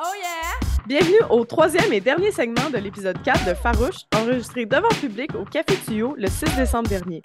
Oh 0.00 0.12
yeah! 0.16 0.68
Bienvenue 0.86 1.18
au 1.28 1.44
troisième 1.44 1.92
et 1.92 2.00
dernier 2.00 2.30
segment 2.30 2.70
de 2.70 2.78
l'épisode 2.78 3.20
4 3.20 3.48
de 3.48 3.54
Farouche, 3.54 4.06
enregistré 4.14 4.64
devant 4.64 4.88
public 5.00 5.34
au 5.34 5.44
Café 5.44 5.76
Tuyau 5.84 6.14
le 6.16 6.28
6 6.28 6.54
décembre 6.54 6.88
dernier. 6.88 7.20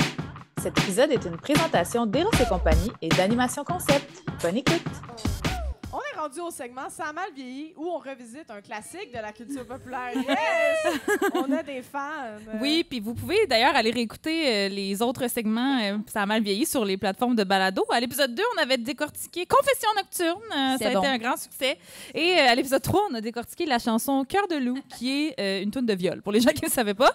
Cet 0.60 0.80
épisode 0.80 1.12
est 1.12 1.24
une 1.24 1.38
présentation 1.38 2.08
d'Eros 2.08 2.32
et 2.42 2.48
compagnie 2.50 2.92
et 3.04 3.10
d'Animation 3.10 3.64
Concept. 3.64 4.24
Bonne 4.42 4.58
écoute! 4.58 5.33
Rendu 6.24 6.40
au 6.40 6.52
segment 6.52 6.90
Ça 6.90 7.08
a 7.08 7.12
mal 7.14 7.34
vieilli 7.36 7.74
où 7.76 7.86
on 7.86 7.98
revisite 7.98 8.50
un 8.50 8.62
classique 8.62 9.10
de 9.14 9.20
la 9.20 9.34
culture 9.34 9.66
populaire. 9.66 10.14
Yes! 10.16 11.00
on 11.34 11.52
a 11.52 11.62
des 11.62 11.82
fans. 11.82 12.38
Oui, 12.62 12.86
puis 12.90 13.02
vous 13.02 13.14
pouvez 13.14 13.46
d'ailleurs 13.46 13.76
aller 13.76 13.92
réécouter 13.92 14.48
euh, 14.48 14.70
les 14.70 15.02
autres 15.02 15.28
segments 15.28 15.80
euh, 15.82 15.98
Ça 16.08 16.22
a 16.22 16.26
mal 16.26 16.42
vieilli 16.42 16.66
sur 16.66 16.86
les 16.86 16.96
plateformes 16.96 17.36
de 17.36 17.44
balado. 17.44 17.84
À 17.92 18.00
l'épisode 18.00 18.34
2, 18.34 18.42
on 18.56 18.62
avait 18.62 18.78
décortiqué 18.78 19.46
Confession 19.46 19.90
nocturne. 19.98 20.42
euh, 20.52 20.78
ça 20.78 20.90
a 20.90 20.94
bon. 20.94 21.00
été 21.00 21.08
un 21.08 21.18
grand 21.18 21.36
succès. 21.36 21.78
Et 22.14 22.38
euh, 22.40 22.52
à 22.52 22.56
l'épisode 22.56 22.82
3, 22.82 23.08
on 23.12 23.16
a 23.16 23.22
décortiqué 23.22 23.66
la 23.66 23.80
chanson 23.80 24.24
Cœur 24.24 24.48
de 24.48 24.56
loup, 24.56 24.80
qui 24.98 25.34
est 25.36 25.62
une 25.62 25.72
tune 25.72 25.86
de 25.86 25.94
viol. 25.94 26.22
Pour 26.22 26.32
les 26.32 26.40
gens 26.40 26.52
qui 26.52 26.64
ne 26.64 26.70
savaient 26.70 26.94
pas, 26.94 27.14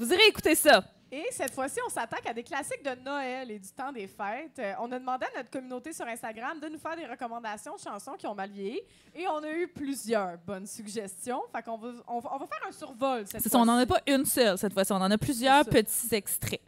vous 0.00 0.12
irez 0.12 0.26
écouter 0.28 0.56
ça. 0.56 0.82
Et 1.14 1.26
cette 1.30 1.52
fois-ci, 1.52 1.78
on 1.86 1.90
s'attaque 1.90 2.26
à 2.26 2.32
des 2.32 2.42
classiques 2.42 2.82
de 2.82 2.98
Noël 3.04 3.50
et 3.50 3.58
du 3.58 3.68
temps 3.68 3.92
des 3.92 4.06
fêtes. 4.06 4.58
Euh, 4.58 4.72
on 4.80 4.90
a 4.92 4.98
demandé 4.98 5.26
à 5.26 5.36
notre 5.36 5.50
communauté 5.50 5.92
sur 5.92 6.06
Instagram 6.06 6.58
de 6.58 6.68
nous 6.68 6.78
faire 6.78 6.96
des 6.96 7.04
recommandations 7.04 7.76
de 7.76 7.80
chansons 7.80 8.12
qui 8.12 8.26
ont 8.26 8.34
mal 8.34 8.50
vieilli. 8.50 8.80
Et 9.14 9.28
on 9.28 9.42
a 9.42 9.50
eu 9.50 9.68
plusieurs 9.68 10.38
bonnes 10.38 10.66
suggestions. 10.66 11.42
Fait 11.54 11.62
qu'on 11.62 11.76
va, 11.76 11.92
on 12.08 12.18
va, 12.18 12.30
on 12.34 12.38
va 12.38 12.46
faire 12.46 12.66
un 12.66 12.72
survol 12.72 13.26
cette 13.26 13.46
ça, 13.46 13.58
on 13.58 13.66
n'en 13.66 13.76
a 13.76 13.84
pas 13.84 14.00
une 14.06 14.24
seule 14.24 14.56
cette 14.56 14.72
fois-ci. 14.72 14.90
On 14.92 14.96
en 14.96 15.10
a 15.10 15.18
plusieurs 15.18 15.66
petits 15.66 16.14
extraits. 16.14 16.62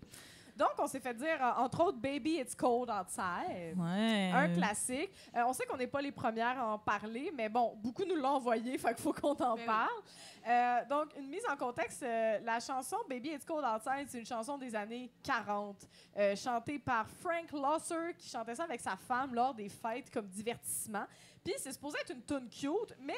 Donc, 0.56 0.70
on 0.78 0.86
s'est 0.86 1.00
fait 1.00 1.14
dire, 1.14 1.36
euh, 1.40 1.62
entre 1.62 1.82
autres, 1.84 1.98
Baby 1.98 2.38
It's 2.38 2.54
Cold 2.54 2.88
Outside. 2.90 3.76
Ouais. 3.76 4.30
Un 4.32 4.48
classique. 4.54 5.10
Euh, 5.34 5.42
on 5.46 5.52
sait 5.52 5.66
qu'on 5.66 5.76
n'est 5.76 5.86
pas 5.88 6.00
les 6.00 6.12
premières 6.12 6.58
à 6.58 6.66
en 6.74 6.78
parler, 6.78 7.32
mais 7.34 7.48
bon, 7.48 7.74
beaucoup 7.76 8.04
nous 8.04 8.16
l'ont 8.16 8.36
envoyé, 8.36 8.78
fait 8.78 8.94
qu'il 8.94 9.02
faut 9.02 9.12
qu'on 9.12 9.32
en 9.32 9.56
parle. 9.56 10.02
Euh, 10.46 10.84
donc, 10.88 11.08
une 11.16 11.28
mise 11.28 11.44
en 11.50 11.56
contexte, 11.56 12.02
euh, 12.02 12.38
la 12.44 12.60
chanson 12.60 12.98
Baby 13.08 13.30
It's 13.30 13.44
Cold 13.44 13.64
Outside, 13.64 14.06
c'est 14.08 14.18
une 14.18 14.26
chanson 14.26 14.58
des 14.58 14.74
années 14.76 15.10
40, 15.22 15.88
euh, 16.16 16.36
chantée 16.36 16.78
par 16.78 17.08
Frank 17.08 17.50
Losser, 17.52 18.14
qui 18.18 18.28
chantait 18.28 18.54
ça 18.54 18.64
avec 18.64 18.80
sa 18.80 18.96
femme 18.96 19.34
lors 19.34 19.54
des 19.54 19.68
fêtes 19.68 20.10
comme 20.10 20.26
divertissement. 20.26 21.06
Puis, 21.42 21.54
c'est 21.58 21.72
supposé 21.72 21.98
être 22.00 22.12
une 22.12 22.22
tune 22.22 22.48
cute, 22.48 22.94
mais 23.00 23.14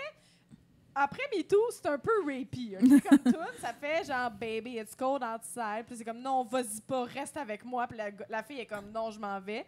après 0.98 1.22
MeToo, 1.36 1.70
c'est 1.70 1.86
un 1.86 1.98
peu 1.98 2.10
rapey. 2.24 2.78
Comme 3.06 3.18
tune, 3.24 3.60
ça 3.60 3.72
fait 3.74 4.04
genre 4.04 4.30
Baby 4.30 4.78
It's 4.78 4.94
Cold 4.96 5.22
Outside. 5.22 5.84
Puis 5.86 5.96
c'est 5.98 6.04
comme 6.04 6.20
non, 6.20 6.42
vas-y 6.44 6.80
pas, 6.80 7.04
reste 7.04 7.36
avec 7.36 7.64
moi. 7.64 7.86
Puis 7.86 7.98
la, 7.98 8.06
la 8.30 8.42
fille 8.42 8.60
est 8.60 8.66
comme 8.66 8.90
non, 8.90 9.10
je 9.10 9.20
m'en 9.20 9.38
vais. 9.38 9.66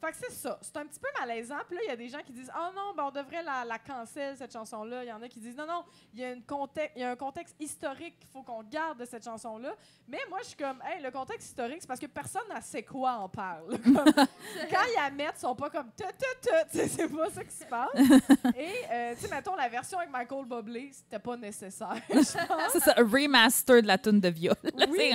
Fait 0.00 0.10
que 0.12 0.16
c'est 0.18 0.32
ça. 0.32 0.58
C'est 0.60 0.76
un 0.76 0.86
petit 0.86 1.00
peu 1.00 1.08
malaisant. 1.20 1.56
Puis 1.66 1.76
là, 1.76 1.82
il 1.84 1.88
y 1.88 1.92
a 1.92 1.96
des 1.96 2.08
gens 2.08 2.20
qui 2.24 2.32
disent 2.32 2.50
Oh 2.54 2.68
non, 2.74 2.94
ben 2.96 3.04
on 3.04 3.10
devrait 3.10 3.42
la, 3.42 3.64
la 3.64 3.78
cancel, 3.78 4.36
cette 4.36 4.52
chanson-là. 4.52 5.04
Il 5.04 5.08
y 5.08 5.12
en 5.12 5.22
a 5.22 5.28
qui 5.28 5.40
disent 5.40 5.56
Non, 5.56 5.66
non, 5.66 5.84
il 6.12 6.20
y, 6.20 6.24
a 6.24 6.32
une 6.32 6.42
contexte, 6.42 6.92
il 6.96 7.00
y 7.00 7.04
a 7.04 7.10
un 7.10 7.16
contexte 7.16 7.56
historique 7.58 8.18
qu'il 8.18 8.28
faut 8.28 8.42
qu'on 8.42 8.62
garde 8.62 8.98
de 8.98 9.04
cette 9.04 9.24
chanson-là. 9.24 9.74
Mais 10.06 10.18
moi, 10.28 10.38
je 10.42 10.48
suis 10.48 10.56
comme 10.56 10.82
Hey, 10.84 11.02
le 11.02 11.10
contexte 11.10 11.48
historique, 11.48 11.78
c'est 11.80 11.86
parce 11.86 12.00
que 12.00 12.06
personne 12.06 12.42
ne 12.54 12.60
sait 12.60 12.82
quoi 12.82 13.12
en 13.12 13.28
parle. 13.28 13.78
Comme, 13.86 13.94
quand 14.70 14.82
ils 14.88 14.94
la 14.96 15.10
mettent, 15.10 15.36
ils 15.36 15.40
sont 15.40 15.54
pas 15.54 15.70
comme 15.70 15.90
Tut, 15.96 16.04
tut, 16.04 16.40
tut. 16.42 16.50
Tu 16.70 16.78
sais, 16.78 16.88
C'est 16.88 17.08
pas 17.08 17.30
ça 17.30 17.44
qui 17.44 17.54
se 17.54 17.64
passe. 17.64 17.90
Et, 18.56 18.84
euh, 18.90 19.14
tu 19.14 19.20
sais, 19.22 19.34
mettons, 19.34 19.54
la 19.54 19.68
version 19.68 19.98
avec 19.98 20.10
Michael 20.10 20.44
Bublé, 20.44 20.90
c'était 20.92 21.18
pas 21.18 21.36
nécessaire. 21.36 21.96
C'est 22.10 22.80
ça, 22.80 22.94
un 22.96 23.02
remaster 23.02 23.82
de 23.82 23.86
la 23.86 23.98
tune 23.98 24.20
de 24.20 24.28
viol. 24.28 24.56
Oui. 24.88 25.12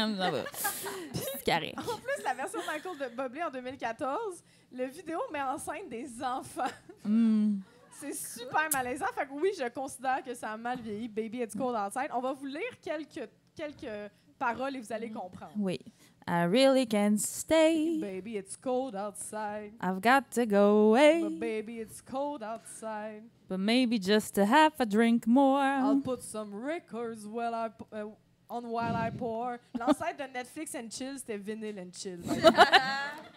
c'est 1.13 1.43
carré. 1.43 1.73
En 1.77 1.97
plus, 1.97 2.23
la 2.23 2.33
version 2.33 2.59
de 2.59 2.65
Michael 2.65 3.15
Bublé 3.15 3.43
en 3.43 3.51
2014, 3.51 4.43
le 4.71 4.85
vidéo 4.85 5.19
met 5.31 5.41
en 5.41 5.57
scène 5.57 5.89
des 5.89 6.07
enfants. 6.23 6.63
Hmm. 7.03 7.61
C'est 7.93 8.13
super 8.13 8.69
malaisant. 8.71 9.07
Fait 9.15 9.25
que 9.25 9.33
oui, 9.33 9.49
je 9.57 9.67
considère 9.69 10.23
que 10.23 10.35
ça 10.35 10.51
a 10.51 10.57
mal 10.57 10.79
vieilli. 10.79 11.07
Baby, 11.07 11.41
it's 11.41 11.55
cold 11.55 11.75
outside. 11.75 12.11
On 12.13 12.19
va 12.19 12.33
vous 12.33 12.45
lire 12.45 12.79
quelques, 12.79 13.27
quelques 13.55 14.11
paroles 14.37 14.75
et 14.75 14.79
vous 14.79 14.93
allez 14.93 15.09
comprendre. 15.09 15.53
Oui. 15.57 15.79
I 16.27 16.43
really 16.45 16.85
can't 16.85 17.19
stay. 17.19 17.99
Baby, 17.99 18.37
it's 18.37 18.55
cold 18.55 18.95
outside. 18.95 19.73
I've 19.81 19.99
got 19.99 20.29
to 20.35 20.45
go 20.45 20.89
away. 20.89 21.23
But 21.23 21.39
baby, 21.39 21.79
it's 21.79 22.01
cold 22.01 22.43
outside. 22.43 23.23
But 23.49 23.59
maybe 23.59 23.99
just 23.99 24.35
to 24.35 24.45
have 24.45 24.73
a 24.79 24.85
drink 24.85 25.25
more. 25.25 25.59
I'll 25.59 26.01
put 26.01 26.21
some 26.21 26.53
records 26.53 27.25
while 27.25 27.55
I, 27.55 27.69
uh, 27.91 28.05
on 28.49 28.69
while 28.69 28.95
I 28.95 29.09
pour. 29.09 29.57
L'ancêtre 29.77 30.17
de 30.17 30.31
Netflix 30.31 30.75
and 30.75 30.89
Chill, 30.91 31.17
c'était 31.17 31.37
Vinyl 31.37 31.79
and 31.79 31.91
Chill. 31.93 32.19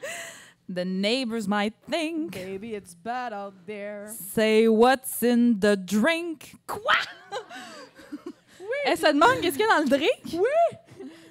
The 0.69 0.85
neighbors 0.85 1.47
might 1.47 1.75
think. 1.91 2.33
baby, 2.33 2.75
it's 2.75 2.95
bad 2.95 3.33
out 3.35 3.53
there. 3.67 4.09
Say 4.09 4.67
what's 4.69 5.23
in 5.23 5.59
the 5.61 5.77
drink. 5.77 6.55
Quoi? 6.67 6.81
Oui, 8.61 8.67
Elle 8.87 8.97
se 8.97 9.13
demande 9.13 9.41
qu'est-ce 9.43 9.57
qu'il 9.59 9.67
y 9.67 9.71
a 9.71 9.77
dans 9.77 9.83
le 9.83 9.89
drink? 9.91 10.23
Oui! 10.33 10.79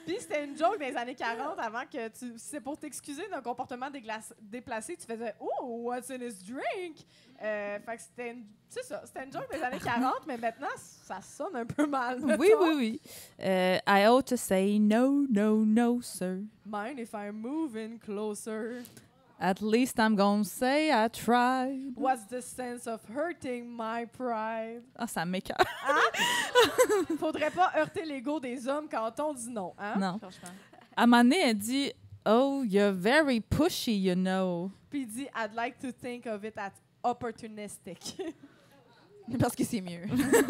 Puis 0.06 0.18
c'était 0.20 0.44
une 0.44 0.58
joke 0.58 0.78
des 0.80 0.96
années 0.98 1.16
40 1.16 1.58
avant 1.58 1.84
que 1.92 2.10
tu. 2.10 2.34
C'est 2.38 2.60
pour 2.60 2.78
t'excuser 2.78 3.28
d'un 3.30 3.42
comportement 3.42 3.88
déplacé, 4.42 4.98
tu 4.98 5.08
faisais 5.08 5.34
Oh, 5.40 5.82
what's 5.86 6.12
in 6.12 6.22
his 6.22 6.44
drink? 6.44 6.98
Euh, 7.42 7.80
fait 7.80 7.96
que 7.96 8.02
c'était 8.02 8.32
une. 8.32 8.44
C'est 8.70 8.84
ça, 8.84 9.02
c'était 9.06 9.24
une 9.26 9.32
joke 9.32 9.50
des 9.52 9.62
années 9.64 9.80
40, 9.84 10.28
mais 10.28 10.38
maintenant, 10.38 10.68
ça 10.76 11.22
sonne 11.22 11.56
un 11.56 11.66
peu 11.66 11.88
mal. 11.88 12.20
Oui, 12.38 12.52
oui, 12.60 12.74
oui. 12.76 13.02
Euh, 13.40 13.78
I 13.88 14.06
ought 14.08 14.24
to 14.28 14.36
say 14.36 14.78
no, 14.78 15.26
no, 15.30 15.64
no, 15.64 16.02
sir. 16.02 16.40
Mind 16.66 17.00
if 17.00 17.14
I'm 17.14 17.38
moving 17.42 17.98
closer? 17.98 18.84
At 19.44 19.62
least 19.62 20.00
I'm 20.00 20.16
gonna 20.16 20.46
say 20.46 20.90
I 20.90 21.10
tried. 21.10 21.96
What's 21.98 22.24
the 22.28 22.42
sense 22.42 22.88
of 22.88 23.02
hurting 23.14 23.70
my 23.70 24.06
pride? 24.06 24.84
Ah, 24.98 25.06
ça 25.06 25.26
m'écoeure. 25.26 25.58
Faudrait 27.20 27.52
pas 27.52 27.70
heurter 27.76 28.06
l'ego 28.06 28.40
des 28.40 28.66
hommes 28.70 28.88
quand 28.90 29.20
on 29.20 29.34
dit 29.34 29.50
non, 29.50 29.74
hein? 29.78 29.96
Non. 30.00 30.18
Franchement. 30.18 30.48
À 30.96 31.04
un 31.04 31.08
moment 31.08 31.24
donné, 31.26 31.42
elle 31.42 31.58
dit 31.58 31.92
Oh, 32.26 32.64
you're 32.64 32.94
very 32.94 33.42
pushy, 33.42 33.98
you 33.98 34.16
know. 34.16 34.72
Puis 34.90 35.02
il 35.02 35.08
dit 35.08 35.28
I'd 35.36 35.54
like 35.54 35.78
to 35.80 35.92
think 35.92 36.26
of 36.26 36.46
it 36.46 36.58
as 36.58 36.72
opportunistic. 37.04 38.16
Parce 39.40 39.56
que 39.56 39.64
c'est 39.64 39.82
mieux. 39.82 40.02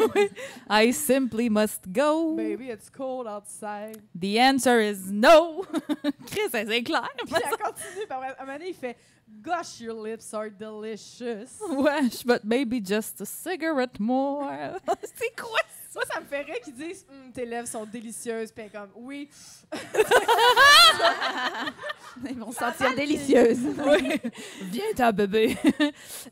I 0.70 0.92
simply 0.92 1.48
must 1.48 1.92
go. 1.92 2.34
Baby, 2.36 2.70
it's 2.70 2.90
cold 2.90 3.26
outside. 3.26 4.02
The 4.14 4.38
answer 4.38 4.80
is 4.80 5.10
no. 5.10 5.64
Chris, 6.26 6.48
c'est 6.50 6.66
c'est 6.66 6.82
clair. 6.82 7.08
Puis 7.24 7.34
elle 7.36 7.56
continue, 7.58 8.06
puis 8.06 8.06
après, 8.10 8.28
à 8.28 8.42
un 8.42 8.46
moment 8.46 8.58
donné, 8.58 8.68
il 8.70 8.74
fait 8.74 8.96
Gosh, 9.42 9.80
your 9.80 9.94
lips 9.94 10.32
are 10.34 10.50
delicious. 10.50 11.60
Wesh, 11.70 12.24
but 12.24 12.44
maybe 12.44 12.80
just 12.80 13.20
a 13.20 13.26
cigarette 13.26 13.98
more. 13.98 14.44
c'est 15.14 15.34
quoi 15.36 15.60
Moi, 15.94 16.04
ça 16.12 16.20
me 16.20 16.44
rire 16.44 16.60
qu'ils 16.64 16.74
disent 16.74 17.06
Hum, 17.10 17.32
Tes 17.32 17.44
lèvres 17.44 17.68
sont 17.68 17.84
délicieuses. 17.84 18.50
Puis 18.52 18.68
comme 18.70 18.90
Oui. 18.96 19.28
Ils 22.28 22.38
vont 22.38 22.52
se 22.52 22.58
sentir 22.58 22.94
délicieuses. 22.94 23.58
Oui. 23.86 24.20
Viens 24.62 24.92
ta 24.96 25.12
bébé. 25.12 25.56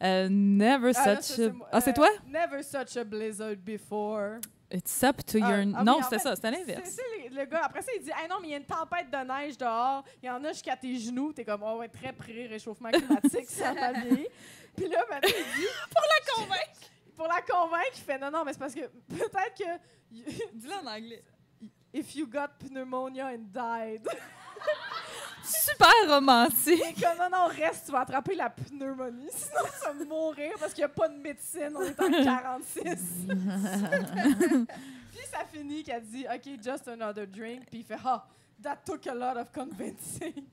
Euh, 0.03 0.29
never 0.31 0.93
Ah, 0.97 1.21
such 1.21 1.39
a... 1.41 1.53
Ah, 1.71 1.81
c'est 1.81 1.91
Euh, 1.91 1.95
toi? 1.95 2.09
Never 2.27 2.63
such 2.63 2.97
a 2.97 3.05
blizzard 3.05 3.57
before. 3.65 4.39
It's 4.71 5.03
up 5.05 5.19
to 5.27 5.39
Ah, 5.43 5.51
your... 5.63 5.75
ah 5.77 5.85
non, 5.85 6.01
c'était 6.03 6.19
ça, 6.19 6.35
c'était 6.35 6.51
l'inverse. 6.51 6.97
le 7.31 7.45
gars, 7.45 7.63
après 7.65 7.83
ça, 7.83 7.93
il 7.97 8.03
dit 8.03 8.11
Hey, 8.11 8.29
non, 8.29 8.37
mais 8.41 8.49
il 8.49 8.51
y 8.53 8.55
a 8.55 8.57
une 8.59 8.65
tempête 8.65 9.11
de 9.11 9.17
neige 9.19 9.57
dehors. 9.59 10.03
Il 10.23 10.27
y 10.27 10.31
en 10.31 10.43
a 10.45 10.49
jusqu'à 10.53 10.77
tes 10.77 10.97
genoux. 10.99 11.33
T'es 11.33 11.45
comme 11.45 11.63
Oh, 11.63 11.79
ouais, 11.79 11.89
très 11.89 12.13
pré-réchauffement 12.13 12.91
climatique, 12.91 13.49
ça 13.49 13.73
va 13.75 13.93
bien. 13.93 14.25
Puis 14.77 14.89
là, 14.89 15.05
maintenant, 15.11 15.31
il 15.31 15.61
dit 15.61 15.69
Pour 15.91 16.03
la 16.03 16.35
convaincre 16.35 16.81
Pour 17.17 17.27
la 17.29 17.41
convaincre, 17.43 17.93
il 17.97 18.03
fait 18.03 18.19
Non, 18.19 18.31
non, 18.31 18.45
mais 18.45 18.53
c'est 18.53 18.59
parce 18.59 18.75
que 18.75 18.87
peut-être 19.09 19.55
que. 19.57 19.79
Dis-le 20.11 20.75
en 20.75 20.87
anglais. 20.87 21.25
If 21.93 22.15
you 22.17 22.27
got 22.27 22.49
pneumonia 22.59 23.27
and 23.27 23.53
died. 23.53 24.09
Super 25.45 25.89
romantique. 26.09 27.01
Comme 27.01 27.19
non, 27.19 27.31
non, 27.31 27.47
reste, 27.49 27.87
tu 27.87 27.93
vas 27.93 28.01
attraper 28.01 28.35
la 28.35 28.49
pneumonie. 28.51 29.29
Sinon, 29.35 29.65
tu 29.65 29.99
vas 29.99 30.05
mourir 30.05 30.53
parce 30.59 30.73
qu'il 30.73 30.83
n'y 30.83 30.87
a 30.87 30.89
pas 30.89 31.09
de 31.09 31.17
médecine. 31.17 31.73
On 31.75 31.83
est 31.83 32.01
en 32.01 32.25
46. 32.25 33.27
Puis 35.11 35.21
ça 35.31 35.45
finit 35.53 35.83
qu'elle 35.83 36.05
dit 36.05 36.25
OK, 36.33 36.63
just 36.63 36.89
another 36.89 37.27
drink. 37.27 37.67
Puis 37.69 37.81
il 37.81 37.85
fait 37.85 37.99
Ah, 38.05 38.27
that 38.63 38.79
took 38.87 39.07
a 39.07 39.15
lot 39.15 39.39
of 39.39 39.51
convincing. 39.53 40.47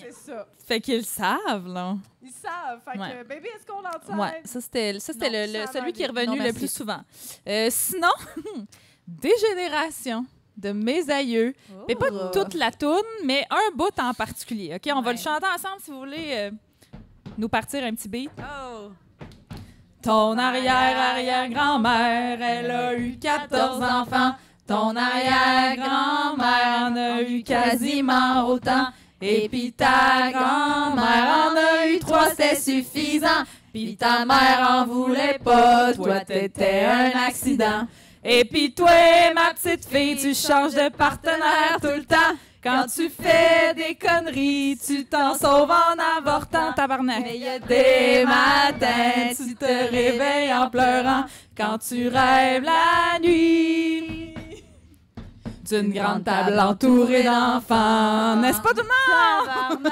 C'est 0.00 0.12
ça. 0.12 0.46
Fait 0.66 0.80
qu'ils 0.80 1.04
savent, 1.04 1.68
là. 1.68 1.96
Ils 2.22 2.30
savent. 2.30 2.80
Fait 2.84 2.96
que 2.98 3.22
baby, 3.28 3.48
est-ce 3.48 3.66
qu'on 3.66 3.80
outside? 3.80 4.16
Ouais, 4.18 4.40
ça 4.44 4.60
c'était 4.60 4.98
ça, 5.00 5.12
c'était 5.12 5.46
Non, 5.46 5.52
le, 5.60 5.66
celui 5.72 5.92
qui 5.92 6.02
est 6.02 6.06
revenu 6.06 6.38
Non, 6.38 6.44
le 6.44 6.52
plus 6.52 6.70
souvent. 6.70 7.00
Euh, 7.48 7.68
sinon, 7.70 8.08
Dégénération 9.06 10.24
de 10.56 10.72
mes 10.72 11.10
aïeux. 11.10 11.52
Mais 11.88 11.94
pas 11.94 12.06
Oh. 12.10 12.30
toute 12.32 12.54
la 12.54 12.70
toune, 12.70 13.02
mais 13.24 13.46
un 13.50 13.74
bout 13.76 13.90
en 14.00 14.14
particulier. 14.14 14.74
OK, 14.76 14.90
on 14.94 15.02
va 15.02 15.12
le 15.12 15.18
chanter 15.18 15.46
ensemble 15.46 15.80
si 15.82 15.90
vous 15.90 15.98
voulez 15.98 16.28
euh, 16.30 16.50
nous 17.36 17.48
partir 17.48 17.84
un 17.84 17.92
petit 17.94 18.08
beat. 18.08 18.30
Oh! 18.38 18.90
Ton 20.02 20.36
arrière-arrière-grand-mère, 20.38 22.40
elle 22.42 22.70
a 22.70 22.94
eu 22.96 23.18
14 23.18 23.82
enfants. 23.82 24.34
Ton 24.66 24.96
arrière-grand-mère 24.96 26.90
en 26.92 26.96
a 26.96 27.22
eu 27.22 27.42
quasiment 27.42 28.46
autant. 28.48 28.88
Et 29.26 29.48
puis 29.48 29.72
ta 29.72 30.30
grand-mère 30.30 31.48
en 31.48 31.56
a 31.56 31.86
eu 31.88 31.98
trois, 31.98 32.28
c'est 32.36 32.56
suffisant. 32.56 33.44
Puis 33.72 33.96
ta 33.96 34.26
mère 34.26 34.68
en 34.70 34.84
voulait 34.84 35.38
pas, 35.42 35.94
toi 35.94 36.20
t'étais 36.20 36.84
un 36.84 37.26
accident. 37.26 37.86
Et 38.22 38.44
puis 38.44 38.74
toi, 38.74 38.90
ma 39.34 39.54
petite 39.54 39.86
fille, 39.86 40.16
tu 40.16 40.34
changes 40.34 40.74
de 40.74 40.90
partenaire 40.90 41.78
tout 41.80 41.88
le 41.88 42.04
temps. 42.04 42.36
Quand 42.62 42.84
tu 42.94 43.08
fais 43.08 43.72
des 43.74 43.94
conneries, 43.94 44.78
tu 44.86 45.06
t'en 45.06 45.34
sauves 45.34 45.70
en 45.70 46.18
avortant, 46.18 46.72
tabarnak. 46.74 47.22
Mais 47.22 47.38
y 47.38 47.48
a 47.48 47.58
Des 47.58 48.24
matins, 48.26 49.34
tu 49.34 49.54
te 49.54 49.90
réveilles 49.90 50.52
en 50.52 50.68
pleurant 50.68 51.24
quand 51.56 51.78
tu 51.78 52.08
rêves 52.08 52.64
la 52.64 53.18
nuit. 53.20 54.33
D'une 55.68 55.92
grande 55.92 56.24
table 56.24 56.58
entourée 56.60 57.22
d'enfants. 57.22 58.36
N'est-ce 58.36 58.60
pas 58.60 58.70
tout 58.70 58.82
le 58.82 59.76
monde? 59.76 59.90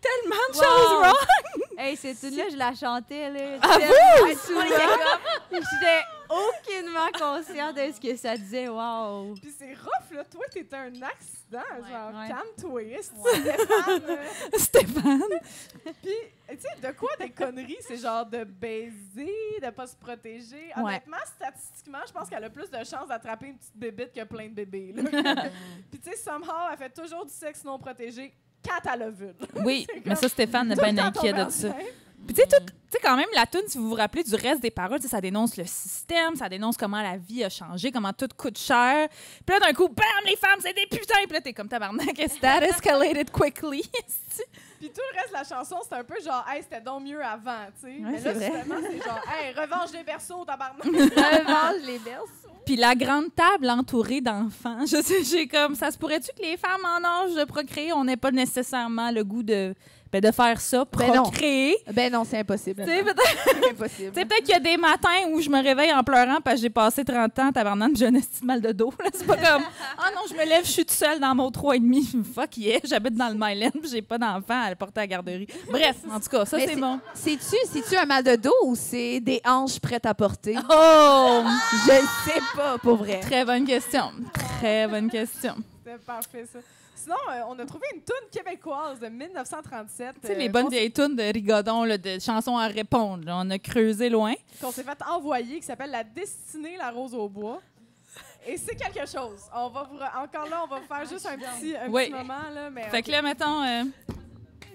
Tellement 0.00 0.46
de 0.52 0.56
Wow. 0.56 0.62
choses 0.62 0.92
wrong. 1.00 1.67
Hey, 1.80 1.96
cette 1.96 2.18
tune-là, 2.18 2.44
je 2.50 2.56
la 2.56 2.74
chantais, 2.74 3.30
là. 3.30 3.58
Ah, 3.62 3.78
vous? 3.78 4.36
souvent. 4.38 4.62
J'étais 5.52 6.02
aucunement 6.28 7.06
consciente 7.16 7.76
de 7.76 7.92
ce 7.92 8.00
que 8.00 8.16
ça 8.16 8.36
disait. 8.36 8.68
Wow! 8.68 9.34
Puis 9.40 9.54
c'est 9.56 9.74
rough, 9.74 10.10
là. 10.12 10.24
Toi, 10.24 10.44
t'es 10.50 10.66
un 10.74 10.88
accident. 11.02 11.62
Ouais. 11.80 11.88
genre, 11.88 12.20
Ouais. 12.20 12.28
calme-toi. 12.28 12.82
c'est 13.00 13.04
Stéphane. 13.54 14.02
euh. 14.08 14.26
Stéphane. 14.58 15.22
Puis, 16.02 16.12
tu 16.50 16.56
sais, 16.58 16.80
de 16.88 16.92
quoi 16.98 17.10
des 17.20 17.30
conneries? 17.30 17.78
C'est 17.82 17.96
genre 17.98 18.26
de 18.26 18.42
baiser, 18.42 19.32
de 19.62 19.70
pas 19.70 19.86
se 19.86 19.94
protéger? 19.96 20.72
Ouais. 20.76 20.82
Honnêtement, 20.82 21.16
statistiquement, 21.26 22.00
je 22.08 22.12
pense 22.12 22.28
qu'elle 22.28 22.42
a 22.44 22.50
plus 22.50 22.68
de 22.70 22.78
chances 22.78 23.06
d'attraper 23.08 23.46
une 23.46 23.56
petite 23.56 23.76
bébite 23.76 24.12
que 24.12 24.24
plein 24.24 24.48
de 24.48 24.54
bébés. 24.54 24.92
là. 24.96 25.02
Puis, 25.92 26.00
tu 26.00 26.10
sais, 26.10 26.16
somehow, 26.16 26.70
elle 26.72 26.76
fait 26.78 26.90
toujours 26.90 27.24
du 27.24 27.32
sexe 27.32 27.62
non 27.62 27.78
protégé 27.78 28.34
quand 28.64 28.90
elle 28.92 29.02
a 29.02 29.10
vu. 29.10 29.28
Oui, 29.64 29.86
mais 30.04 30.14
ça, 30.14 30.28
Stéphane 30.28 30.68
n'a 30.68 30.74
Tout 30.76 30.80
pas 30.82 30.88
inquiet 30.88 31.32
de 31.32 31.50
ça. 31.50 31.68
Puis 32.26 32.34
tu 32.36 32.42
sais, 32.42 32.48
tout- 32.48 32.64
tu 32.66 32.72
sais, 32.90 32.98
quand 33.02 33.16
même, 33.16 33.28
la 33.34 33.46
tune, 33.46 33.62
si 33.68 33.78
vous 33.78 33.88
vous 33.90 33.94
rappelez 33.94 34.22
du 34.22 34.34
reste 34.34 34.60
des 34.60 34.70
paroles, 34.70 35.00
ça 35.00 35.20
dénonce 35.20 35.56
le 35.56 35.64
système, 35.64 36.36
ça 36.36 36.48
dénonce 36.48 36.76
comment 36.76 37.00
la 37.00 37.16
vie 37.16 37.44
a 37.44 37.48
changé, 37.48 37.90
comment 37.92 38.12
tout 38.12 38.28
coûte 38.36 38.58
cher. 38.58 39.08
Puis 39.46 39.54
là, 39.58 39.66
d'un 39.66 39.72
coup, 39.72 39.88
bam, 39.88 40.04
les 40.26 40.36
femmes, 40.36 40.58
c'est 40.60 40.74
des 40.74 40.86
putains! 40.86 41.22
Puis 41.24 41.32
là, 41.32 41.40
t'es 41.40 41.52
comme 41.54 41.68
tabarnak, 41.68 42.14
that 42.40 42.62
escalated 42.64 43.30
quickly? 43.30 43.82
Puis 44.78 44.90
tout 44.90 45.00
le 45.12 45.18
reste 45.20 45.28
de 45.30 45.34
la 45.34 45.44
chanson, 45.44 45.76
c'est 45.88 45.94
un 45.96 46.04
peu 46.04 46.14
genre, 46.22 46.44
hey, 46.48 46.62
c'était 46.62 46.80
donc 46.80 47.02
mieux 47.02 47.22
avant, 47.24 47.66
tu 47.80 47.86
sais. 47.88 47.96
Mais 48.00 48.18
c'est 48.18 48.24
là, 48.24 48.32
vrai. 48.32 48.46
finalement, 48.46 48.88
c'est 48.90 49.04
genre, 49.04 49.20
hey, 49.32 49.52
revanche 49.54 49.90
des 49.92 50.02
berceaux, 50.04 50.44
tabarnak. 50.44 50.84
Revanche 50.84 51.82
les 51.86 51.98
berceaux. 51.98 52.47
Puis 52.68 52.76
la 52.76 52.94
grande 52.94 53.34
table 53.34 53.70
entourée 53.70 54.20
d'enfants. 54.20 54.84
Je 54.84 55.00
sais, 55.02 55.24
j'ai 55.24 55.48
comme, 55.48 55.74
ça 55.74 55.90
se 55.90 55.96
pourrait-tu 55.96 56.28
que 56.36 56.46
les 56.46 56.58
femmes 56.58 56.84
en 56.84 57.02
âge 57.02 57.34
de 57.34 57.44
procréer, 57.44 57.94
on 57.94 58.04
n'ait 58.04 58.18
pas 58.18 58.30
nécessairement 58.30 59.10
le 59.10 59.24
goût 59.24 59.42
de, 59.42 59.74
ben, 60.10 60.20
de 60.20 60.30
faire 60.30 60.60
ça, 60.60 60.84
Ben 60.96 61.06
non. 61.08 61.22
procréer? 61.24 61.76
Ben 61.92 62.12
non, 62.12 62.24
c'est 62.24 62.38
impossible. 62.38 62.84
Tu 62.84 62.90
sais, 62.90 63.02
peut-être 63.04 64.40
qu'il 64.44 64.48
y 64.50 64.54
a 64.54 64.60
des 64.60 64.76
matins 64.76 65.28
où 65.32 65.40
je 65.40 65.50
me 65.50 65.62
réveille 65.62 65.92
en 65.92 66.02
pleurant 66.02 66.38
parce 66.42 66.56
que 66.56 66.62
j'ai 66.62 66.70
passé 66.70 67.04
30 67.04 67.38
ans 67.38 67.52
tabarnak, 67.52 67.92
j'ai 67.96 68.06
un 68.06 68.14
esti 68.14 68.40
de 68.40 68.46
mal 68.46 68.60
de 68.60 68.72
dos. 68.72 68.92
C'est 69.12 69.26
pas 69.26 69.36
comme 69.36 69.62
Ah 69.98 70.10
non, 70.14 70.22
je 70.28 70.34
me 70.34 70.44
lève, 70.48 70.64
je 70.64 70.70
suis 70.70 70.84
toute 70.84 70.90
seule 70.96 71.20
dans 71.20 71.34
mon 71.34 71.50
3,5. 71.50 72.24
Fuck 72.34 72.56
yeah, 72.56 72.78
j'habite 72.84 73.14
dans 73.14 73.28
le 73.28 73.34
Myland 73.34 73.70
j'ai 73.90 74.02
pas 74.02 74.18
d'enfant 74.18 74.62
à 74.64 74.70
le 74.70 74.76
porter 74.76 75.00
à 75.00 75.02
la 75.02 75.06
garderie. 75.08 75.46
Bref, 75.70 75.96
en 76.10 76.20
tout 76.20 76.28
cas, 76.28 76.44
ça 76.44 76.58
c'est 76.58 76.68
c'est- 76.68 76.76
bon. 76.76 76.98
C'est-tu 77.14 77.56
c'est-tu 77.70 77.96
un 77.96 78.04
mal 78.06 78.22
de 78.24 78.36
dos 78.36 78.52
ou 78.64 78.74
c'est 78.74 79.20
des 79.20 79.40
hanches 79.44 79.78
prêtes 79.80 80.06
à 80.06 80.14
porter? 80.14 80.56
Oh! 80.70 81.42
Je 81.86 81.92
le 81.92 82.06
sais 82.32 82.40
pas, 82.56 82.78
pour 82.78 82.96
vrai. 82.96 83.20
Très 83.20 83.44
bonne 83.44 83.64
question. 83.66 84.10
Très 84.60 84.86
bonne 84.86 85.10
question. 85.10 85.54
C'était 85.84 85.98
parfait, 85.98 86.44
ça. 86.52 86.58
Sinon, 86.98 87.16
euh, 87.30 87.40
on 87.48 87.58
a 87.58 87.64
trouvé 87.64 87.86
une 87.94 88.02
toune 88.02 88.28
québécoise 88.32 88.98
de 89.00 89.06
1937. 89.08 90.16
Tu 90.20 90.26
sais, 90.26 90.34
euh, 90.34 90.38
les 90.38 90.48
bonnes 90.48 90.64
qu'on- 90.64 90.70
vieilles 90.70 90.92
tunes 90.92 91.14
de 91.16 91.22
Rigodon, 91.22 91.84
là, 91.84 91.96
de 91.96 92.18
chansons 92.18 92.56
à 92.58 92.66
répondre. 92.66 93.24
là. 93.24 93.36
On 93.38 93.48
a 93.50 93.58
creusé 93.58 94.08
loin. 94.08 94.34
qu'on 94.60 94.72
s'est 94.72 94.82
fait 94.82 94.98
envoyer, 95.08 95.60
qui 95.60 95.66
s'appelle 95.66 95.90
La 95.90 96.02
destinée, 96.04 96.76
la 96.76 96.90
rose 96.90 97.14
au 97.14 97.28
bois. 97.28 97.60
Et 98.46 98.56
c'est 98.56 98.74
quelque 98.74 99.06
chose. 99.08 99.40
On 99.54 99.68
va 99.68 99.82
vous 99.90 99.96
re- 99.98 100.24
Encore 100.24 100.48
là, 100.48 100.62
on 100.64 100.66
va 100.66 100.80
vous 100.80 100.86
faire 100.86 101.06
juste 101.08 101.26
un 101.26 101.36
petit, 101.36 101.76
un 101.76 101.88
Oui. 101.90 102.04
petit 102.06 102.12
moment. 102.12 102.34
Là, 102.54 102.70
mais 102.70 102.88
Fait 102.88 103.02
que 103.02 103.10
là, 103.10 103.20
mettons. 103.22 103.62
euh, 103.62 103.84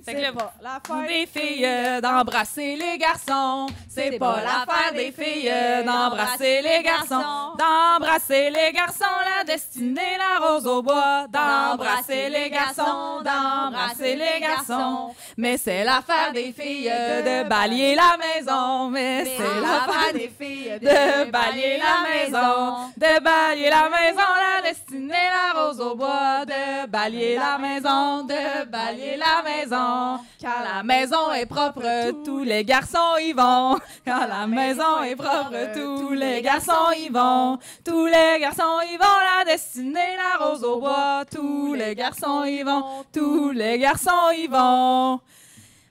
c'est 0.05 0.19
là, 0.19 0.33
pas 0.33 0.53
l'affaire 0.61 1.07
des 1.07 1.25
filles 1.25 1.65
euh, 1.65 2.01
d'embrasser 2.01 2.75
les 2.75 2.97
garçons. 2.97 3.67
C'est 3.87 4.19
pas 4.19 4.41
l'affaire 4.41 4.93
des 4.93 5.13
filles 5.13 5.49
euh, 5.49 5.83
d'embrasser 5.83 6.61
les 6.61 6.83
garçons. 6.83 7.55
D'embrasser 7.57 8.49
les 8.49 8.73
garçons, 8.73 9.05
la 9.37 9.45
destinée, 9.45 10.17
la 10.17 10.45
rose 10.45 10.67
au 10.67 10.81
bois. 10.81 11.27
D'embrasser 11.29 12.27
les 12.29 12.49
garçons, 12.49 13.21
d'embrasser 13.23 14.15
les 14.17 14.41
garçons. 14.41 15.15
Mais 15.37 15.57
c'est 15.57 15.85
l'affaire 15.85 16.33
des 16.33 16.51
filles 16.51 16.91
euh, 16.91 17.43
de 17.43 17.47
balayer 17.47 17.95
la 17.95 18.17
maison. 18.17 18.89
Mais 18.89 19.23
c'est 19.23 19.61
l'affaire 19.61 20.13
des 20.13 20.31
filles 20.37 20.79
de 20.81 21.31
balayer 21.31 21.77
la 21.77 22.09
maison. 22.09 22.75
De 22.97 23.23
balayer 23.23 23.69
la 23.69 23.89
maison, 23.89 24.17
la 24.17 24.69
destinée, 24.69 25.29
la 25.31 25.61
rose 25.61 25.79
au 25.79 25.95
bois. 25.95 26.43
De 26.45 26.87
balayer 26.87 27.37
la 27.37 27.57
maison, 27.57 28.23
de 28.23 28.65
balayer 28.65 29.15
la 29.15 29.41
maison. 29.43 29.92
Quand 30.41 30.59
la 30.75 30.83
maison 30.83 31.31
est 31.33 31.45
propre, 31.45 31.83
tous 32.25 32.43
les 32.43 32.63
garçons 32.63 33.17
y 33.21 33.33
vont. 33.33 33.77
Quand 34.05 34.27
la 34.27 34.45
maison 34.47 35.01
est 35.03 35.15
propre, 35.15 35.53
tous 35.73 36.11
les 36.13 36.41
garçons 36.41 36.91
y 36.97 37.09
vont. 37.09 37.57
Tous 37.85 38.05
les 38.05 38.39
garçons 38.39 38.79
y 38.91 38.97
vont, 38.97 39.19
la 39.37 39.45
destinée, 39.45 40.15
la 40.17 40.45
rose 40.45 40.63
au 40.63 40.79
bois. 40.79 41.23
Tous 41.29 41.73
les 41.73 41.95
garçons 41.95 42.43
y 42.43 42.63
vont, 42.63 42.83
tous 43.13 43.51
les 43.51 43.77
garçons 43.79 44.29
y 44.35 44.47
vont. 44.47 45.19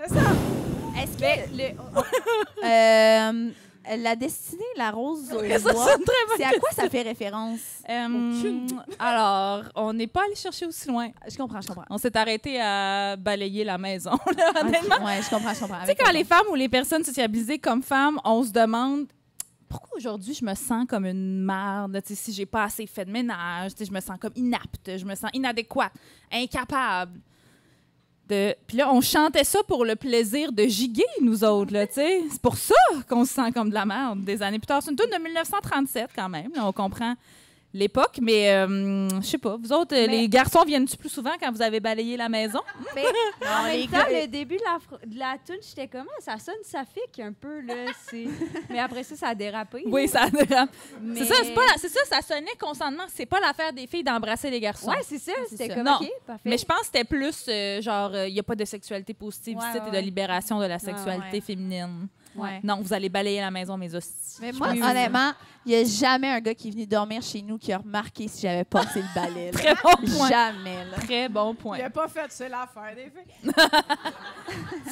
C'est 0.00 0.08
ça. 0.14 0.20
Est-ce 1.00 1.16
que 1.18 1.56
le- 1.56 1.74
Euh, 2.64 3.50
la 3.96 4.16
destinée, 4.16 4.62
la 4.76 4.90
rose 4.90 5.32
au 5.32 5.40
Ça, 5.40 5.58
bois, 5.72 5.96
c'est 6.36 6.44
à 6.44 6.50
quoi 6.50 6.70
ça 6.72 6.88
fait 6.88 7.02
référence? 7.02 7.60
Euh, 7.88 8.06
Aucune. 8.06 8.82
alors, 8.98 9.64
on 9.74 9.92
n'est 9.92 10.06
pas 10.06 10.24
allé 10.24 10.34
chercher 10.34 10.66
aussi 10.66 10.88
loin. 10.88 11.10
Je 11.28 11.36
comprends, 11.36 11.60
je 11.60 11.68
comprends. 11.68 11.84
On 11.90 11.98
s'est 11.98 12.16
arrêté 12.16 12.60
à 12.60 13.16
balayer 13.16 13.64
la 13.64 13.78
maison. 13.78 14.12
là, 14.36 14.52
honnêtement. 14.62 15.04
Ouais, 15.04 15.20
je 15.22 15.30
comprends, 15.30 15.52
je 15.54 15.60
comprends. 15.60 15.80
Tu 15.80 15.86
sais, 15.86 15.94
quand 15.94 16.12
les 16.12 16.24
femmes 16.24 16.46
ou 16.50 16.54
les 16.54 16.68
personnes 16.68 17.04
sociabilisées 17.04 17.58
comme 17.58 17.82
femmes, 17.82 18.18
on 18.24 18.42
se 18.42 18.50
demande 18.50 19.06
pourquoi 19.68 19.96
aujourd'hui 19.96 20.34
je 20.34 20.44
me 20.44 20.54
sens 20.54 20.84
comme 20.86 21.06
une 21.06 21.42
merde, 21.42 21.98
tu 22.06 22.14
sais, 22.14 22.14
si 22.14 22.32
j'ai 22.32 22.46
pas 22.46 22.64
assez 22.64 22.86
fait 22.86 23.06
de 23.06 23.10
ménage, 23.10 23.72
tu 23.72 23.78
sais, 23.78 23.84
je 23.86 23.92
me 23.92 24.00
sens 24.00 24.18
comme 24.20 24.32
inapte, 24.36 24.98
je 24.98 25.04
me 25.04 25.14
sens 25.14 25.30
inadéquate, 25.32 25.92
incapable. 26.30 27.18
Puis 28.66 28.76
là, 28.76 28.92
on 28.92 29.00
chantait 29.00 29.44
ça 29.44 29.60
pour 29.66 29.84
le 29.84 29.96
plaisir 29.96 30.52
de 30.52 30.64
giguer, 30.64 31.04
nous 31.20 31.44
autres, 31.44 31.72
là, 31.72 31.86
tu 31.86 31.94
sais. 31.94 32.20
C'est 32.30 32.40
pour 32.40 32.56
ça 32.56 32.74
qu'on 33.08 33.24
se 33.24 33.34
sent 33.34 33.52
comme 33.52 33.68
de 33.68 33.74
la 33.74 33.86
merde 33.86 34.24
des 34.24 34.42
années 34.42 34.58
plus 34.58 34.66
tard. 34.66 34.82
C'est 34.82 34.90
une 34.90 34.96
tune 34.96 35.10
de 35.10 35.22
1937 35.22 36.10
quand 36.14 36.28
même, 36.28 36.50
là, 36.54 36.66
on 36.66 36.72
comprend 36.72 37.14
l'époque, 37.74 38.18
mais 38.20 38.50
euh, 38.52 39.08
je 39.20 39.26
sais 39.26 39.38
pas, 39.38 39.56
vous 39.56 39.72
autres, 39.72 39.94
euh, 39.96 40.06
Mais- 40.06 40.18
les 40.22 40.28
garçons 40.28 40.62
viennent-tu 40.64 40.96
plus 40.96 41.08
souvent 41.08 41.32
quand 41.40 41.50
vous 41.52 41.62
avez 41.62 41.80
balayé 41.80 42.16
la 42.16 42.28
maison? 42.28 42.60
Mais 42.94 43.02
en 43.48 43.64
même 43.64 43.86
temps, 43.88 44.06
le 44.10 44.26
début 44.26 44.56
de 44.56 44.62
la, 44.62 44.98
de 45.06 45.18
la 45.18 45.36
j'étais 45.66 45.88
comme, 45.88 46.06
Ah, 46.18 46.20
ça 46.20 46.38
sonne 46.38 46.62
saphique 46.64 47.18
un 47.20 47.32
peu, 47.32 47.60
là. 47.62 47.74
c'est- 48.10 48.26
Mais 48.70 48.78
après 48.78 49.02
ça, 49.02 49.16
ça 49.16 49.28
a 49.28 49.34
dérapé. 49.34 49.82
Oui, 49.86 50.06
ça 50.08 50.28
dérape. 50.28 50.70
Mais- 51.00 51.20
C'est 51.20 51.24
ça, 51.26 51.34
c'est 51.42 51.54
pas 51.54 51.64
la- 51.64 51.78
c'est 51.78 51.88
ça, 51.88 52.00
ça 52.08 52.20
sonnait 52.20 52.56
consentement. 52.60 53.04
C'est 53.08 53.26
pas 53.26 53.40
l'affaire 53.40 53.72
des 53.72 53.86
filles 53.86 54.04
d'embrasser 54.04 54.50
les 54.50 54.60
garçons. 54.60 54.88
Ouais, 54.90 54.96
c'est 55.02 55.18
ça. 55.18 55.32
C'est 55.44 55.56
C'était 55.56 55.68
ça. 55.68 55.74
comme, 55.74 55.84
Non. 55.84 55.98
OK, 56.00 56.08
parfait. 56.26 56.42
Mais 56.48 56.58
je 56.58 56.64
pense 56.64 56.80
que 56.80 56.86
c'était 56.86 57.04
plus 57.04 57.44
euh, 57.48 57.80
genre, 57.80 58.14
il 58.26 58.32
n'y 58.34 58.40
a 58.40 58.42
pas 58.42 58.54
de 58.56 58.64
sexualité 58.64 59.14
positive 59.14 59.56
Ouais, 59.58 59.64
ici 59.70 59.78
ouais, 59.78 59.88
et 59.88 59.90
de 60.00 60.04
libération 60.04 60.60
de 60.60 60.66
la 60.66 60.78
sexualité 60.78 61.36
ouais. 61.38 61.40
féminine. 61.40 62.08
Ouais. 62.34 62.60
Non, 62.62 62.80
vous 62.80 62.92
allez 62.92 63.08
balayer 63.08 63.40
la 63.40 63.50
maison, 63.50 63.76
mes 63.76 63.94
hosties. 63.94 64.38
Mais 64.40 64.52
moi, 64.52 64.68
Oui. 64.70 64.82
honnêtement, 64.82 65.32
il 65.66 65.70
n'y 65.72 65.76
a 65.76 65.84
jamais 65.84 66.28
un 66.30 66.40
gars 66.40 66.54
qui 66.54 66.68
est 66.68 66.70
venu 66.70 66.86
dormir 66.86 67.20
chez 67.22 67.42
nous 67.42 67.58
qui 67.58 67.72
a 67.72 67.78
remarqué 67.78 68.26
si 68.28 68.42
j'avais 68.42 68.64
passé 68.64 69.00
le 69.02 69.14
balai. 69.14 69.50
là. 69.52 69.58
Très 69.58 69.74
bon 69.74 70.16
point. 70.16 70.28
Jamais. 70.28 70.84
Là. 70.86 70.96
Très 70.98 71.28
bon 71.28 71.52
Il 71.52 71.56
point. 71.56 71.78
a 71.80 71.90
pas 71.90 72.08
fait, 72.08 72.26
c'est 72.30 72.48
l'affaire 72.48 72.94
des 72.94 73.10
filles. 73.10 73.52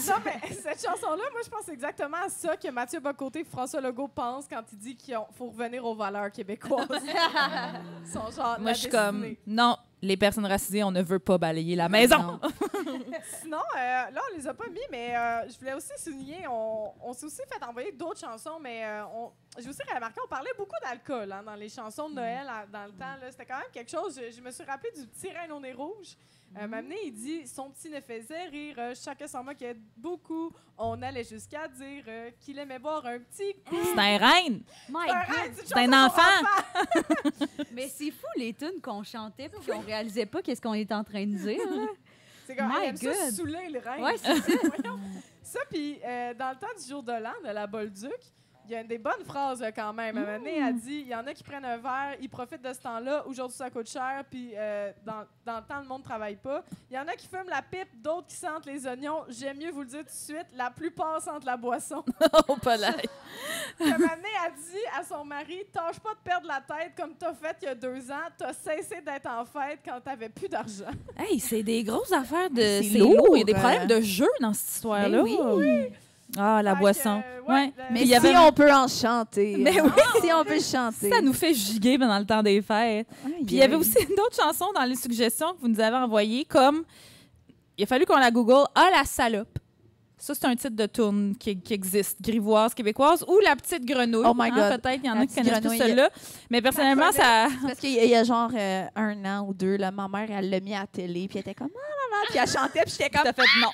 non, 0.09 0.15
mais 0.25 0.41
cette 0.55 0.85
chanson-là, 0.87 1.23
moi, 1.33 1.41
je 1.45 1.49
pense 1.51 1.69
exactement 1.69 2.19
à 2.25 2.29
ça 2.29 2.57
que 2.57 2.71
Mathieu 2.71 3.01
Bocoté 3.01 3.41
et 3.41 3.45
François 3.45 3.81
Legault 3.81 4.09
pensent 4.09 4.47
quand 4.49 4.63
il 4.73 4.79
dit 4.79 4.97
qu'il 4.97 5.17
faut 5.37 5.47
revenir 5.49 5.85
aux 5.85 5.95
valeurs 5.95 6.31
québécoises. 6.31 6.87
Ils 8.05 8.11
sont 8.13 8.31
genre 8.31 8.57
Moi, 8.61 8.73
je 8.73 8.79
suis 8.81 8.89
comme, 8.91 9.35
non, 9.47 9.77
les 10.03 10.17
personnes 10.17 10.47
racisées, 10.47 10.83
on 10.83 10.91
ne 10.91 11.03
veut 11.03 11.19
pas 11.19 11.37
balayer 11.39 11.77
la 11.77 11.89
maison. 11.89 12.41
Sinon, 13.41 13.59
euh, 13.77 13.79
là, 13.79 14.21
on 14.33 14.37
les 14.37 14.47
a 14.47 14.55
pas 14.55 14.69
mis, 14.69 14.81
mais 14.91 15.15
euh, 15.17 15.49
je 15.49 15.59
voulais 15.59 15.75
aussi 15.75 15.91
souligner, 15.99 16.47
on, 16.49 16.93
on 17.03 17.13
s'est 17.13 17.27
aussi 17.27 17.43
fait 17.53 17.63
envoyer 17.65 17.93
d'autres 17.93 18.21
chansons, 18.21 18.59
mais 18.61 18.85
euh, 18.85 19.05
on- 19.15 19.31
j'ai 19.59 19.69
aussi 19.69 19.83
remarqué, 19.93 20.21
on 20.25 20.29
parlait 20.29 20.51
beaucoup 20.57 20.77
d'alcool 20.83 21.31
hein, 21.33 21.43
dans 21.45 21.55
les 21.55 21.69
chansons 21.69 22.09
de 22.09 22.15
Noël 22.15 22.47
à- 22.49 22.67
dans 22.67 22.85
le 22.87 22.93
temps. 22.93 23.17
C'était 23.31 23.45
quand 23.47 23.59
même 23.59 23.71
quelque 23.73 23.91
chose. 23.91 24.19
Je, 24.19 24.35
je 24.35 24.41
me 24.41 24.51
suis 24.51 24.65
rappelé 24.65 24.91
du 24.97 25.07
petit 25.07 25.29
reine 25.31 25.53
au 25.53 25.61
nez 25.61 25.73
rouge. 25.73 26.17
Euh, 26.59 26.67
M'amener, 26.67 26.97
il 27.07 27.13
dit 27.13 27.47
Son 27.47 27.71
petit 27.71 27.89
ne 27.91 28.01
faisait 28.01 28.45
rire, 28.47 28.75
euh, 28.79 28.95
chacun 28.95 29.27
s'en 29.29 29.45
moquait 29.45 29.77
beaucoup. 29.97 30.53
On 30.77 31.01
allait 31.03 31.23
jusqu'à 31.23 31.69
dire 31.69 32.05
euh, 32.09 32.31
qu'il 32.41 32.59
aimait 32.59 32.79
boire 32.79 33.07
un 33.07 33.19
petit 33.21 33.55
coup. 33.69 33.77
C'est 33.85 33.99
un 34.01 34.17
reine. 34.19 34.63
My 34.89 35.07
God. 35.07 35.53
C'est 35.65 35.77
un 35.79 36.07
enfant. 36.07 36.47
Mais 37.73 37.89
c'est 37.89 38.11
fou, 38.11 38.27
les 38.37 38.53
tunes 38.53 38.81
qu'on 38.83 39.03
chantait 39.05 39.49
puis 39.49 39.65
qu'on 39.71 39.81
réalisait 39.81 40.27
pas 40.27 40.43
qu'est-ce 40.43 40.61
qu'on 40.61 40.75
était 40.75 40.95
en 40.95 41.05
train 41.05 41.25
de 41.27 41.37
dire. 41.37 41.59
là. 41.59 41.87
C'est 42.47 42.57
comme, 42.57 42.67
My 42.67 42.75
elle 42.83 42.89
aime 42.89 42.97
ça 42.97 43.13
God. 43.13 43.35
saouler 43.35 43.69
le 43.69 43.79
rein. 43.79 44.03
Ouais, 44.03 44.17
c'est 44.17 44.35
Voyons. 44.35 44.99
Ça, 45.41 45.61
puis 45.71 46.01
euh, 46.05 46.35
dans 46.35 46.51
le 46.51 46.57
temps 46.57 46.75
du 46.77 46.89
jour 46.89 47.01
de 47.01 47.13
l'an 47.13 47.31
de 47.45 47.51
la 47.53 47.65
Bolduc, 47.69 48.11
il 48.71 48.75
y 48.75 48.77
a 48.77 48.85
des 48.85 48.99
bonnes 48.99 49.25
phrases 49.25 49.61
là, 49.61 49.73
quand 49.73 49.93
même. 49.93 50.17
À 50.17 50.21
un 50.21 50.25
moment 50.25 50.39
donné, 50.39 50.59
elle 50.59 50.79
dit 50.79 51.01
il 51.01 51.09
y 51.09 51.15
en 51.15 51.27
a 51.27 51.35
qui 51.35 51.43
prennent 51.43 51.65
un 51.65 51.77
verre, 51.77 52.17
ils 52.21 52.29
profitent 52.29 52.63
de 52.63 52.73
ce 52.73 52.81
temps-là. 52.81 53.27
Aujourd'hui, 53.27 53.57
ça 53.57 53.69
coûte 53.69 53.89
cher, 53.89 54.25
puis 54.31 54.53
euh, 54.55 54.93
dans, 55.05 55.25
dans 55.45 55.57
le 55.57 55.65
temps, 55.65 55.81
le 55.81 55.87
monde 55.87 56.01
ne 56.01 56.05
travaille 56.05 56.37
pas. 56.37 56.63
Il 56.89 56.95
y 56.95 56.99
en 56.99 57.07
a 57.09 57.15
qui 57.15 57.27
fument 57.27 57.49
la 57.49 57.63
pipe, 57.63 58.01
d'autres 58.01 58.29
qui 58.29 58.37
sentent 58.37 58.67
les 58.67 58.87
oignons. 58.87 59.25
J'aime 59.29 59.59
mieux 59.59 59.71
vous 59.71 59.81
le 59.81 59.87
dire 59.87 60.01
tout 60.01 60.05
de 60.05 60.11
suite 60.11 60.47
la 60.57 60.71
plupart 60.71 61.21
sentent 61.21 61.45
la 61.45 61.57
boisson. 61.57 62.05
Oh, 62.49 62.57
pas 62.57 62.77
là. 62.77 62.93
À 63.81 63.85
un 63.85 63.99
moment 63.99 64.15
donné, 64.15 64.29
elle 64.45 64.53
dit 64.55 64.99
à 64.99 65.05
son 65.05 65.25
mari 65.25 65.65
Tâche 65.73 65.99
pas 66.01 66.15
de 66.15 66.19
perdre 66.23 66.47
la 66.47 66.61
tête 66.61 66.93
comme 66.97 67.15
t'as 67.15 67.33
fait 67.33 67.57
il 67.63 67.65
y 67.65 67.69
a 67.69 67.75
deux 67.75 68.11
ans. 68.11 68.29
T'as 68.37 68.53
cessé 68.53 69.01
d'être 69.01 69.27
en 69.27 69.45
fête 69.45 69.81
quand 69.85 70.01
t'avais 70.01 70.29
plus 70.29 70.49
d'argent. 70.49 70.91
Hey, 71.17 71.39
c'est 71.39 71.63
des 71.63 71.83
grosses 71.83 72.13
affaires 72.13 72.51
de. 72.51 72.61
C'est 72.61 72.83
C'est 72.83 72.99
lourd, 72.99 73.17
lourd. 73.17 73.37
Il 73.37 73.41
y 73.41 73.43
a 73.43 73.45
des 73.45 73.55
euh. 73.55 73.59
problèmes 73.59 73.87
de 73.87 74.01
jeu 74.01 74.29
dans 74.41 74.53
cette 74.53 74.69
histoire-là. 74.71 75.23
Mais 75.23 75.39
oui. 75.39 75.89
Ah, 76.39 76.63
la 76.63 76.75
boisson. 76.75 77.23
euh, 77.27 77.41
Ouais. 77.49 77.55
ouais, 77.55 77.73
Mais 77.91 78.01
Puis 78.01 78.01
il 78.03 78.07
y 78.07 78.09
si 78.11 78.15
avait- 78.15 78.37
on 78.37 78.53
peut 78.53 78.73
en 78.73 78.87
chanter. 78.87 79.57
Mais 79.59 79.79
hein. 79.79 79.85
oui. 79.85 80.03
Si 80.23 80.33
on 80.33 80.45
peut 80.45 80.61
chanter. 80.61 81.11
Ça 81.11 81.21
nous 81.21 81.33
fait 81.33 81.53
giguer 81.55 81.99
pendant 81.99 82.19
le 82.19 82.25
temps 82.27 82.43
des 82.43 82.63
fêtes. 82.63 83.09
Aïe, 83.27 83.33
Puis 83.45 83.57
il 83.57 83.59
y 83.59 83.63
avait 83.63 83.75
aussi 83.75 83.95
d'autres 84.17 84.37
chansons 84.41 84.71
dans 84.75 84.85
les 84.85 84.95
suggestions 84.97 85.53
que 85.55 85.61
vous 85.61 85.69
nous 85.69 85.81
avez 85.81 85.97
envoyées, 85.97 86.45
comme 86.45 86.85
il 87.77 87.83
a 87.85 87.87
fallu 87.87 88.05
qu'on 88.07 88.19
la 88.19 88.31
Google 88.31 88.67
Ah 88.75 88.91
la 88.95 89.05
salope. 89.05 89.59
Ça, 90.23 90.35
c'est 90.35 90.45
un 90.45 90.55
titre 90.55 90.77
de 90.77 90.85
tourne 90.85 91.35
qui, 91.35 91.59
qui 91.59 91.73
existe, 91.73 92.21
grivoise, 92.21 92.75
québécoise, 92.75 93.25
ou 93.27 93.39
La 93.43 93.57
petite 93.57 93.87
grenouille. 93.87 94.27
Oh 94.29 94.35
my 94.37 94.51
Hein, 94.51 94.55
God. 94.71 94.83
Peut-être 94.83 95.01
qu'il 95.01 95.07
y 95.07 95.11
en 95.11 95.15
La 95.15 95.21
a 95.23 95.27
qui 95.27 95.35
connaissent 95.35 95.61
plus 95.61 95.79
celle-là. 95.79 96.11
Mais 96.51 96.61
personnellement, 96.61 97.11
ça. 97.11 97.49
Parce 97.63 97.79
qu'il 97.81 97.93
y, 97.93 97.99
a- 98.01 98.05
il 98.05 98.11
y 98.11 98.15
a 98.15 98.23
genre 98.23 98.51
euh, 98.55 98.85
un 98.97 99.25
an 99.25 99.47
ou 99.49 99.55
deux, 99.55 99.77
là, 99.77 99.91
ma 99.91 100.09
mère, 100.09 100.29
elle 100.31 100.51
l'a 100.51 100.61
mis 100.61 100.75
à 100.75 100.81
la 100.81 100.87
télé, 100.87 101.27
puis 101.27 101.39
elle 101.39 101.41
était 101.41 101.55
comme, 101.55 101.71
ah 101.75 101.79
là 101.79 102.19
là, 102.19 102.27
puis 102.29 102.39
elle 102.39 102.49
chantait, 102.49 102.83
puis 102.83 102.93
j'étais 102.99 103.09
comme, 103.09 103.23
T'as 103.25 103.33
fait 103.33 103.49
non. 103.63 103.71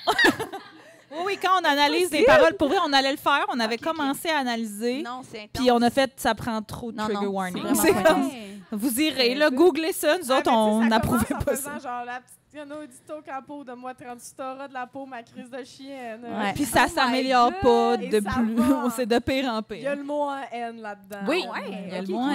Oui, 1.17 1.23
oui, 1.25 1.39
quand 1.41 1.51
on 1.61 1.65
analyse 1.65 2.11
les 2.11 2.23
paroles, 2.23 2.53
pour 2.55 2.67
vrai, 2.69 2.77
on 2.85 2.93
allait 2.93 3.11
le 3.11 3.17
faire. 3.17 3.45
On 3.53 3.59
avait 3.59 3.77
commencé 3.77 4.29
à 4.29 4.37
analyser. 4.39 5.01
non, 5.03 5.21
c'est. 5.29 5.49
Puis 5.53 5.71
on 5.71 5.81
a 5.81 5.89
fait, 5.89 6.11
ça 6.17 6.35
prend 6.35 6.61
trop 6.61 6.91
de 6.91 6.97
Non, 6.97 7.05
trigger 7.05 7.25
non, 7.25 7.31
warning. 7.31 7.63
c'est 7.75 7.93
comme. 8.03 8.29
Vous 8.71 8.99
irez, 9.01 9.35
là, 9.35 9.49
googlez 9.49 9.93
ça. 9.93 10.17
Nous 10.17 10.31
Ah, 10.31 10.37
autres, 10.39 10.51
on 10.51 10.81
ça 10.81 10.87
n'approuvait 10.87 11.25
pas 11.45 11.55
faisant 11.55 11.79
ça. 11.79 11.87
genre 11.89 12.05
la 12.05 12.19
petite 12.19 12.37
grenouille 12.53 12.87
du 12.87 12.95
toc 13.07 13.27
à 13.27 13.41
peau 13.41 13.63
de 13.63 13.73
moi 13.73 13.93
30 13.93 14.17
t'auras 14.35 14.67
de 14.67 14.73
la 14.73 14.87
peau, 14.87 15.05
ma 15.05 15.21
crise 15.21 15.49
de 15.49 15.63
chienne. 15.63 16.21
Ouais. 16.23 16.53
Puis 16.53 16.65
ça 16.65 16.83
Oh 16.85 16.87
my 16.87 16.95
s'améliore 16.95 17.51
pas 17.61 17.97
de 17.97 18.19
ça 18.21 18.29
plus. 18.31 18.91
C'est 18.95 19.05
de 19.05 19.19
pire 19.19 19.45
en 19.51 19.61
Il 19.69 19.81
y 19.81 19.87
a 19.87 19.91
pire. 19.91 19.95
le 19.97 20.03
mot 20.03 20.23
en 20.23 20.37
N 20.51 20.81
là-dedans. 20.81 21.19
Oui, 21.27 21.43
il 21.67 21.91
y 21.91 21.95
a 21.95 22.01
le 22.01 22.07
mot 22.07 22.17
en 22.19 22.31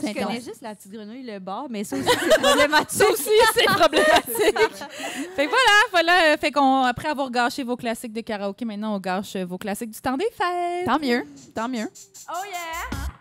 C'est 0.00 0.08
Je 0.08 0.12
connais 0.24 0.40
juste 0.40 0.62
la 0.62 0.74
petite 0.74 0.90
grenouille, 0.92 1.22
le 1.22 1.38
bar, 1.38 1.66
mais 1.70 1.84
ça 1.84 1.96
aussi, 1.96 2.08
c'est 2.08 2.38
problématique. 2.42 2.90
Ça 2.90 3.10
aussi, 3.10 3.30
c'est 3.54 3.64
problématique. 3.66 4.84
fait 5.36 5.46
que 5.46 5.50
voilà, 5.50 5.80
voilà. 5.92 6.12
euh, 6.32 6.36
Fait 6.38 6.50
qu'on, 6.50 6.82
après 6.82 7.08
avoir 7.10 7.30
gâché 7.30 7.62
vos 7.62 7.76
classiques 7.76 8.12
de 8.12 8.20
karaoké, 8.22 8.64
maintenant, 8.64 8.96
on 8.96 8.98
gâche 8.98 9.36
euh, 9.36 9.44
vos 9.44 9.58
classiques 9.58 9.90
du 9.90 10.00
temps 10.00 10.16
des 10.16 10.28
fêtes. 10.32 10.86
Tant 10.86 10.98
mieux, 10.98 11.24
tant 11.54 11.68
mieux. 11.68 11.88
Oh 12.30 12.44
yeah! 12.46 13.11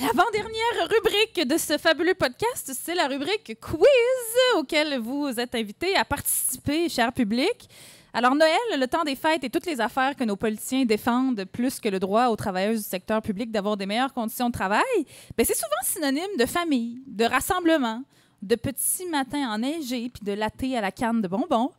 L'avant-dernière 0.00 0.88
rubrique 0.90 1.48
de 1.48 1.56
ce 1.56 1.78
fabuleux 1.78 2.14
podcast, 2.14 2.70
c'est 2.78 2.94
la 2.94 3.08
rubrique 3.08 3.58
quiz 3.58 4.58
auquel 4.58 4.98
vous 4.98 5.28
êtes 5.40 5.54
invités 5.54 5.96
à 5.96 6.04
participer, 6.04 6.90
cher 6.90 7.12
public. 7.14 7.68
Alors, 8.12 8.34
Noël, 8.34 8.58
le 8.78 8.86
temps 8.86 9.04
des 9.04 9.16
fêtes 9.16 9.44
et 9.44 9.48
toutes 9.48 9.64
les 9.64 9.80
affaires 9.80 10.14
que 10.14 10.24
nos 10.24 10.36
politiciens 10.36 10.84
défendent 10.84 11.44
plus 11.46 11.80
que 11.80 11.88
le 11.88 11.98
droit 11.98 12.26
aux 12.26 12.36
travailleuses 12.36 12.82
du 12.82 12.88
secteur 12.88 13.22
public 13.22 13.50
d'avoir 13.50 13.78
des 13.78 13.86
meilleures 13.86 14.12
conditions 14.12 14.48
de 14.48 14.52
travail, 14.52 14.82
ben, 15.36 15.46
c'est 15.46 15.54
souvent 15.56 15.82
synonyme 15.82 16.36
de 16.38 16.44
famille, 16.44 17.00
de 17.06 17.24
rassemblement, 17.24 18.02
de 18.42 18.54
petits 18.54 19.06
matins 19.10 19.50
enneigés 19.50 20.10
puis 20.12 20.24
de 20.24 20.32
latte 20.32 20.62
à 20.76 20.80
la 20.82 20.92
canne 20.92 21.22
de 21.22 21.28
bonbons. 21.28 21.70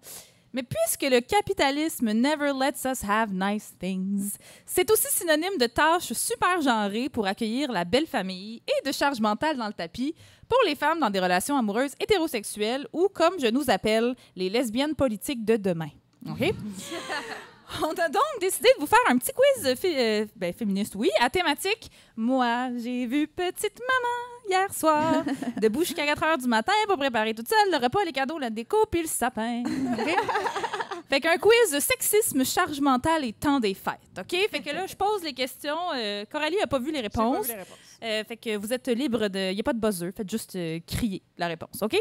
Mais 0.57 0.63
puisque 0.63 1.03
le 1.03 1.19
capitalisme 1.21 2.11
never 2.13 2.51
lets 2.59 2.83
us 2.91 3.03
have 3.07 3.31
nice 3.31 3.75
things, 3.79 4.31
c'est 4.65 4.89
aussi 4.89 5.05
synonyme 5.11 5.55
de 5.59 5.67
tâches 5.67 6.13
super 6.13 6.59
genrées 6.63 7.09
pour 7.09 7.27
accueillir 7.27 7.71
la 7.71 7.85
belle 7.85 8.07
famille 8.07 8.63
et 8.67 8.87
de 8.87 8.91
charge 8.91 9.19
mentale 9.19 9.55
dans 9.55 9.67
le 9.67 9.73
tapis 9.73 10.15
pour 10.49 10.57
les 10.65 10.73
femmes 10.73 10.99
dans 10.99 11.11
des 11.11 11.19
relations 11.19 11.55
amoureuses 11.59 11.93
hétérosexuelles 11.99 12.87
ou, 12.91 13.07
comme 13.07 13.39
je 13.39 13.45
nous 13.45 13.69
appelle, 13.69 14.15
les 14.35 14.49
lesbiennes 14.49 14.95
politiques 14.95 15.45
de 15.45 15.57
demain. 15.57 15.89
OK? 16.27 16.39
On 17.83 17.91
a 17.91 18.09
donc 18.09 18.23
décidé 18.41 18.69
de 18.77 18.79
vous 18.79 18.87
faire 18.87 18.97
un 19.09 19.17
petit 19.19 19.33
quiz 19.33 19.75
fi- 19.75 19.93
euh, 19.95 20.25
ben, 20.35 20.51
féministe, 20.53 20.95
oui, 20.95 21.09
à 21.19 21.29
thématique 21.29 21.91
Moi, 22.15 22.69
j'ai 22.81 23.05
vu 23.05 23.27
petite 23.27 23.79
maman 23.79 24.36
hier 24.49 24.73
soir, 24.73 25.23
debout 25.61 25.83
jusqu'à 25.83 26.05
4 26.05 26.23
heures 26.23 26.37
du 26.37 26.47
matin 26.47 26.73
pour 26.87 26.97
préparer 26.97 27.33
toute 27.33 27.47
seule 27.47 27.71
le 27.71 27.77
repas, 27.77 28.03
les 28.05 28.11
cadeaux, 28.11 28.39
la 28.39 28.49
déco 28.49 28.77
puis 28.89 29.01
le 29.01 29.07
sapin. 29.07 29.63
Fait 31.09 31.21
qu'un 31.21 31.37
quiz 31.37 31.71
de 31.73 31.79
sexisme, 31.79 32.43
charge 32.43 32.81
mentale 32.81 33.23
et 33.23 33.31
temps 33.31 33.59
des 33.61 33.73
fêtes. 33.73 33.95
OK? 34.19 34.35
Fait 34.51 34.59
que 34.59 34.73
là, 34.73 34.85
je 34.85 34.95
pose 34.95 35.23
les 35.23 35.33
questions. 35.33 35.77
Euh, 35.95 36.25
Coralie 36.29 36.57
n'a 36.57 36.67
pas 36.67 36.79
vu 36.79 36.91
les 36.91 37.07
pas 37.09 37.21
vu 37.21 37.29
réponses. 37.29 37.47
les 37.47 37.53
réponses. 37.53 37.77
Euh, 38.03 38.23
fait 38.25 38.35
que 38.37 38.57
vous 38.57 38.73
êtes 38.73 38.87
libre 38.89 39.29
de. 39.29 39.51
Il 39.51 39.55
n'y 39.55 39.61
a 39.61 39.63
pas 39.63 39.73
de 39.73 39.79
buzzer. 39.79 40.11
Faites 40.11 40.29
juste 40.29 40.55
euh, 40.57 40.79
crier 40.85 41.21
la 41.37 41.47
réponse. 41.47 41.81
OK? 41.81 41.97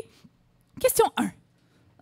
Question 0.80 1.06
1. 1.16 1.30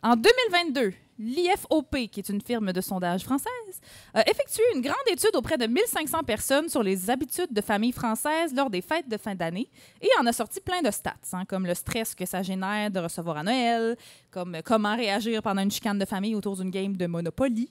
En 0.03 0.17
2022, 0.17 0.93
l'IFOP, 1.19 2.09
qui 2.11 2.21
est 2.21 2.29
une 2.29 2.41
firme 2.41 2.73
de 2.73 2.81
sondage 2.81 3.25
française, 3.25 3.81
a 4.13 4.23
effectué 4.29 4.63
une 4.75 4.81
grande 4.81 4.97
étude 5.07 5.35
auprès 5.35 5.57
de 5.57 5.67
1500 5.67 6.23
personnes 6.25 6.69
sur 6.69 6.83
les 6.83 7.11
habitudes 7.11 7.53
de 7.53 7.61
famille 7.61 7.93
françaises 7.93 8.55
lors 8.55 8.71
des 8.71 8.83
fêtes 8.83 9.09
de 9.09 9.17
fin 9.17 9.35
d'année 9.35 9.71
et 10.01 10.09
en 10.21 10.27
a 10.27 10.33
sorti 10.33 10.61
plein 10.61 10.83
de 10.83 10.91
stats, 10.91 11.15
hein, 11.33 11.45
comme 11.45 11.67
le 11.67 11.75
stress 11.75 12.15
que 12.15 12.27
ça 12.27 12.43
génère 12.43 12.91
de 12.91 13.01
recevoir 13.01 13.39
à 13.39 13.43
Noël, 13.43 13.97
comme 14.31 14.59
comment 14.65 14.97
réagir 14.97 15.43
pendant 15.43 15.63
une 15.63 15.71
chicane 15.71 15.99
de 15.99 16.05
famille 16.05 16.35
autour 16.35 16.57
d'une 16.57 16.71
game 16.71 16.97
de 16.97 17.07
Monopoly, 17.07 17.71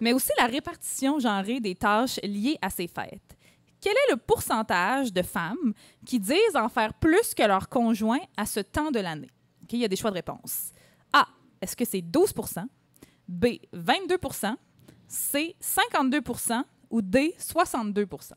mais 0.00 0.12
aussi 0.12 0.30
la 0.38 0.46
répartition 0.46 1.18
genrée 1.18 1.60
des 1.60 1.74
tâches 1.74 2.20
liées 2.22 2.58
à 2.60 2.70
ces 2.70 2.88
fêtes. 2.88 3.36
Quel 3.80 3.92
est 3.92 4.10
le 4.10 4.16
pourcentage 4.16 5.12
de 5.12 5.22
femmes 5.22 5.72
qui 6.04 6.18
disent 6.18 6.56
en 6.56 6.68
faire 6.68 6.94
plus 6.94 7.32
que 7.34 7.44
leur 7.44 7.68
conjoint 7.68 8.20
à 8.36 8.44
ce 8.44 8.60
temps 8.60 8.90
de 8.90 8.98
l'année? 8.98 9.30
OK, 9.62 9.72
il 9.74 9.78
y 9.78 9.84
a 9.84 9.88
des 9.88 9.96
choix 9.96 10.10
de 10.10 10.16
réponse. 10.16 10.72
A. 11.12 11.26
Est-ce 11.60 11.76
que 11.76 11.84
c'est 11.84 12.00
12% 12.00 12.66
B. 13.28 13.46
22% 13.74 14.54
C. 15.06 15.56
52% 15.60 16.62
ou 16.90 17.02
D. 17.02 17.34
62% 17.38 18.32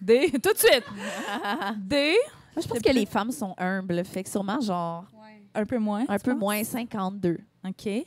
D. 0.00 0.30
Tout 0.42 0.52
de 0.52 0.58
suite. 0.58 0.84
D. 1.78 2.14
Moi, 2.54 2.62
je 2.62 2.68
pense 2.68 2.78
que 2.80 2.92
les 2.92 3.06
femmes 3.06 3.30
sont 3.32 3.54
humbles, 3.56 4.04
fait 4.04 4.24
que 4.24 4.28
sûrement, 4.28 4.60
genre, 4.60 5.06
Un 5.54 5.64
peu 5.64 5.78
moins. 5.78 6.04
un 6.08 6.18
peu 6.18 6.32
penses? 6.32 6.40
moins 6.40 6.62
52. 6.64 7.38
OK. 7.66 7.86
Euh, 7.86 8.02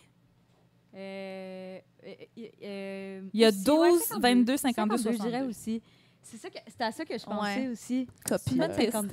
euh, 0.97 1.79
euh, 2.63 3.29
Il 3.33 3.39
y 3.39 3.45
a 3.45 3.50
aussi, 3.50 3.63
12, 3.63 4.00
52, 4.01 4.21
22, 4.21 4.57
52, 4.57 4.97
je 4.97 5.09
dirais 5.17 5.21
62. 5.43 5.50
aussi. 5.50 5.81
C'est 6.27 6.38
ça 6.38 6.50
que 6.50 6.58
c'est 6.67 6.84
à 6.84 6.91
ça 6.91 7.05
que 7.05 7.15
je 7.17 7.24
pensais 7.24 7.60
Ouais. 7.62 7.67
aussi. 7.67 8.08
Copie. 8.27 8.58
52. 8.58 9.10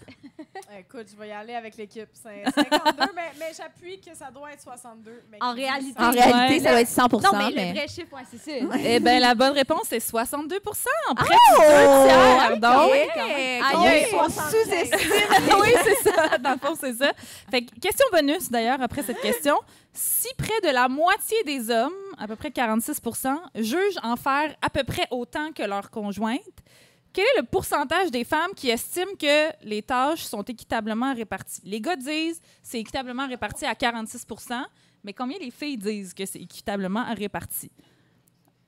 Écoute, 0.79 1.07
je 1.13 1.17
vais 1.17 1.29
y 1.29 1.33
aller 1.33 1.55
avec 1.55 1.77
l'équipe. 1.77 2.09
C'est 2.15 2.43
52, 2.55 3.05
mais, 3.15 3.23
mais 3.39 3.53
j'appuie 3.55 4.01
que 4.01 4.15
ça 4.17 4.31
doit 4.31 4.51
être 4.51 4.63
62. 4.63 5.23
mais 5.31 5.37
En 5.43 5.53
réalité- 5.53 5.93
ça- 5.99 6.09
En 6.09 6.11
réalité, 6.11 6.55
Ouais. 6.55 6.61
ça 6.61 6.71
doit 6.71 6.81
être 6.81 6.89
100 6.89 7.09
Non, 7.23 7.39
mais, 7.39 7.51
mais... 7.55 7.67
le 7.73 7.79
vrai 7.79 7.89
chiffre, 7.89 8.15
ouais, 8.17 8.23
c'est 8.31 8.39
ça. 8.39 8.77
Eh 8.83 8.99
bien, 8.99 9.21
la 9.21 9.35
bonne 9.35 9.53
réponse, 9.53 9.83
c'est 9.91 10.01
62% 10.01 10.89
Près 11.17 11.37
Oh! 11.37 11.61
de 11.61 11.65
deux 11.65 12.09
tiers. 12.09 12.59
Donc, 12.59 12.93
Hey, 12.95 13.61
Aïe, 13.61 14.07
on 14.15 14.29
sous-estime. 14.31 14.99
oui, 15.61 15.75
c'est 15.85 16.11
ça. 16.11 16.39
Dans 16.39 16.53
le 16.53 16.59
fond, 16.59 16.75
c'est 16.81 16.95
ça. 16.95 17.13
Fait 17.51 17.63
que, 17.63 17.79
question 17.79 18.07
bonus, 18.11 18.51
d'ailleurs, 18.51 18.81
après 18.81 19.03
cette 19.03 19.21
question. 19.21 19.57
Si 19.93 20.29
près 20.39 20.59
de 20.67 20.73
la 20.73 20.89
moitié 20.89 21.37
des 21.45 21.71
hommes, 21.71 21.93
à 22.19 22.27
peu 22.27 22.37
près 22.37 22.51
46 22.51 23.01
jugent 23.57 23.99
en 24.03 24.17
faire 24.17 24.57
à 24.63 24.71
peu 24.71 24.83
près 24.85 25.07
autant 25.11 25.53
que 25.53 25.63
leur 25.63 25.91
conjointe, 25.91 26.41
quel 27.13 27.25
est 27.25 27.41
le 27.41 27.47
pourcentage 27.47 28.11
des 28.11 28.25
femmes 28.25 28.53
qui 28.55 28.71
estiment 28.71 29.15
que 29.19 29.51
les 29.67 29.83
tâches 29.83 30.23
sont 30.25 30.43
équitablement 30.43 31.15
réparties? 31.15 31.61
Les 31.65 31.81
gars 31.81 31.97
disent 31.97 32.41
c'est 32.63 32.81
équitablement 32.81 33.27
réparti 33.27 33.65
à 33.67 33.75
46% 33.75 34.65
mais 35.05 35.13
combien 35.13 35.39
les 35.39 35.51
filles 35.51 35.77
disent 35.77 36.15
que 36.15 36.25
c'est 36.25 36.41
équitablement 36.41 37.05
réparti? 37.15 37.71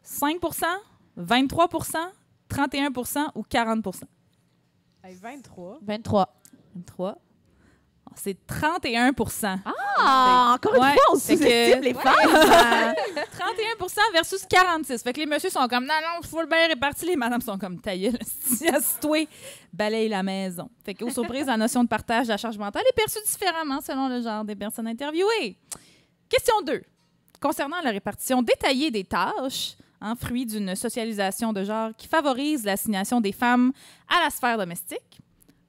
5% 0.05 0.65
23% 1.19 1.97
31 2.49 2.91
ou 3.35 3.43
40 3.43 3.87
Hey, 5.03 5.15
23. 5.17 5.79
23. 5.83 6.35
23. 6.75 7.19
C'est 8.17 8.37
31% 8.47 9.59
Ah, 9.99 10.55
encore 10.57 10.75
une 10.75 10.81
Ouais, 10.83 10.93
fois, 10.93 11.03
on 11.11 11.15
que- 11.15 11.21
sous-estime 11.21 11.81
les 11.83 11.95
femmes. 11.95 12.15
31% 13.55 14.13
versus 14.13 14.45
46. 14.49 15.03
Fait 15.03 15.13
que 15.13 15.21
les 15.21 15.27
messieurs 15.27 15.51
sont 15.51 15.67
comme, 15.69 15.85
non, 15.85 15.95
non, 16.03 16.23
faut 16.27 16.41
le 16.41 16.47
bien 16.47 16.67
réparti. 16.69 17.07
Les 17.07 17.17
madames 17.17 17.41
sont 17.41 17.59
comme, 17.59 17.81
ta 17.81 17.97
gueule, 17.97 18.19
si 18.25 18.69
assis-toi, 18.69 19.27
balaye 19.73 20.09
la 20.09 20.23
maison. 20.23 20.69
Fait 20.85 20.95
qu'aux 20.95 21.11
surprises, 21.11 21.47
la 21.47 21.57
notion 21.57 21.83
de 21.83 21.89
partage 21.89 22.27
de 22.27 22.33
la 22.33 22.37
charge 22.37 22.59
mentale 22.59 22.85
est 22.89 22.97
perçue 22.97 23.21
différemment 23.27 23.81
selon 23.81 24.09
le 24.09 24.23
genre 24.23 24.45
des 24.45 24.57
personnes 24.57 24.87
interviewées. 24.87 25.57
Question 26.29 26.63
2. 26.63 26.83
Concernant 27.41 27.81
la 27.83 27.91
répartition 27.91 28.43
détaillée 28.43 28.91
des 28.91 29.05
tâches, 29.05 29.77
hein, 30.01 30.15
fruit 30.17 30.47
d'une 30.47 30.75
socialisation 30.75 31.53
de 31.53 31.65
genre 31.65 31.91
qui 31.97 32.09
favorise 32.09 32.65
l'assignation 32.65 33.21
des 33.21 33.33
femmes 33.33 33.73
à 34.09 34.23
la 34.25 34.31
sphère 34.31 34.59
domestique, 34.59 35.21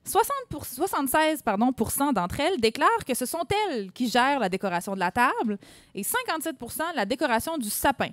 60 0.06 0.32
pour- 0.50 0.66
76 0.66 1.42
pardon, 1.42 1.72
d'entre 2.14 2.40
elles 2.40 2.60
déclarent 2.60 3.06
que 3.08 3.14
ce 3.16 3.26
sont 3.26 3.44
elles 3.70 3.92
qui 3.92 4.08
gèrent 4.10 4.40
la 4.40 4.50
décoration 4.50 4.94
de 4.94 5.00
la 5.00 5.12
table 5.12 5.58
et 5.94 6.04
57% 6.04 6.82
la 6.96 7.06
décoration 7.06 7.58
du 7.58 7.70
sapin. 7.70 8.10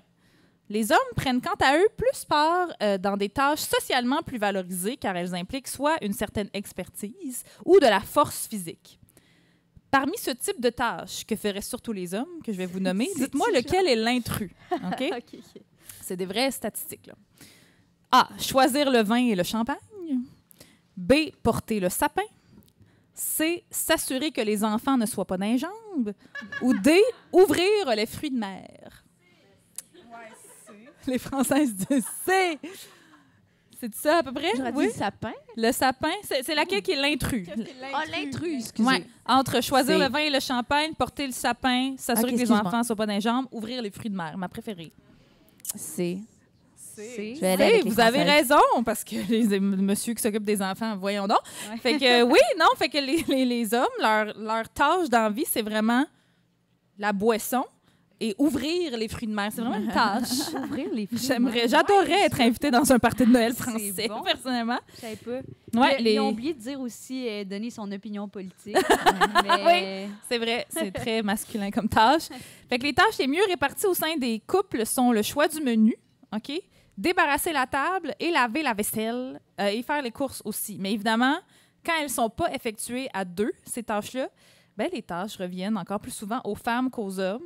Les 0.69 0.91
hommes 0.91 0.99
prennent 1.17 1.41
quant 1.43 1.57
à 1.61 1.77
eux 1.77 1.89
plus 1.99 2.25
part 2.25 2.69
euh, 2.83 2.97
dans 2.97 3.17
des 3.19 3.29
tâches 3.29 3.61
socialement 3.61 4.23
plus 4.23 4.39
valorisées 4.39 4.97
car 4.97 5.15
elles 5.17 5.35
impliquent 5.35 5.69
soit 5.69 6.03
une 6.03 6.15
certaine 6.15 6.49
expertise 6.55 7.43
ou 7.67 7.79
de 7.79 7.87
la 7.87 8.01
force 8.01 8.47
physique. 8.49 8.99
Parmi 9.91 10.17
ce 10.17 10.31
type 10.31 10.59
de 10.61 10.71
tâches 10.71 11.27
que 11.27 11.37
feraient 11.37 11.61
surtout 11.61 11.93
les 11.93 12.15
hommes, 12.15 12.41
que 12.43 12.53
je 12.53 12.57
vais 12.57 12.65
vous 12.65 12.81
nommer, 12.89 13.09
dites-moi 13.17 13.49
lequel 13.55 13.87
est 13.87 13.97
l'intrus. 13.97 14.51
OK? 14.73 15.03
OK, 15.13 15.35
OK. 15.35 15.63
C'est 16.01 16.17
des 16.17 16.25
vraies 16.27 16.51
statistiques. 16.51 17.07
Là. 17.07 17.15
A. 18.11 18.29
Choisir 18.39 18.91
le 18.91 19.03
vin 19.03 19.17
et 19.27 19.35
le 19.35 19.43
champagne? 19.43 19.77
B. 20.97 21.31
Porter 21.43 21.81
le 21.81 21.89
sapin. 21.89 22.23
C. 23.15 23.65
S'assurer 23.71 24.31
que 24.31 24.41
les 24.41 24.65
enfants 24.65 24.97
ne 24.97 25.07
soient 25.07 25.27
pas 25.27 25.37
dans 25.37 25.47
les 25.47 25.59
jambes. 25.59 26.13
Ou 26.63 26.75
D. 26.75 27.01
Ouvrir 27.33 27.95
les 27.95 28.07
fruits 28.07 28.31
de 28.31 28.39
mer. 28.39 29.05
Les 31.07 31.19
Françaises 31.19 31.75
disent 31.75 32.07
C. 32.25 32.59
C'est 33.81 33.95
ça 33.97 34.19
à 34.19 34.23
peu 34.23 34.33
près? 34.33 34.53
J'aurais 34.57 34.73
Oui. 34.73 34.87
dit 34.87 34.93
sapin. 34.93 35.33
Le 35.57 35.73
sapin, 35.73 36.13
c'est 36.23 36.55
laquelle 36.55 36.83
qui 36.83 36.93
est 36.93 36.97
l'intrus? 36.97 37.49
Ah, 37.93 38.05
l'intrus, 38.07 38.61
excusez. 38.67 38.89
Ouais. 38.89 39.05
Entre 39.27 39.61
choisir 39.61 39.99
le 39.99 40.09
vin 40.09 40.21
et 40.21 40.31
le 40.31 40.39
champagne, 40.39 40.95
porter 40.95 41.27
le 41.27 41.33
sapin, 41.33 41.97
s'assurer 41.99 42.33
que 42.35 42.39
les 42.39 42.53
enfants 42.53 42.79
ne 42.79 42.83
soient 42.85 42.95
pas 42.95 43.07
dans 43.07 43.15
les 43.15 43.21
jambes, 43.21 43.47
ouvrir 43.51 43.83
les 43.83 43.91
fruits 43.91 44.11
de 44.11 44.17
mer. 44.17 44.39
Ma 44.39 44.49
préférée. 44.49 44.93
C'est. 45.75 46.19
C'est. 46.95 47.35
Je 47.37 47.41
vais 47.41 47.53
aller 47.53 47.65
Oui, 47.65 47.71
avec 47.73 47.85
les 47.85 47.91
vous 47.91 48.01
avez 48.01 48.23
raison, 48.23 48.61
parce 48.85 49.03
que 49.05 49.17
les 49.31 49.61
monsieur 49.61 50.15
qui 50.15 50.23
s'occupe 50.23 50.45
des 50.45 50.61
enfants, 50.63 50.97
voyons 50.97 51.27
donc. 51.27 51.39
Ouais. 51.71 51.77
Fait 51.79 51.99
que 51.99 52.23
oui, 52.31 52.39
non, 52.59 52.67
fait 52.77 52.89
que 52.89 52.99
les, 52.99 53.25
les- 53.29 53.45
les 53.45 53.75
hommes, 53.75 53.87
leur, 54.01 54.37
leur 54.39 54.69
tâche 54.69 55.09
dans 55.09 55.23
la 55.23 55.31
vie, 55.31 55.45
c'est 55.51 55.63
vraiment 55.63 56.05
la 56.99 57.13
boisson 57.13 57.65
et 58.21 58.37
ouvrir 58.39 58.97
les 58.97 59.09
fruits 59.09 59.27
de 59.27 59.35
mer. 59.35 59.51
C'est 59.53 59.63
vraiment 59.63 59.79
une 59.79 59.89
tâche. 59.93 60.55
Ouvrir 60.65 60.89
les 60.93 61.07
fruits. 61.07 61.19
J'aimerais, 61.19 61.67
j'adorerais 61.67 62.27
être 62.27 62.41
invitée 62.41 62.71
dans 62.71 62.93
un 62.93 62.99
party 63.01 63.25
de 63.27 63.31
Noël 63.33 63.53
français, 63.53 64.07
bon. 64.09 64.23
personnellement. 64.23 64.79
Je 64.95 65.01
savais 65.01 65.17
pas. 65.17 65.81
Ouais, 65.81 65.97
Ils- 65.99 66.05
les- 66.05 66.13
Ils 66.15 66.21
ont 66.21 66.29
oublié 66.29 66.55
de 66.55 66.61
dire 66.61 66.79
aussi 66.81 67.27
euh, 67.29 67.43
donner 67.45 67.71
son 67.71 67.91
opinion 67.91 68.29
politique. 68.29 68.77
mais 69.65 70.09
C'est 70.29 70.39
vrai, 70.39 70.67
c'est 70.69 70.93
très 70.93 71.23
masculin 71.23 71.71
comme 71.71 71.89
tâche. 71.89 72.29
Fait 72.69 72.79
que 72.79 72.85
les 72.85 72.93
tâches 72.93 73.19
les 73.19 73.27
mieux 73.27 73.43
réparties 73.49 73.87
au 73.87 73.95
sein 73.95 74.17
des 74.17 74.41
couples 74.47 74.87
sont 74.87 75.11
le 75.11 75.23
choix 75.23 75.49
du 75.49 75.61
menu, 75.61 75.97
OK? 76.35 76.53
Débarrasser 76.97 77.53
la 77.53 77.67
table 77.67 78.15
et 78.21 78.31
laver 78.31 78.63
la 78.63 78.75
vaisselle 78.75 79.41
euh, 79.61 79.67
et 79.67 79.83
faire 79.83 80.03
les 80.03 80.11
courses 80.11 80.43
aussi. 80.45 80.77
Mais 80.79 80.93
évidemment, 80.93 81.37
quand 81.85 81.93
elles 82.01 82.11
sont 82.11 82.31
pas 82.31 82.53
effectuées 82.53 83.09
à 83.13 83.25
deux, 83.25 83.53
ces 83.65 83.83
tâches-là, 83.83 84.29
ben, 84.77 84.89
les 84.93 85.03
tâches 85.03 85.37
reviennent 85.37 85.77
encore 85.77 86.01
plus 86.01 86.11
souvent 86.15 86.41
aux 86.45 86.55
femmes 86.55 86.91
qu'aux 86.91 87.19
hommes. 87.19 87.43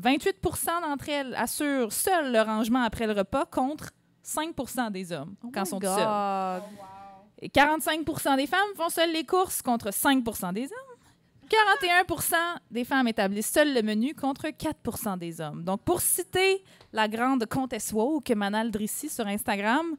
28% 0.00 0.80
d'entre 0.82 1.08
elles 1.08 1.34
assurent 1.36 1.92
seul 1.92 2.32
le 2.32 2.40
rangement 2.40 2.82
après 2.82 3.06
le 3.06 3.12
repas 3.12 3.44
contre 3.46 3.90
5% 4.24 4.90
des 4.90 5.12
hommes 5.12 5.34
Oh 5.44 5.50
quand 5.52 5.64
sont 5.64 5.78
God. 5.78 5.96
seuls. 5.96 6.62
Et 7.40 7.48
45% 7.48 8.36
des 8.36 8.46
femmes 8.46 8.60
font 8.76 8.88
seules 8.88 9.12
les 9.12 9.24
courses 9.24 9.60
contre 9.62 9.90
5% 9.90 10.52
des 10.52 10.64
hommes. 10.64 10.93
41% 11.44 12.34
des 12.70 12.84
femmes 12.84 13.08
établissent 13.08 13.50
seules 13.50 13.74
le 13.74 13.82
menu 13.82 14.14
contre 14.14 14.46
4% 14.46 15.18
des 15.18 15.40
hommes. 15.40 15.64
Donc, 15.64 15.82
pour 15.82 16.00
citer 16.00 16.62
la 16.92 17.08
grande 17.08 17.46
comtesse 17.46 17.92
woke, 17.92 18.30
Manal 18.30 18.70
Drissi, 18.70 19.08
sur 19.08 19.26
Instagram, 19.26 19.96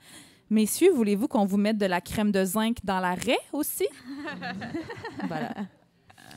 messieurs, 0.50 0.92
voulez-vous 0.92 1.28
qu'on 1.28 1.46
vous 1.46 1.58
mette 1.58 1.78
de 1.78 1.86
la 1.86 2.02
crème 2.02 2.32
de 2.32 2.44
zinc 2.44 2.78
dans 2.84 3.00
la 3.00 3.14
raie 3.14 3.40
aussi? 3.54 3.88
voilà. 5.28 5.54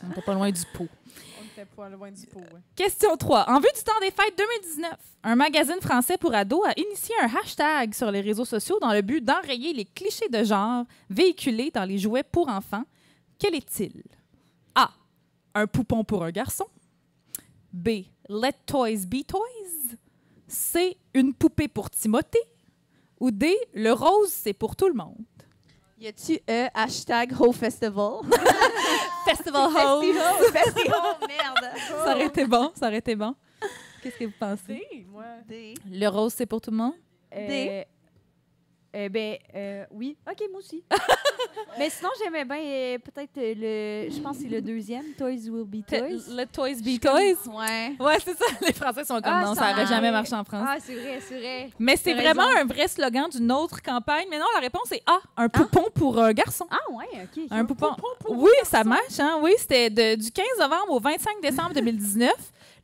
On 0.05 0.09
n'était 0.09 0.23
pas 0.23 0.35
loin 0.35 0.51
du 0.51 0.63
pot. 0.73 0.89
On 1.41 1.45
était 1.47 1.65
pas 1.77 1.89
loin 1.89 2.11
du 2.11 2.27
pot, 2.27 2.41
ouais. 2.41 2.61
Question 2.77 3.17
3. 3.17 3.49
En 3.49 3.61
vue 3.61 3.69
du 3.75 3.83
temps 3.83 3.99
des 4.01 4.11
fêtes 4.11 4.37
2019, 4.37 4.93
un 5.25 5.35
magazine 5.35 5.81
français 5.81 6.17
pour 6.17 6.35
ados 6.35 6.65
a 6.67 6.73
initié 6.79 7.15
un 7.23 7.29
hashtag 7.37 7.95
sur 7.95 8.11
les 8.11 8.21
réseaux 8.21 8.45
sociaux 8.45 8.79
dans 8.81 8.93
le 8.93 9.03
but 9.03 9.25
d'enrayer 9.25 9.73
les 9.73 9.85
clichés 9.85 10.29
de 10.29 10.45
genre 10.45 10.85
véhiculés 11.11 11.71
dans 11.73 11.85
les 11.85 11.99
jouets 11.99 12.23
pour 12.23 12.49
enfants. 12.49 12.85
Quel 13.39 13.55
est-il? 13.55 14.03
A. 15.55 15.61
Un 15.61 15.67
poupon 15.67 16.05
pour 16.05 16.25
un 16.25 16.31
garçon. 16.31 16.67
B. 17.73 17.89
Let 18.29 18.53
toys 18.67 19.07
be 19.07 19.25
toys. 19.27 19.97
C. 20.47 20.97
Une 21.15 21.35
poupée 21.35 21.69
pour 21.69 21.91
Timothée. 21.91 22.39
Ou 23.21 23.31
D. 23.31 23.57
Le 23.75 23.93
rose, 23.93 24.31
c'est 24.31 24.53
pour 24.53 24.77
tout 24.77 24.89
le 24.89 24.95
monde. 24.95 25.25
Y 26.01 26.07
a-tu 26.07 26.39
euh, 26.49 26.69
hashtag 26.75 27.35
Ho 27.41 27.51
Festival? 27.53 28.21
Festival 29.25 29.67
Rose. 29.73 30.17
Festival, 30.53 31.17
merde. 31.29 31.77
Ça 32.05 32.13
aurait 32.15 32.27
été 32.27 32.47
bon, 32.47 32.71
ça 32.77 32.87
aurait 32.87 32.99
été 32.99 33.17
bon. 33.17 33.35
Qu'est-ce 34.01 34.17
que 34.17 34.25
vous 34.27 34.33
pensez? 34.39 34.87
D, 34.91 35.07
moi. 35.09 35.25
Le 35.91 36.07
rose, 36.09 36.33
c'est 36.37 36.47
pour 36.47 36.61
tout 36.61 36.71
le 36.71 36.77
monde? 36.77 36.95
Euh, 37.35 37.83
euh, 38.97 39.09
ben, 39.09 39.37
euh, 39.55 39.85
oui. 39.93 40.17
OK, 40.31 40.43
moi 40.51 40.61
aussi. 40.61 40.83
Mais 41.79 41.91
sinon, 41.91 42.09
j'aimais 42.23 42.45
bien 42.45 42.57
euh, 42.59 42.99
peut-être 42.99 43.37
euh, 43.39 43.55
le. 44.07 44.11
Je 44.11 44.21
pense 44.21 44.37
que 44.39 44.43
c'est 44.45 44.49
le 44.49 44.61
deuxième, 44.63 45.05
Toys 45.17 45.49
Will 45.51 45.65
Be 45.65 45.85
Toys. 45.87 46.35
Let 46.35 46.47
toys 46.47 46.81
be 46.83 46.99
toys? 47.01 47.37
Ouais. 47.53 47.93
Ouais, 48.01 48.17
c'est 48.25 48.37
ça. 48.37 48.45
Les 48.67 48.73
Français 48.73 49.05
sont 49.05 49.15
comme 49.17 49.25
Ah, 49.27 49.45
non, 49.45 49.55
ça 49.55 49.71
n'aurait 49.71 49.83
a- 49.83 49.87
jamais 49.87 50.11
marché 50.11 50.35
en 50.35 50.45
France. 50.45 50.67
Ah, 50.67 50.77
c'est 50.81 50.95
vrai, 50.95 51.21
c'est 51.21 51.39
vrai. 51.39 51.71
Mais 51.79 51.97
c'est 51.97 52.15
vraiment 52.15 52.47
raison. 52.49 52.61
un 52.61 52.65
vrai 52.65 52.89
slogan 52.89 53.29
d'une 53.31 53.53
autre 53.53 53.83
campagne. 53.83 54.27
Mais 54.31 54.39
non, 54.39 54.47
la 54.55 54.61
réponse 54.61 54.91
est 54.93 55.03
A, 55.07 55.19
un 55.37 55.49
poupon 55.49 55.85
pour 55.95 56.19
un 56.21 56.33
garçon. 56.33 56.67
Ah, 56.71 56.91
ouais, 56.93 57.07
OK. 57.25 57.45
Un 57.51 57.65
poupon. 57.65 57.91
Oui, 58.31 58.51
ça 58.65 58.85
marche. 58.85 59.19
Hein? 59.21 59.39
Oui, 59.43 59.53
c'était 59.59 59.91
de- 59.91 60.15
du 60.17 60.31
15 60.31 60.45
novembre 60.59 60.93
au 60.93 61.01
25 61.01 61.41
décembre 61.43 61.73
2019. 61.75 62.33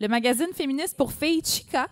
Le 0.01 0.09
magazine 0.09 0.53
féministe 0.55 0.97
pour 0.97 1.13
filles 1.13 1.43
Chica 1.45 1.87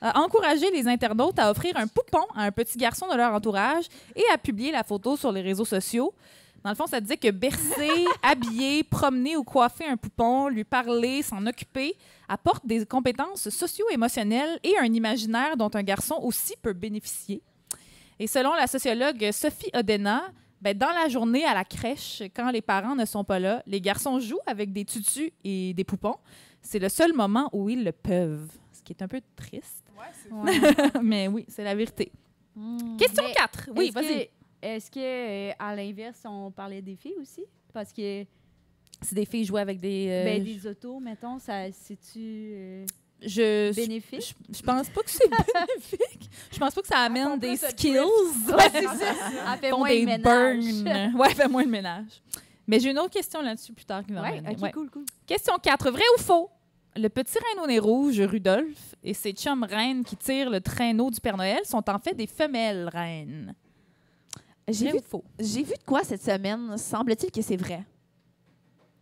a 0.00 0.20
encouragé 0.20 0.70
les 0.70 0.86
internautes 0.86 1.38
à 1.38 1.50
offrir 1.50 1.76
un 1.76 1.86
poupon 1.86 2.24
à 2.34 2.44
un 2.44 2.52
petit 2.52 2.78
garçon 2.78 3.08
de 3.10 3.16
leur 3.16 3.32
entourage 3.34 3.86
et 4.14 4.24
à 4.32 4.38
publier 4.38 4.72
la 4.72 4.84
photo 4.84 5.16
sur 5.16 5.32
les 5.32 5.40
réseaux 5.40 5.64
sociaux. 5.64 6.14
Dans 6.64 6.70
le 6.70 6.76
fond, 6.76 6.86
ça 6.86 7.00
disait 7.00 7.16
que 7.16 7.30
bercer, 7.30 8.04
habiller, 8.22 8.82
promener 8.82 9.36
ou 9.36 9.44
coiffer 9.44 9.86
un 9.86 9.96
poupon, 9.96 10.48
lui 10.48 10.64
parler, 10.64 11.22
s'en 11.22 11.46
occuper, 11.46 11.94
apporte 12.28 12.66
des 12.66 12.84
compétences 12.84 13.48
socio-émotionnelles 13.48 14.58
et 14.62 14.76
un 14.78 14.92
imaginaire 14.92 15.56
dont 15.56 15.70
un 15.74 15.82
garçon 15.82 16.18
aussi 16.22 16.54
peut 16.60 16.72
bénéficier. 16.72 17.42
Et 18.18 18.26
selon 18.26 18.54
la 18.54 18.66
sociologue 18.66 19.30
Sophie 19.32 19.70
Odena, 19.74 20.24
ben, 20.60 20.76
dans 20.76 20.90
la 20.90 21.08
journée 21.08 21.44
à 21.44 21.54
la 21.54 21.64
crèche, 21.64 22.22
quand 22.34 22.50
les 22.50 22.62
parents 22.62 22.96
ne 22.96 23.04
sont 23.04 23.22
pas 23.22 23.38
là, 23.38 23.62
les 23.66 23.80
garçons 23.80 24.18
jouent 24.18 24.40
avec 24.46 24.72
des 24.72 24.84
tutus 24.84 25.30
et 25.44 25.72
des 25.72 25.84
poupons. 25.84 26.16
C'est 26.60 26.80
le 26.80 26.88
seul 26.88 27.12
moment 27.12 27.48
où 27.52 27.68
ils 27.68 27.84
le 27.84 27.92
peuvent, 27.92 28.50
ce 28.72 28.82
qui 28.82 28.92
est 28.92 29.02
un 29.02 29.08
peu 29.08 29.20
triste. 29.36 29.84
Ouais, 30.30 30.60
Mais 31.02 31.28
oui, 31.28 31.44
c'est 31.48 31.64
la 31.64 31.74
vérité. 31.74 32.12
Question 32.98 33.24
Mais 33.26 33.32
4. 33.34 33.70
Oui, 33.76 33.86
Est-ce 33.86 33.94
vas-y. 33.94 34.28
Est-ce 34.60 34.90
que, 34.90 34.98
euh, 34.98 35.52
à 35.58 35.76
l'inverse, 35.76 36.20
on 36.24 36.50
parlait 36.50 36.82
des 36.82 36.96
filles 36.96 37.14
aussi? 37.20 37.44
Parce 37.72 37.92
que 37.92 38.24
C'est 39.02 39.14
des 39.14 39.24
filles 39.26 39.44
jouer 39.44 39.60
avec 39.60 39.78
des... 39.78 40.06
euh, 40.08 40.24
ben, 40.24 40.42
des 40.42 40.66
autos, 40.66 40.98
mettons, 40.98 41.38
ça 41.38 41.70
c'est-tu 41.70 42.18
euh, 42.18 42.86
je, 43.22 43.70
je, 43.72 43.76
bénéfique? 43.76 44.34
je- 44.50 44.58
je 44.58 44.62
pense 44.62 44.88
pas 44.88 45.02
que 45.02 45.10
c'est 45.10 45.28
bénéfique. 45.30 46.28
Je 46.52 46.58
pense 46.58 46.74
pas 46.74 46.82
que 46.82 46.88
ça 46.88 46.98
amène 46.98 47.38
des 47.38 47.56
skills. 47.56 47.98
Ouais, 48.48 48.68
c'est 48.72 48.82
ça. 48.86 49.14
Elle 49.54 49.58
fait 49.60 49.70
moins 49.70 49.88
des 49.88 50.00
de 50.00 50.06
ménage. 50.06 50.82
burns. 50.84 51.14
Ouais, 51.20 51.30
fait 51.34 51.48
moins 51.48 51.64
de 51.64 51.70
ménage. 51.70 52.20
Mais 52.66 52.80
j'ai 52.80 52.90
une 52.90 52.98
autre 52.98 53.10
question 53.10 53.40
là-dessus 53.40 53.72
plus 53.72 53.84
tard 53.84 54.04
qui 54.04 54.12
va 54.12 54.22
Ouais, 54.22 54.30
revenir. 54.30 54.50
ok, 54.50 54.62
Ouais. 54.62 54.72
cool, 54.72 54.90
cool. 54.90 55.04
Question 55.26 55.54
4. 55.62 55.90
Vrai 55.92 56.02
ou 56.16 56.20
faux? 56.20 56.50
Le 56.98 57.08
petit 57.08 57.38
reine 57.38 57.62
au 57.62 57.66
nez 57.68 57.78
rouge, 57.78 58.20
Rudolph, 58.20 58.96
et 59.04 59.14
ses 59.14 59.32
chums 59.32 59.62
reines 59.62 60.02
qui 60.02 60.16
tirent 60.16 60.50
le 60.50 60.60
traîneau 60.60 61.10
du 61.10 61.20
Père 61.20 61.36
Noël 61.36 61.60
sont 61.64 61.88
en 61.88 61.98
fait 62.00 62.14
des 62.14 62.26
femelles 62.26 62.88
reines. 62.88 63.54
J'ai 64.66 64.90
vu, 64.90 64.98
faux? 65.00 65.24
j'ai 65.38 65.62
vu 65.62 65.74
de 65.74 65.84
quoi 65.86 66.02
cette 66.02 66.22
semaine? 66.22 66.76
Semble-t-il 66.76 67.30
que 67.30 67.40
c'est 67.40 67.56
vrai. 67.56 67.84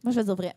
Moi, 0.03 0.13
je 0.13 0.21
vais 0.21 0.25
dire 0.25 0.37
vrai. 0.37 0.55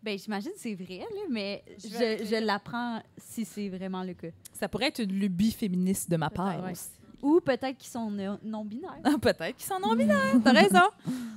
Ben, 0.00 0.16
j'imagine 0.16 0.52
que 0.52 0.58
c'est 0.58 0.74
vrai, 0.74 0.98
là, 0.98 1.20
mais 1.28 1.64
Je 1.76 1.88
vais 1.88 2.18
je, 2.18 2.24
je 2.24 2.36
l'apprends 2.36 3.02
si 3.18 3.44
c'est 3.44 3.68
vraiment 3.68 4.04
le 4.04 4.14
cas. 4.14 4.28
Ça 4.52 4.68
pourrait 4.68 4.88
être 4.88 5.00
une 5.00 5.12
lubie 5.12 5.50
féministe 5.50 6.08
de 6.08 6.16
ma 6.16 6.30
part. 6.30 6.62
Ouais. 6.62 6.72
aussi. 6.72 6.90
Ou 7.24 7.40
peut-être 7.40 7.78
qu'ils 7.78 7.90
sont 7.90 8.10
non- 8.10 8.38
non-binaires. 8.44 8.98
Peut-être 9.22 9.56
qu'ils 9.56 9.66
sont 9.66 9.80
non-binaires. 9.80 10.34
T'as 10.44 10.52
raison. 10.52 10.86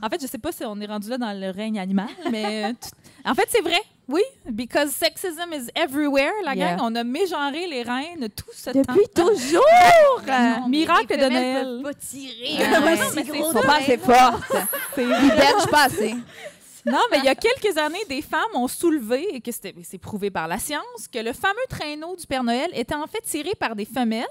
En 0.03 0.09
fait, 0.09 0.21
je 0.21 0.27
sais 0.27 0.37
pas 0.37 0.51
si 0.51 0.65
on 0.65 0.79
est 0.81 0.85
rendu 0.85 1.09
là 1.09 1.17
dans 1.17 1.31
le 1.31 1.49
règne 1.49 1.79
animal, 1.79 2.09
mais 2.29 2.65
euh, 2.65 2.73
en 3.25 3.33
fait, 3.33 3.47
c'est 3.49 3.61
vrai. 3.61 3.79
Oui, 4.09 4.21
because 4.51 4.91
sexism 4.91 5.51
is 5.53 5.69
everywhere, 5.75 6.31
la 6.43 6.55
Yeah. 6.55 6.75
gang. 6.75 6.79
On 6.83 6.95
a 6.95 7.03
mégenré 7.03 7.67
les 7.67 7.83
reines 7.83 8.27
tout 8.35 8.45
ce 8.53 8.69
temps. 8.71 8.81
Depuis 8.81 9.07
toujours! 9.13 9.63
Non, 10.27 10.61
mais 10.63 10.69
miracle 10.69 11.07
les 11.09 11.17
de 11.17 11.21
femelles 11.23 11.63
Noël. 11.65 11.81
peuvent 11.83 11.93
pas 11.93 11.99
tirer. 11.99 12.57
Ah 12.73 12.81
ouais, 12.81 12.91
euh, 12.99 13.03
c'est 13.13 13.23
si 13.25 13.31
gros, 13.31 13.39
gros 13.41 13.51
Faut 13.53 13.67
pas 13.67 13.77
assez 13.77 13.97
forte. 13.97 14.43
C'est- 14.95 15.03
Ils 15.03 15.29
benchent 15.29 15.69
pas 15.71 15.83
assez. 15.85 16.15
Non, 16.85 17.01
mais 17.11 17.17
il 17.17 17.25
y 17.25 17.27
a 17.27 17.35
quelques 17.35 17.77
années, 17.77 18.05
des 18.07 18.21
femmes 18.21 18.39
ont 18.55 18.69
soulevé, 18.69 19.27
et 19.35 19.41
que 19.41 19.51
c'est 19.51 19.97
prouvé 19.97 20.31
par 20.31 20.47
la 20.47 20.57
science, 20.57 21.09
que 21.11 21.19
le 21.19 21.33
fameux 21.33 21.55
traîneau 21.69 22.15
du 22.15 22.25
Père 22.25 22.45
Noël 22.45 22.69
était 22.73 22.95
en 22.95 23.07
fait 23.07 23.19
tiré 23.25 23.51
par 23.59 23.75
des 23.75 23.83
femelles 23.83 24.25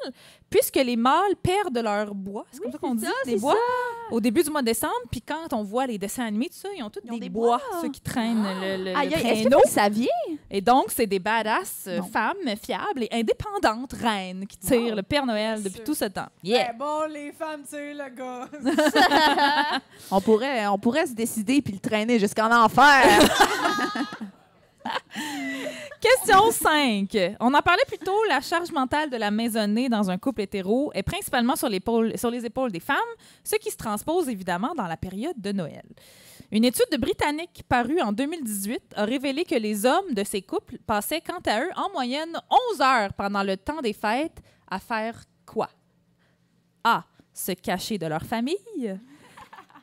puisque 0.51 0.77
les 0.77 0.97
mâles 0.97 1.35
perdent 1.43 1.79
leur 1.79 2.15
bois, 2.15 2.45
c'est 2.53 2.61
comme 2.63 2.73
ça 2.73 2.79
qu'on 2.79 2.95
dit, 2.95 3.05
ça, 3.05 3.11
des 3.25 3.37
bois, 3.37 3.55
au 4.11 4.21
début 4.21 4.43
du 4.43 4.51
mois 4.51 4.61
de 4.63 4.67
décembre. 4.67 4.93
Puis 5.11 5.21
quand 5.21 5.53
on 5.53 5.63
voit 5.63 5.87
les 5.87 5.99
dessins 5.99 6.25
animés, 6.25 6.47
tout 6.49 6.55
ça, 6.57 6.69
ils 6.77 6.83
ont 6.83 6.91
tous 6.91 7.01
Ils 7.05 7.11
ont 7.11 7.15
des, 7.15 7.21
des 7.21 7.29
bois, 7.29 7.59
bois. 7.71 7.81
ceux 7.83 7.89
qui 7.91 8.01
traînent 8.01 8.45
le, 8.45 8.77
le- 8.79 8.85
le 8.93 8.97
aïe, 8.97 9.09
est-ce 9.13 9.21
traîneau. 9.21 9.49
que 9.51 9.55
vous 9.55 9.61
le 9.65 9.71
saviez? 9.71 10.09
Et 10.51 10.61
donc, 10.61 10.87
c'est 10.89 11.07
des 11.07 11.19
badass 11.19 11.85
euh, 11.89 11.99
Non. 11.99 12.05
femmes 12.05 12.57
fiables 12.63 13.03
et 13.03 13.09
indépendantes 13.13 13.93
reines 13.95 14.47
qui 14.47 14.57
tirent 14.59 14.95
le 14.95 15.03
Père 15.03 15.27
Noël 15.27 15.63
depuis 15.63 15.77
sûr. 15.77 15.85
tout 15.85 15.95
ce 15.95 16.05
temps. 16.07 16.29
Eh 16.45 16.55
bon, 16.79 17.03
les 17.13 17.33
femmes, 17.33 17.63
sais, 17.67 17.93
le 17.93 18.09
gars. 18.17 18.49
On 20.11 20.21
pourrait, 20.21 20.67
on 20.69 20.79
pourrait 20.79 21.07
se 21.07 21.13
décider 21.15 21.61
puis 21.61 21.73
le 21.73 21.81
traîner 21.81 22.19
jusqu'en 22.19 22.51
enfer. 22.53 23.03
Question 26.01 26.51
5. 26.51 27.37
On 27.41 27.53
en 27.55 27.63
parlait 27.63 27.85
plus 27.87 27.99
tôt, 27.99 28.25
la 28.29 28.41
charge 28.41 28.71
mentale 28.71 29.11
de 29.11 29.17
la 29.17 29.31
maisonnée 29.31 29.89
dans 29.89 30.11
un 30.11 30.19
couple 30.19 30.43
hétéro 30.43 30.93
est 30.95 31.03
principalement 31.03 31.57
sur, 31.57 31.69
sur 32.17 32.31
les 32.31 32.45
épaules 32.45 32.73
des 32.73 32.81
femmes, 32.81 32.97
ce 33.43 33.57
qui 33.57 33.71
se 33.71 33.77
transpose 33.77 34.29
évidemment 34.29 34.75
dans 34.77 34.87
la 34.87 34.97
période 34.97 35.39
de 35.39 35.53
Noël. 35.53 35.85
Une 36.53 36.65
étude 36.65 36.87
de 36.93 36.97
Britannique 36.97 37.65
parue 37.69 38.01
en 38.01 38.13
2018 38.13 38.95
a 38.95 39.05
révélé 39.05 39.45
que 39.45 39.57
les 39.57 39.85
hommes 39.85 40.13
de 40.13 40.23
ces 40.23 40.43
couples 40.43 40.79
passaient 40.87 41.21
quant 41.21 41.41
à 41.45 41.61
eux 41.61 41.71
en 41.75 41.91
moyenne 41.91 42.39
11 42.73 42.81
heures 42.81 43.13
pendant 43.15 43.43
le 43.43 43.57
temps 43.57 43.81
des 43.81 43.93
fêtes 43.93 44.41
à 44.71 44.79
faire 44.79 45.25
quoi? 45.45 45.69
A. 46.85 47.05
Se 47.33 47.53
cacher 47.53 47.99
de 47.99 48.07
leur 48.07 48.23
famille. 48.23 48.99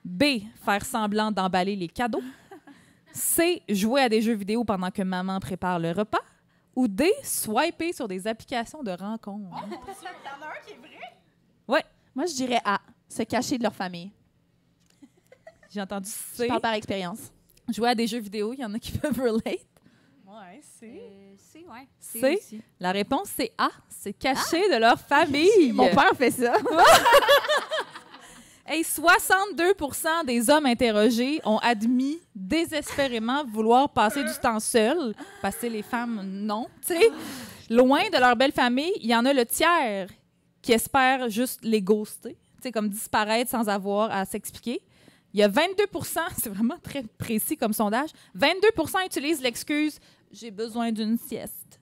B. 0.05 0.23
Faire 0.63 0.85
semblant 0.85 1.31
d'emballer 1.31 1.75
les 1.75 1.89
cadeaux. 1.89 2.23
C. 3.13 3.61
Jouer 3.69 4.01
à 4.01 4.09
des 4.09 4.21
jeux 4.21 4.33
vidéo 4.33 4.63
pendant 4.63 4.91
que 4.91 5.01
maman 5.01 5.39
prépare 5.39 5.79
le 5.79 5.91
repas. 5.91 6.21
Ou 6.75 6.87
D. 6.87 7.11
Swiper 7.23 7.93
sur 7.93 8.07
des 8.07 8.25
applications 8.27 8.81
de 8.83 8.91
rencontres. 8.91 9.45
Il 9.45 9.73
y 9.73 9.75
en 9.75 9.77
a 10.45 10.49
un 10.49 10.65
qui 10.65 10.73
est 10.73 10.77
vrai? 10.77 11.83
Moi, 12.15 12.25
je 12.27 12.33
dirais 12.33 12.59
A. 12.65 12.79
Se 13.09 13.23
cacher 13.23 13.57
de 13.57 13.63
leur 13.63 13.73
famille. 13.75 14.11
J'ai 15.71 15.81
entendu 15.81 16.07
Je 16.09 16.37
C. 16.43 16.47
parle 16.47 16.61
par 16.61 16.73
expérience. 16.73 17.31
Jouer 17.69 17.89
à 17.89 17.95
des 17.95 18.05
jeux 18.07 18.19
vidéo, 18.19 18.53
il 18.53 18.59
y 18.59 18.65
en 18.65 18.73
a 18.73 18.79
qui 18.79 18.91
peuvent 18.97 19.19
relate. 19.19 19.45
Ouais, 20.27 20.61
c'est. 20.79 20.85
Euh, 20.85 21.33
c'est, 21.37 21.65
ouais. 21.65 21.87
C'est? 21.99 22.61
La 22.79 22.91
réponse, 22.91 23.29
c'est 23.35 23.51
A. 23.57 23.69
Se 23.89 24.09
cacher 24.09 24.61
de 24.69 24.77
leur 24.79 24.99
famille. 25.07 25.71
Mon 25.73 25.89
père 25.89 26.11
fait 26.15 26.31
ça. 26.31 26.53
Hey, 28.65 28.81
62% 28.81 30.25
des 30.25 30.49
hommes 30.49 30.65
interrogés 30.65 31.41
ont 31.43 31.57
admis 31.57 32.21
désespérément 32.33 33.43
vouloir 33.43 33.89
passer 33.89 34.23
du 34.23 34.31
temps 34.41 34.61
seul, 34.61 35.13
parce 35.41 35.57
que 35.57 35.67
les 35.67 35.81
femmes, 35.81 36.21
non. 36.23 36.67
Loin 37.69 38.03
de 38.09 38.17
leur 38.17 38.37
belle 38.37 38.53
famille, 38.53 38.93
il 39.01 39.07
y 39.07 39.15
en 39.15 39.25
a 39.25 39.33
le 39.33 39.45
tiers 39.45 40.07
qui 40.61 40.71
espèrent 40.71 41.29
juste 41.29 41.59
les 41.61 41.81
ghoster, 41.81 42.37
tu 42.55 42.61
sais, 42.63 42.71
comme 42.71 42.87
disparaître 42.87 43.51
sans 43.51 43.67
avoir 43.67 44.09
à 44.11 44.23
s'expliquer. 44.23 44.81
Il 45.33 45.41
y 45.41 45.43
a 45.43 45.49
22% 45.49 46.19
c'est 46.37 46.49
vraiment 46.49 46.77
très 46.81 47.03
précis 47.03 47.57
comme 47.57 47.73
sondage, 47.73 48.11
22 48.35 48.69
utilisent 49.05 49.41
l'excuse 49.41 49.99
«j'ai 50.31 50.51
besoin 50.51 50.93
d'une 50.93 51.17
sieste». 51.17 51.81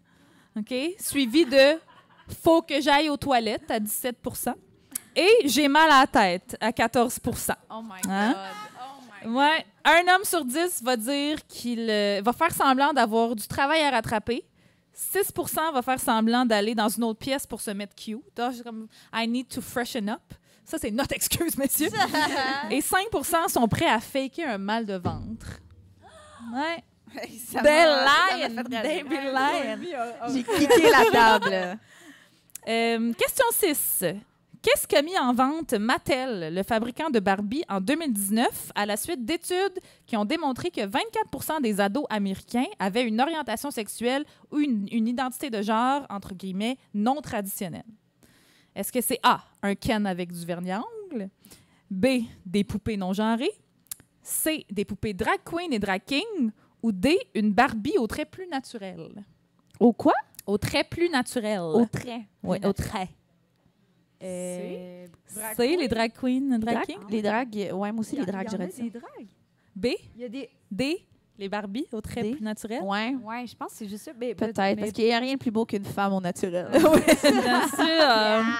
OK? 0.57 0.73
Suivi 0.97 1.45
de 1.45 1.77
«faut 2.43 2.63
que 2.63 2.81
j'aille 2.81 3.09
aux 3.09 3.17
toilettes» 3.17 3.67
à 3.69 3.79
17 3.79 4.17
et 5.15 5.29
j'ai 5.45 5.67
mal 5.67 5.89
à 5.91 6.01
la 6.01 6.07
tête 6.07 6.57
à 6.59 6.71
14 6.71 7.19
Oh 7.69 7.81
my 7.83 8.01
Hein? 8.09 8.35
Ouais. 9.25 9.65
Un 9.83 10.13
homme 10.15 10.23
sur 10.23 10.43
10 10.43 10.81
va 10.83 10.97
dire 10.97 11.37
qu'il 11.47 11.87
euh, 11.89 12.21
va 12.23 12.33
faire 12.33 12.51
semblant 12.53 12.91
d'avoir 12.93 13.35
du 13.35 13.47
travail 13.47 13.81
à 13.81 13.91
rattraper. 13.91 14.43
6% 14.95 15.73
va 15.73 15.81
faire 15.81 15.99
semblant 15.99 16.45
d'aller 16.45 16.75
dans 16.75 16.89
une 16.89 17.03
autre 17.03 17.19
pièce 17.19 17.45
pour 17.47 17.61
se 17.61 17.71
mettre 17.71 17.95
cute. 17.95 18.21
Ah, 18.39 18.51
comme, 18.63 18.87
I 19.13 19.27
need 19.27 19.47
to 19.49 19.61
freshen 19.61 20.09
up. 20.09 20.21
Ça, 20.65 20.77
c'est 20.79 20.91
notre 20.91 21.13
excuse, 21.15 21.57
messieurs. 21.57 21.89
Et 22.71 22.79
5% 22.81 23.49
sont 23.49 23.67
prêts 23.67 23.89
à 23.89 23.99
faker 23.99 24.47
un 24.49 24.57
mal 24.57 24.85
de 24.85 24.95
ventre. 24.95 25.59
Ouais. 26.53 26.83
A- 28.07 28.39
J'ai 30.33 30.43
quitté 30.43 30.89
la 30.89 31.05
table. 31.11 31.79
Euh, 32.67 33.11
question 33.13 33.45
6. 33.53 34.03
Qu'est-ce 34.61 34.87
qu'a 34.87 35.01
mis 35.01 35.17
en 35.17 35.33
vente 35.33 35.73
Mattel, 35.73 36.53
le 36.53 36.61
fabricant 36.61 37.09
de 37.09 37.19
Barbie, 37.19 37.63
en 37.67 37.81
2019 37.81 38.71
à 38.75 38.85
la 38.85 38.95
suite 38.95 39.25
d'études 39.25 39.79
qui 40.05 40.15
ont 40.15 40.25
démontré 40.25 40.69
que 40.69 40.81
24% 40.81 41.63
des 41.63 41.81
ados 41.81 42.05
américains 42.11 42.67
avaient 42.77 43.07
une 43.07 43.19
orientation 43.19 43.71
sexuelle 43.71 44.23
ou 44.51 44.59
une, 44.59 44.87
une 44.91 45.07
identité 45.07 45.49
de 45.49 45.63
genre, 45.63 46.05
entre 46.11 46.35
guillemets, 46.35 46.77
non 46.93 47.21
traditionnelle? 47.21 47.85
Est-ce 48.75 48.91
que 48.91 49.01
c'est 49.01 49.19
A, 49.23 49.43
un 49.63 49.73
Ken 49.73 50.05
avec 50.05 50.31
du 50.31 50.45
vernis 50.45 50.71
à 50.71 50.83
ongles? 51.11 51.29
B, 51.89 52.05
des 52.45 52.63
poupées 52.63 52.97
non 52.97 53.13
genrées? 53.13 53.51
C, 54.21 54.67
des 54.69 54.85
poupées 54.85 55.15
drag 55.15 55.39
queen 55.43 55.73
et 55.73 55.79
drag 55.79 56.03
king? 56.05 56.51
Ou 56.83 56.91
D, 56.91 57.17
une 57.33 57.51
Barbie 57.51 57.97
au 57.97 58.05
trait 58.05 58.25
plus 58.25 58.47
naturel? 58.47 59.25
Au 59.79 59.91
quoi? 59.91 60.13
Au 60.45 60.59
trait 60.59 60.83
plus 60.83 61.09
naturel. 61.09 61.61
Au 61.61 61.85
trait. 61.85 62.27
Oui, 62.43 62.59
au 62.63 62.73
trait. 62.73 63.09
Euh, 64.23 65.05
Drag 65.35 65.53
C'est 65.55 65.67
les 65.77 65.87
drag 65.87 66.11
queens, 66.13 66.59
drag 66.59 66.75
Drag- 66.75 66.85
kings. 66.85 66.97
Les 67.09 67.21
dragues, 67.21 67.69
ouais, 67.73 67.91
moi 67.91 68.01
aussi, 68.01 68.15
y 68.15 68.19
les 68.19 68.25
y 68.25 68.29
en 68.35 68.41
j'aurais 68.51 68.63
a 68.65 68.67
dit. 68.67 68.81
des 68.83 68.89
dragues. 68.89 69.27
B, 69.75 69.87
Il 70.15 70.21
y 70.21 70.25
a 70.25 70.29
des. 70.29 70.49
D, 70.69 71.05
les 71.39 71.49
Barbies 71.49 71.87
au 71.91 72.01
trait 72.01 72.21
plus 72.31 72.41
naturel? 72.41 72.81
Ouais, 72.83 73.15
Ouais, 73.23 73.47
je 73.47 73.55
pense 73.55 73.71
que 73.71 73.77
c'est 73.77 73.87
juste 73.87 74.03
ça. 74.05 74.11
Peut-être. 74.13 74.53
Parce 74.55 74.91
qu'il 74.91 75.05
n'y 75.05 75.13
a 75.13 75.19
rien 75.19 75.33
de 75.33 75.39
plus 75.39 75.49
beau 75.51 75.65
qu'une 75.65 75.85
femme 75.85 76.13
au 76.13 76.21
naturel. 76.21 76.67
Bien 76.71 76.81
sûr. 77.67 78.45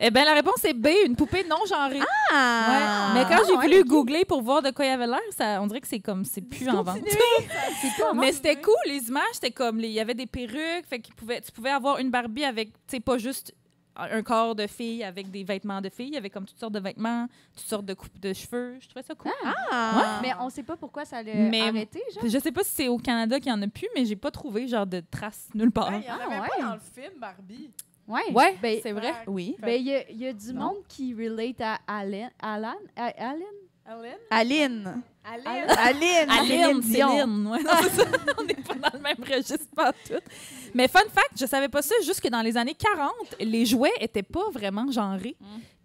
Eh 0.00 0.10
bien, 0.10 0.24
la 0.24 0.34
réponse 0.34 0.62
est 0.64 0.74
B, 0.74 0.88
une 1.06 1.14
poupée 1.14 1.44
non 1.48 1.64
genrée. 1.68 2.00
Ah! 2.32 3.12
Mais 3.14 3.22
quand 3.24 3.42
j'ai 3.46 3.54
ouais. 3.54 3.62
voulu 3.68 3.84
googler 3.84 4.24
pour 4.24 4.42
voir 4.42 4.60
de 4.60 4.70
quoi 4.70 4.84
il 4.84 4.88
avait 4.88 5.06
l'air, 5.06 5.20
ça, 5.30 5.62
on 5.62 5.68
dirait 5.68 5.80
que 5.80 5.86
c'est 5.86 6.00
comme, 6.00 6.24
c'est 6.24 6.40
plus 6.42 6.68
en 6.68 6.82
vente. 6.82 6.98
Mais 8.16 8.32
c'était 8.32 8.56
cool, 8.56 8.74
les 8.86 9.08
images, 9.08 9.22
c'était 9.34 9.52
comme, 9.52 9.78
les- 9.78 9.86
il 9.88 9.94
y 9.94 10.00
avait 10.00 10.14
des 10.14 10.26
perruques, 10.26 10.84
fait 10.90 10.98
qu'il 10.98 11.14
pouvait, 11.14 11.40
tu 11.40 11.52
pouvais 11.52 11.70
avoir 11.70 11.98
une 12.00 12.10
Barbie 12.10 12.44
avec, 12.44 12.70
tu 12.72 12.78
sais, 12.88 13.00
pas 13.00 13.18
juste 13.18 13.54
un 13.96 14.22
corps 14.22 14.54
de 14.54 14.66
fille 14.66 15.04
avec 15.04 15.30
des 15.30 15.44
vêtements 15.44 15.80
de 15.80 15.88
fille, 15.88 16.08
il 16.08 16.14
y 16.14 16.16
avait 16.16 16.30
comme 16.30 16.46
toutes 16.46 16.58
sortes 16.58 16.72
de 16.74 16.80
vêtements, 16.80 17.26
toutes 17.56 17.66
sortes 17.66 17.84
de 17.86 17.94
coupes 17.94 18.18
de 18.20 18.32
cheveux. 18.32 18.76
Je 18.80 18.88
trouvais 18.88 19.02
ça 19.04 19.14
cool. 19.14 19.30
Ah! 19.70 20.18
Mais 20.22 20.32
on 20.40 20.50
sait 20.50 20.62
pas 20.62 20.76
pourquoi 20.76 21.04
ça 21.04 21.22
l'a 21.22 21.34
Mais- 21.34 21.60
arrêté, 21.62 22.00
genre. 22.14 22.24
Je 22.28 22.38
sais 22.38 22.52
pas 22.52 22.64
si 22.64 22.70
c'est 22.70 22.88
au 22.88 22.98
Canada 22.98 23.38
qu'il 23.38 23.50
y 23.50 23.52
en 23.54 23.62
a 23.62 23.68
plus, 23.68 23.88
mais 23.94 24.04
j'ai 24.04 24.16
pas 24.16 24.30
trouvé 24.30 24.66
genre 24.68 24.86
de 24.86 25.00
traces 25.10 25.48
nulle 25.54 25.70
part. 25.70 25.88
Ouais, 25.90 26.00
il 26.00 26.06
y 26.06 26.10
en 26.10 26.16
Ah, 26.20 26.28
ouais. 26.28 26.48
pas 26.48 26.62
dans 26.68 26.74
le 26.74 26.80
film 26.80 27.12
Barbie. 27.20 27.70
Ouais. 28.06 28.20
Ouais, 28.32 28.58
Ben, 28.60 28.78
c'est 28.82 28.92
vrai. 28.92 29.12
Oui. 29.26 29.56
ben, 29.60 29.80
il 29.80 29.86
y 29.86 29.94
a- 29.94 30.10
il 30.10 30.16
y, 30.18 30.26
a 30.26 30.32
du 30.34 30.52
Non. 30.52 30.60
monde 30.74 30.76
qui 30.88 31.14
relate 31.14 31.60
à 31.62 31.78
Alan. 31.86 32.28
Alan? 32.38 32.74
À 32.96 33.06
Alan? 33.30 33.40
Aline? 33.86 35.02
Aline. 35.24 35.68
Aline? 35.78 36.30
Aline. 36.30 36.82
Céline. 36.82 37.46
Ouais, 37.46 37.62
non, 37.62 37.70
c'est 37.82 37.90
ça. 37.90 38.06
On 38.38 38.44
n'est 38.44 38.54
pas 38.54 38.74
dans 38.74 38.90
le 38.96 39.02
même 39.02 39.16
registre, 39.20 39.66
pas 39.74 39.92
tout. 39.92 40.20
Mais 40.74 40.88
fun 40.88 41.00
fact, 41.12 41.32
je 41.38 41.46
savais 41.46 41.68
pas 41.68 41.82
ça, 41.82 41.94
jusque 42.04 42.28
dans 42.28 42.42
les 42.42 42.56
années 42.56 42.74
40, 42.74 43.12
les 43.40 43.66
jouets 43.66 43.92
étaient 44.00 44.22
pas 44.22 44.48
vraiment 44.50 44.90
genrés. 44.90 45.36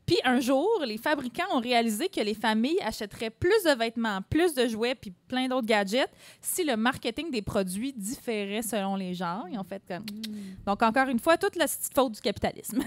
Puis 0.06 0.18
un 0.24 0.40
jour, 0.40 0.68
les 0.88 0.98
fabricants 0.98 1.46
ont 1.54 1.60
réalisé 1.60 2.10
que 2.10 2.20
les 2.22 2.34
familles 2.34 2.80
achèteraient 2.82 3.30
plus 3.30 3.64
de 3.64 3.78
vêtements, 3.78 4.22
plus 4.28 4.56
de 4.56 4.68
jouets, 4.68 4.96
puis 4.96 5.12
plein 5.28 5.48
d'autres 5.48 5.68
gadgets 5.68 6.10
si 6.42 6.64
le 6.64 6.76
marketing 6.76 7.30
des 7.30 7.44
produits 7.44 7.94
différait 7.94 8.64
selon 8.64 8.96
les 8.96 9.14
genres. 9.14 9.46
Ils 9.52 9.60
ont 9.60 9.64
fait 9.64 9.84
comme. 9.88 10.06
Donc, 10.66 10.82
encore 10.82 11.10
une 11.10 11.20
fois, 11.20 11.38
toute 11.38 11.56
la 11.56 11.66
petite 11.68 11.94
faute 11.94 12.14
du 12.14 12.22
capitalisme. 12.22 12.82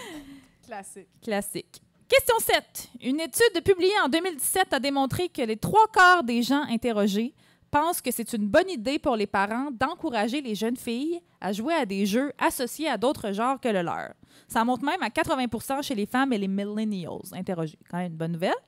Classique. 0.66 1.08
Classique. 1.22 1.80
Question 2.10 2.40
7. 2.40 2.88
Une 3.02 3.20
étude 3.20 3.62
publiée 3.64 3.92
en 4.04 4.08
2017 4.08 4.72
a 4.72 4.80
démontré 4.80 5.28
que 5.28 5.42
les 5.42 5.56
trois 5.56 5.86
quarts 5.86 6.24
des 6.24 6.42
gens 6.42 6.62
interrogés 6.62 7.32
pensent 7.70 8.00
que 8.00 8.10
c'est 8.10 8.32
une 8.32 8.48
bonne 8.48 8.68
idée 8.68 8.98
pour 8.98 9.14
les 9.14 9.28
parents 9.28 9.70
d'encourager 9.70 10.40
les 10.40 10.56
jeunes 10.56 10.76
filles 10.76 11.20
à 11.40 11.52
jouer 11.52 11.72
à 11.72 11.86
des 11.86 12.06
jeux 12.06 12.32
associés 12.36 12.88
à 12.88 12.98
d'autres 12.98 13.30
genres 13.30 13.60
que 13.60 13.68
le 13.68 13.82
leur. 13.82 14.12
Ça 14.48 14.64
monte 14.64 14.82
même 14.82 15.00
à 15.02 15.08
80% 15.08 15.84
chez 15.84 15.94
les 15.94 16.06
femmes 16.06 16.32
et 16.32 16.38
les 16.38 16.48
millennials 16.48 17.30
interrogés. 17.30 17.78
Quand 17.88 17.98
même 17.98 18.10
une 18.10 18.18
bonne 18.18 18.32
nouvelle. 18.32 18.58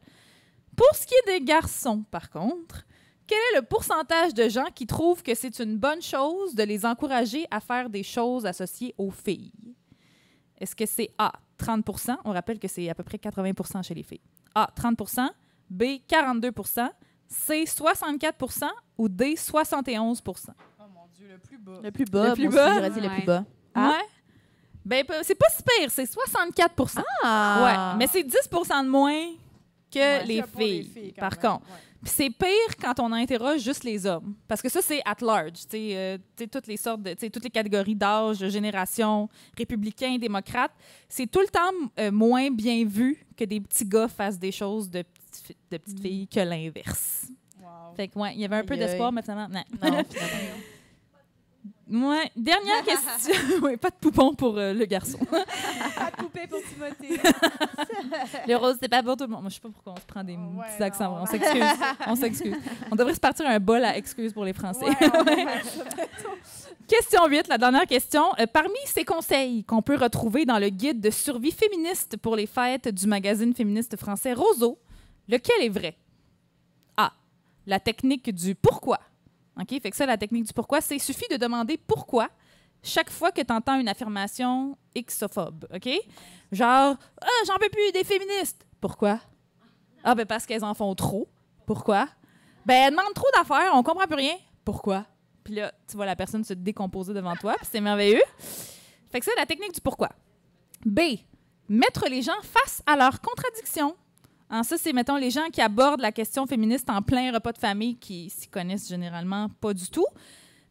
Pour 0.76 0.94
ce 0.94 1.04
qui 1.04 1.14
est 1.14 1.40
des 1.40 1.44
garçons, 1.44 2.04
par 2.12 2.30
contre, 2.30 2.86
quel 3.26 3.38
est 3.38 3.56
le 3.56 3.66
pourcentage 3.66 4.34
de 4.34 4.48
gens 4.48 4.70
qui 4.72 4.86
trouvent 4.86 5.24
que 5.24 5.34
c'est 5.34 5.58
une 5.58 5.78
bonne 5.78 6.00
chose 6.00 6.54
de 6.54 6.62
les 6.62 6.86
encourager 6.86 7.48
à 7.50 7.58
faire 7.58 7.90
des 7.90 8.04
choses 8.04 8.46
associées 8.46 8.94
aux 8.98 9.10
filles? 9.10 9.74
Est-ce 10.60 10.76
que 10.76 10.86
c'est 10.86 11.10
A, 11.18 11.32
30 11.62 11.84
On 12.24 12.32
rappelle 12.32 12.58
que 12.58 12.68
c'est 12.68 12.88
à 12.90 12.94
peu 12.94 13.02
près 13.02 13.18
80% 13.18 13.82
chez 13.82 13.94
les 13.94 14.02
filles. 14.02 14.20
A, 14.54 14.68
30% 14.76 15.28
B, 15.70 15.82
42% 16.08 16.88
C, 17.28 17.64
64% 17.64 18.68
ou 18.98 19.08
D, 19.08 19.36
71 19.36 20.20
Oh 20.26 20.32
mon 20.92 21.06
Dieu, 21.16 21.28
le 21.30 21.38
plus 21.38 21.58
bas. 21.58 21.80
Le 21.82 21.90
plus 21.90 22.04
bas. 22.04 22.28
Le 22.30 22.34
plus 22.34 22.48
moi 22.48 22.54
aussi, 22.54 22.56
bas? 22.56 22.74
J'aurais 22.74 22.90
dit 22.90 23.00
le 23.00 23.08
Ouais. 23.08 23.16
plus 23.16 23.26
bas. 23.26 23.44
Ah. 23.74 23.88
Ouais. 23.90 24.04
Ben, 24.84 25.04
p- 25.06 25.14
c'est 25.22 25.34
pas 25.36 25.46
si 25.48 25.62
pire, 25.62 25.90
c'est 25.90 26.04
64% 26.04 27.02
Ah! 27.22 27.92
Ouais, 27.94 27.98
mais 27.98 28.06
c'est 28.08 28.22
10% 28.24 28.84
de 28.84 28.88
moins 28.90 29.28
que 29.90 29.98
Ouais. 29.98 30.24
les, 30.24 30.42
Que 30.42 30.46
pour 30.48 30.60
filles, 30.60 31.12
par 31.18 31.30
même. 31.30 31.40
contre. 31.40 31.66
Ouais. 31.70 31.78
Puis 32.02 32.12
c'est 32.16 32.30
pire 32.30 32.76
quand 32.80 32.98
on 33.00 33.12
interroge 33.12 33.60
juste 33.60 33.84
les 33.84 34.06
hommes. 34.06 34.34
Parce 34.48 34.60
que 34.60 34.68
ça, 34.68 34.80
c'est 34.82 35.00
at 35.04 35.16
large. 35.20 35.52
Tu 35.52 35.70
sais, 35.70 35.96
euh, 35.96 36.18
toutes 36.50 36.66
les 36.66 36.76
sortes, 36.76 37.02
de, 37.02 37.14
toutes 37.14 37.44
les 37.44 37.50
catégories 37.50 37.94
d'âge, 37.94 38.38
de 38.38 38.48
génération, 38.48 39.28
républicains, 39.56 40.18
démocrates. 40.18 40.72
C'est 41.08 41.30
tout 41.30 41.40
le 41.40 41.46
temps 41.46 41.90
euh, 42.00 42.10
moins 42.10 42.50
bien 42.50 42.84
vu 42.84 43.24
que 43.36 43.44
des 43.44 43.60
petits 43.60 43.84
gars 43.84 44.08
fassent 44.08 44.38
des 44.38 44.52
choses 44.52 44.90
de, 44.90 45.02
petites 45.02 45.56
de 45.70 45.76
petites 45.78 46.00
filles 46.00 46.28
que 46.28 46.40
l'inverse. 46.40 47.26
Fait 47.96 48.08
que, 48.08 48.18
ouais, 48.18 48.34
il 48.34 48.40
y 48.40 48.44
avait 48.44 48.56
un 48.56 48.64
peu 48.64 48.76
d'espoir, 48.76 49.12
mais 49.12 49.22
finalement, 49.22 49.48
non. 49.48 49.62
Non, 49.82 50.02
finalement. 50.10 50.71
Ouais, 52.02 52.30
dernière 52.34 52.82
question. 52.84 53.34
oui, 53.62 53.76
pas 53.76 53.90
de 53.90 53.96
poupon 53.96 54.34
pour 54.34 54.56
euh, 54.56 54.72
le 54.72 54.84
garçon. 54.86 55.18
Pas 55.30 56.10
de 56.10 56.16
poupée 56.16 56.46
pour 56.46 56.58
Timothée. 56.62 57.20
Le 58.48 58.56
rose, 58.56 58.76
c'est 58.80 58.88
pas 58.88 59.02
pour 59.02 59.16
tout 59.16 59.24
le 59.24 59.30
monde. 59.30 59.42
Moi, 59.42 59.50
je 59.50 59.56
sais 59.56 59.60
pas 59.60 59.68
pourquoi 59.68 59.92
on 59.92 60.00
se 60.00 60.06
prend 60.06 60.24
des 60.24 60.34
ouais, 60.34 60.66
petits 60.72 60.82
accents. 60.82 61.14
non. 61.14 61.22
On 61.22 61.26
s'excuse. 61.26 61.62
on 62.06 62.16
s'excuse. 62.16 62.56
On 62.90 62.96
devrait 62.96 63.14
se 63.14 63.20
partir 63.20 63.46
un 63.46 63.60
bol 63.60 63.84
à 63.84 63.96
excuses 63.96 64.32
pour 64.32 64.44
les 64.44 64.52
Français. 64.54 64.86
Ouais. 64.86 65.46
Question 66.88 67.26
8, 67.26 67.48
la 67.48 67.58
dernière 67.58 67.86
question. 67.86 68.22
Euh, 68.38 68.46
parmi 68.46 68.74
ces 68.86 69.04
conseils 69.04 69.64
qu'on 69.64 69.82
peut 69.82 69.96
retrouver 69.96 70.44
dans 70.44 70.58
le 70.58 70.68
guide 70.70 71.00
de 71.00 71.10
survie 71.10 71.52
féministe 71.52 72.16
pour 72.16 72.36
les 72.36 72.46
fêtes 72.46 72.88
du 72.88 73.06
magazine 73.06 73.54
féministe 73.54 73.96
français 73.96 74.32
Roseau, 74.32 74.78
lequel 75.28 75.62
est 75.62 75.68
vrai? 75.68 75.96
A. 76.96 77.12
La 77.66 77.80
technique 77.80 78.34
du 78.34 78.54
pourquoi. 78.54 78.98
OK? 79.60 79.80
Fait 79.80 79.90
que 79.90 79.96
ça, 79.96 80.06
la 80.06 80.16
technique 80.16 80.44
du 80.44 80.52
pourquoi, 80.52 80.80
c'est 80.80 80.98
suffit 80.98 81.28
de 81.30 81.36
demander 81.36 81.76
pourquoi 81.76 82.28
chaque 82.82 83.10
fois 83.10 83.30
que 83.30 83.40
tu 83.40 83.52
entends 83.52 83.78
une 83.78 83.88
affirmation 83.88 84.76
xophobe. 84.96 85.66
OK? 85.74 85.88
Genre, 86.50 86.96
ah, 87.20 87.44
j'en 87.46 87.56
peux 87.56 87.68
plus 87.68 87.92
des 87.92 88.04
féministes. 88.04 88.66
Pourquoi? 88.80 89.20
Ah, 90.04 90.14
ben 90.14 90.26
parce 90.26 90.46
qu'elles 90.46 90.64
en 90.64 90.74
font 90.74 90.94
trop. 90.94 91.28
Pourquoi? 91.66 92.08
Ben, 92.66 92.74
elles 92.74 92.90
demandent 92.90 93.14
trop 93.14 93.28
d'affaires, 93.36 93.72
on 93.74 93.82
comprend 93.82 94.06
plus 94.06 94.16
rien. 94.16 94.34
Pourquoi? 94.64 95.06
Puis 95.44 95.54
là, 95.54 95.72
tu 95.88 95.96
vois 95.96 96.06
la 96.06 96.16
personne 96.16 96.44
se 96.44 96.54
décomposer 96.54 97.14
devant 97.14 97.36
toi, 97.36 97.54
puis 97.56 97.66
c'est 97.70 97.80
merveilleux. 97.80 98.22
Fait 99.10 99.20
que 99.20 99.24
c'est 99.24 99.36
la 99.36 99.46
technique 99.46 99.72
du 99.72 99.80
pourquoi. 99.80 100.10
B. 100.84 101.00
Mettre 101.68 102.08
les 102.08 102.22
gens 102.22 102.40
face 102.42 102.82
à 102.86 102.96
leurs 102.96 103.20
contradictions. 103.20 103.96
Hein, 104.54 104.64
ça, 104.64 104.76
c'est, 104.76 104.92
mettons, 104.92 105.16
les 105.16 105.30
gens 105.30 105.48
qui 105.50 105.62
abordent 105.62 106.02
la 106.02 106.12
question 106.12 106.46
féministe 106.46 106.90
en 106.90 107.00
plein 107.00 107.32
repas 107.32 107.52
de 107.52 107.58
famille 107.58 107.96
qui 107.96 108.28
s'y 108.28 108.48
connaissent 108.48 108.86
généralement 108.86 109.48
pas 109.48 109.72
du 109.72 109.88
tout. 109.88 110.04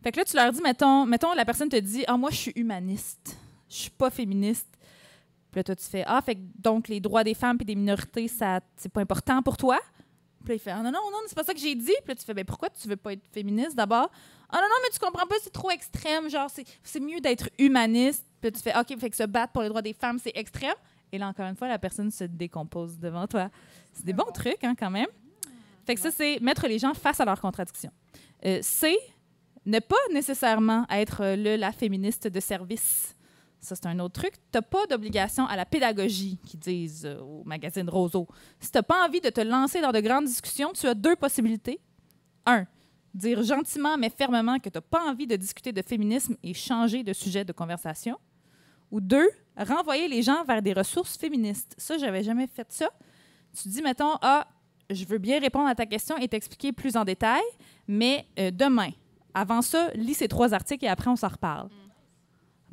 Fait 0.03 0.11
que 0.11 0.17
là, 0.17 0.23
tu 0.23 0.35
leur 0.35 0.51
dis, 0.51 0.61
mettons, 0.61 1.07
mettons 1.07 1.33
la 1.33 1.45
personne 1.45 1.67
te 1.67 1.77
dit 1.77 2.03
Ah, 2.07 2.15
moi, 2.15 2.29
je 2.29 2.35
suis 2.35 2.53
humaniste. 2.55 3.39
Je 3.67 3.75
suis 3.75 3.89
pas 3.89 4.11
féministe. 4.11 4.67
Puis 5.51 5.57
là, 5.59 5.63
toi, 5.63 5.75
tu 5.75 5.85
fais 5.85 6.03
Ah, 6.05 6.21
fait 6.21 6.35
que 6.35 6.41
donc 6.59 6.89
les 6.89 6.99
droits 6.99 7.23
des 7.23 7.33
femmes 7.33 7.57
et 7.59 7.63
des 7.63 7.73
minorités, 7.73 8.27
ça, 8.27 8.59
c'est 8.77 8.93
pas 8.93 9.01
important 9.01 9.41
pour 9.41 9.57
toi? 9.57 9.79
Puis 10.41 10.49
là, 10.49 10.53
il 10.53 10.59
fait 10.59 10.71
Ah, 10.71 10.83
non, 10.83 10.91
non, 10.91 10.99
non, 11.11 11.17
c'est 11.25 11.35
pas 11.35 11.43
ça 11.43 11.51
que 11.51 11.59
j'ai 11.59 11.73
dit. 11.73 11.85
Puis 11.85 12.09
là, 12.09 12.15
tu 12.15 12.23
fais 12.23 12.35
Ben, 12.35 12.45
pourquoi 12.45 12.69
tu 12.69 12.87
veux 12.87 12.97
pas 12.97 13.13
être 13.13 13.27
féministe 13.31 13.75
d'abord? 13.75 14.11
Ah, 14.47 14.57
non, 14.57 14.61
non, 14.61 14.75
mais 14.83 14.89
tu 14.93 14.99
comprends 14.99 15.25
pas, 15.25 15.35
c'est 15.41 15.53
trop 15.53 15.71
extrême. 15.71 16.29
Genre, 16.29 16.51
c'est, 16.51 16.65
c'est 16.83 16.99
mieux 16.99 17.19
d'être 17.19 17.49
humaniste. 17.57 18.27
Puis 18.41 18.51
là, 18.51 18.55
tu 18.55 18.61
fais 18.61 18.77
OK, 18.77 18.99
fait 18.99 19.09
que 19.09 19.15
se 19.15 19.23
battre 19.23 19.53
pour 19.53 19.63
les 19.63 19.69
droits 19.69 19.81
des 19.81 19.93
femmes, 19.93 20.19
c'est 20.19 20.33
extrême. 20.35 20.75
Et 21.11 21.17
là, 21.17 21.27
encore 21.27 21.47
une 21.47 21.55
fois, 21.55 21.67
la 21.67 21.79
personne 21.79 22.11
se 22.11 22.23
décompose 22.23 22.97
devant 22.97 23.27
toi. 23.27 23.49
C'est 23.93 24.05
des 24.05 24.13
bons 24.13 24.31
trucs, 24.33 24.63
hein, 24.63 24.75
quand 24.77 24.89
même. 24.89 25.07
Fait 25.85 25.95
que 25.95 26.01
ça, 26.01 26.11
c'est 26.11 26.39
mettre 26.39 26.67
les 26.67 26.79
gens 26.79 26.93
face 26.93 27.19
à 27.19 27.25
leurs 27.25 27.41
contradictions. 27.41 27.91
Euh, 28.45 28.59
C, 28.61 28.97
ne 29.65 29.79
pas 29.79 29.95
nécessairement 30.13 30.85
être 30.89 31.21
euh, 31.21 31.35
le, 31.35 31.55
la 31.55 31.71
féministe 31.71 32.27
de 32.27 32.39
service. 32.39 33.15
Ça, 33.59 33.75
c'est 33.75 33.85
un 33.85 33.99
autre 33.99 34.21
truc. 34.21 34.33
Tu 34.33 34.57
n'as 34.57 34.61
pas 34.61 34.87
d'obligation 34.87 35.45
à 35.45 35.55
la 35.55 35.65
pédagogie, 35.65 36.39
qui 36.45 36.57
disent 36.57 37.05
euh, 37.05 37.19
au 37.19 37.43
magazine 37.43 37.89
Roseau. 37.89 38.27
Si 38.59 38.71
tu 38.71 38.77
n'as 38.77 38.83
pas 38.83 39.05
envie 39.05 39.21
de 39.21 39.29
te 39.29 39.41
lancer 39.41 39.81
dans 39.81 39.91
de 39.91 39.99
grandes 39.99 40.25
discussions, 40.25 40.71
tu 40.73 40.87
as 40.87 40.95
deux 40.95 41.15
possibilités. 41.15 41.79
Un, 42.45 42.65
dire 43.13 43.43
gentiment 43.43 43.97
mais 43.97 44.09
fermement 44.09 44.57
que 44.57 44.69
tu 44.69 44.77
n'as 44.77 44.81
pas 44.81 45.03
envie 45.03 45.27
de 45.27 45.35
discuter 45.35 45.71
de 45.71 45.81
féminisme 45.81 46.35
et 46.41 46.53
changer 46.53 47.03
de 47.03 47.13
sujet 47.13 47.45
de 47.45 47.51
conversation. 47.51 48.17
Ou 48.91 48.99
deux, 49.01 49.29
renvoyer 49.57 50.07
les 50.07 50.21
gens 50.21 50.43
vers 50.43 50.61
des 50.61 50.73
ressources 50.73 51.17
féministes. 51.17 51.73
Ça, 51.77 51.97
j'avais 51.97 52.23
jamais 52.23 52.47
fait 52.47 52.67
ça. 52.71 52.89
Tu 53.61 53.67
dis, 53.69 53.81
mettons, 53.81 54.15
ah, 54.21 54.45
je 54.89 55.05
veux 55.05 55.17
bien 55.17 55.39
répondre 55.39 55.67
à 55.67 55.75
ta 55.75 55.85
question 55.85 56.17
et 56.17 56.27
t'expliquer 56.27 56.71
plus 56.73 56.97
en 56.97 57.03
détail, 57.05 57.41
mais 57.87 58.25
euh, 58.39 58.51
demain, 58.51 58.89
avant 59.33 59.61
ça, 59.61 59.89
lis 59.95 60.13
ces 60.15 60.27
trois 60.27 60.53
articles 60.53 60.83
et 60.85 60.89
après, 60.89 61.09
on 61.09 61.15
s'en 61.15 61.29
reparle. 61.29 61.69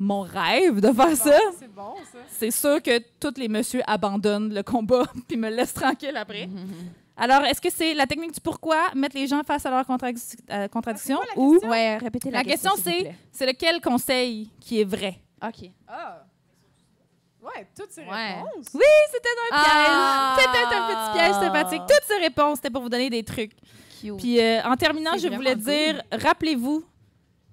Mon 0.01 0.21
rêve 0.21 0.79
de 0.79 0.93
faire 0.93 1.15
ça, 1.17 1.37
C'est 1.59 1.73
bon, 1.73 1.93
ça. 2.11 2.19
c'est 2.29 2.51
sûr 2.51 2.81
que 2.81 2.99
tous 3.19 3.37
les 3.37 3.49
messieurs 3.49 3.81
abandonnent 3.85 4.53
le 4.53 4.63
combat 4.63 5.03
puis 5.27 5.35
me 5.35 5.49
laissent 5.49 5.73
tranquille 5.73 6.15
après. 6.15 6.47
Alors, 7.17 7.43
est-ce 7.43 7.59
que 7.59 7.69
c'est 7.69 7.93
la 7.93 8.05
technique 8.07 8.33
du 8.33 8.39
pourquoi, 8.39 8.91
mettre 8.95 9.17
les 9.17 9.27
gens 9.27 9.41
face 9.43 9.65
à 9.65 9.69
leurs 9.69 9.83
contradic- 9.85 10.37
euh, 10.51 10.69
contradictions, 10.69 11.19
Ah, 11.21 11.25
la 11.35 11.41
ou 11.41 11.51
question? 11.51 11.69
Ouais, 11.69 11.97
répétez 11.97 12.31
la, 12.31 12.37
la 12.37 12.43
question, 12.45 12.71
plaît. 12.81 13.13
c'est 13.33 13.45
lequel 13.45 13.81
conseil 13.81 14.49
qui 14.61 14.79
est 14.79 14.85
vrai? 14.85 15.19
OK. 15.43 15.71
Ah. 15.87 16.23
Ouais, 17.41 17.67
toutes 17.77 17.91
ces 17.91 18.01
Ouais. 18.01 18.33
réponses. 18.35 18.67
Oui, 18.73 18.81
c'était 19.13 19.29
un 19.29 19.55
piège. 19.55 19.71
Ah! 19.89 20.37
C'était 20.37 20.75
un 20.75 20.87
petit 20.87 21.17
piège 21.17 21.33
sympathique. 21.33 21.81
Toutes 21.87 22.05
ces 22.07 22.17
réponses, 22.17 22.55
c'était 22.57 22.69
pour 22.69 22.81
vous 22.81 22.89
donner 22.89 23.09
des 23.09 23.23
trucs. 23.23 23.53
Cute. 24.01 24.17
Puis 24.17 24.39
euh, 24.41 24.61
en 24.63 24.75
terminant, 24.75 25.17
je 25.17 25.27
voulais 25.29 25.55
dire, 25.55 26.01
rappelez-vous 26.11 26.83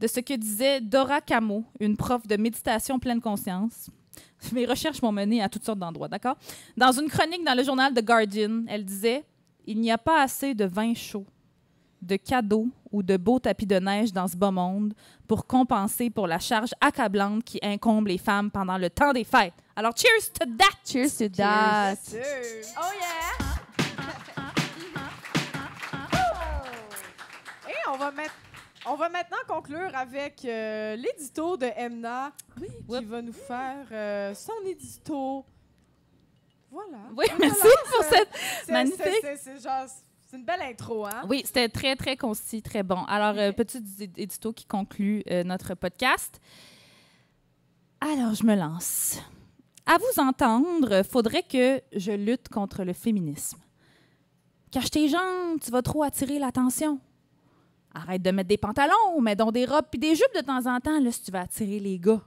de 0.01 0.07
ce 0.07 0.21
que 0.21 0.35
disait 0.35 0.81
Dora 0.81 1.21
Camo, 1.21 1.65
une 1.81 1.97
prof 1.97 2.27
de 2.27 2.37
méditation 2.37 2.99
pleine 2.99 3.21
conscience. 3.21 3.89
Mes 4.53 4.67
recherches 4.67 5.01
m'ont 5.03 5.13
mené 5.13 5.43
à 5.43 5.49
toutes 5.49 5.65
sortes 5.65 5.79
d'endroits, 5.79 6.09
d'accord? 6.09 6.37
Dans 6.77 6.93
une 6.93 7.09
chronique 7.09 7.45
dans 7.45 7.55
le 7.57 7.63
journal 7.65 7.95
The 7.95 8.05
Guardian, 8.05 8.65
elle 8.69 8.85
disait 8.85 9.25
Il 9.67 9.81
n'y 9.81 9.91
a 9.91 9.99
pas 9.99 10.23
assez 10.23 10.55
de 10.55 10.65
vin 10.65 10.95
chaud, 10.95 11.25
de 12.03 12.17
cadeaux 12.17 12.69
ou 12.93 13.03
de 13.03 13.17
beaux 13.17 13.39
tapis 13.39 13.67
de 13.67 13.79
neige 13.79 14.13
dans 14.13 14.29
ce 14.29 14.37
bas 14.37 14.51
monde 14.51 14.95
pour 15.27 15.47
compenser 15.47 16.11
pour 16.11 16.27
la 16.27 16.39
charge 16.39 16.71
accablante 16.81 17.43
qui 17.45 17.59
incombe 17.63 18.07
les 18.07 18.19
femmes 18.19 18.51
pendant 18.51 18.79
le 18.79 18.89
temps 18.91 19.13
des 19.13 19.25
fêtes. 19.25 19.55
Alors, 19.75 19.93
cheers 19.97 20.33
to 20.33 20.47
that! 20.57 20.77
Cheers 20.85 21.17
to 21.19 21.29
that. 21.37 21.97
Oh 22.79 22.83
yeah! 22.95 23.47
Et 27.69 27.75
on 27.93 27.97
va 27.97 28.11
mettre. 28.11 28.35
On 28.89 28.95
va 28.95 29.09
maintenant 29.09 29.37
conclure 29.49 29.91
avec 29.97 30.45
euh, 30.45 30.95
l'édito 30.95 31.57
de 31.57 31.67
Emna 31.77 32.31
qui 32.57 32.67
Whoop. 32.87 33.05
va 33.05 33.21
nous 33.21 33.33
faire 33.33 33.85
euh, 33.91 34.33
son 34.35 34.53
édito. 34.65 35.45
Voilà. 36.71 36.99
Oui, 37.17 37.27
Voilà, 37.29 37.35
merci 37.39 37.67
pour 37.91 38.05
cette 38.05 38.29
c'est- 38.65 38.73
magnifique. 38.73 39.27
C'est 39.43 39.61
genre. 39.61 39.87
C'est 40.37 40.41
une 40.41 40.45
belle 40.45 40.71
intro, 40.71 41.07
hein? 41.07 41.23
Oui, 41.31 41.41
c'était 41.47 41.71
très, 41.71 41.97
très 41.97 42.15
concis, 42.15 42.61
très 42.61 42.83
bon. 42.83 43.03
Alors, 43.05 43.39
euh, 43.39 43.53
petit 43.53 43.83
édito 44.19 44.53
qui 44.53 44.67
conclut 44.67 45.23
euh, 45.31 45.43
notre 45.45 45.75
podcast. 45.75 46.43
Alors, 48.03 48.35
je 48.35 48.45
me 48.45 48.55
lance. 48.55 49.19
À 49.87 49.97
vous 49.97 50.21
entendre, 50.21 51.03
faudrait 51.05 51.43
que 51.43 51.81
je 51.95 52.13
lutte 52.13 52.51
contre 52.51 52.85
le 52.85 52.93
féminisme. 52.93 53.59
Cache 54.71 54.91
tes 54.91 55.09
jambes, 55.09 55.59
tu 55.59 55.71
vas 55.71 55.81
trop 55.81 56.03
attirer 56.03 56.39
l'attention. 56.39 57.01
Arrête 57.95 58.21
de 58.21 58.31
mettre 58.31 58.49
des 58.49 58.59
pantalons, 58.59 59.19
mets 59.23 59.37
donc 59.37 59.55
des 59.55 59.65
robes 59.65 59.87
puis 59.91 59.99
des 59.99 60.15
jupes 60.15 60.35
de 60.35 60.43
temps 60.43 60.67
en 60.67 60.81
temps, 60.81 61.01
là, 61.01 61.13
si 61.13 61.23
tu 61.23 61.31
vas 61.31 61.41
attirer 61.41 61.79
les 61.79 61.99
gars. 61.99 62.21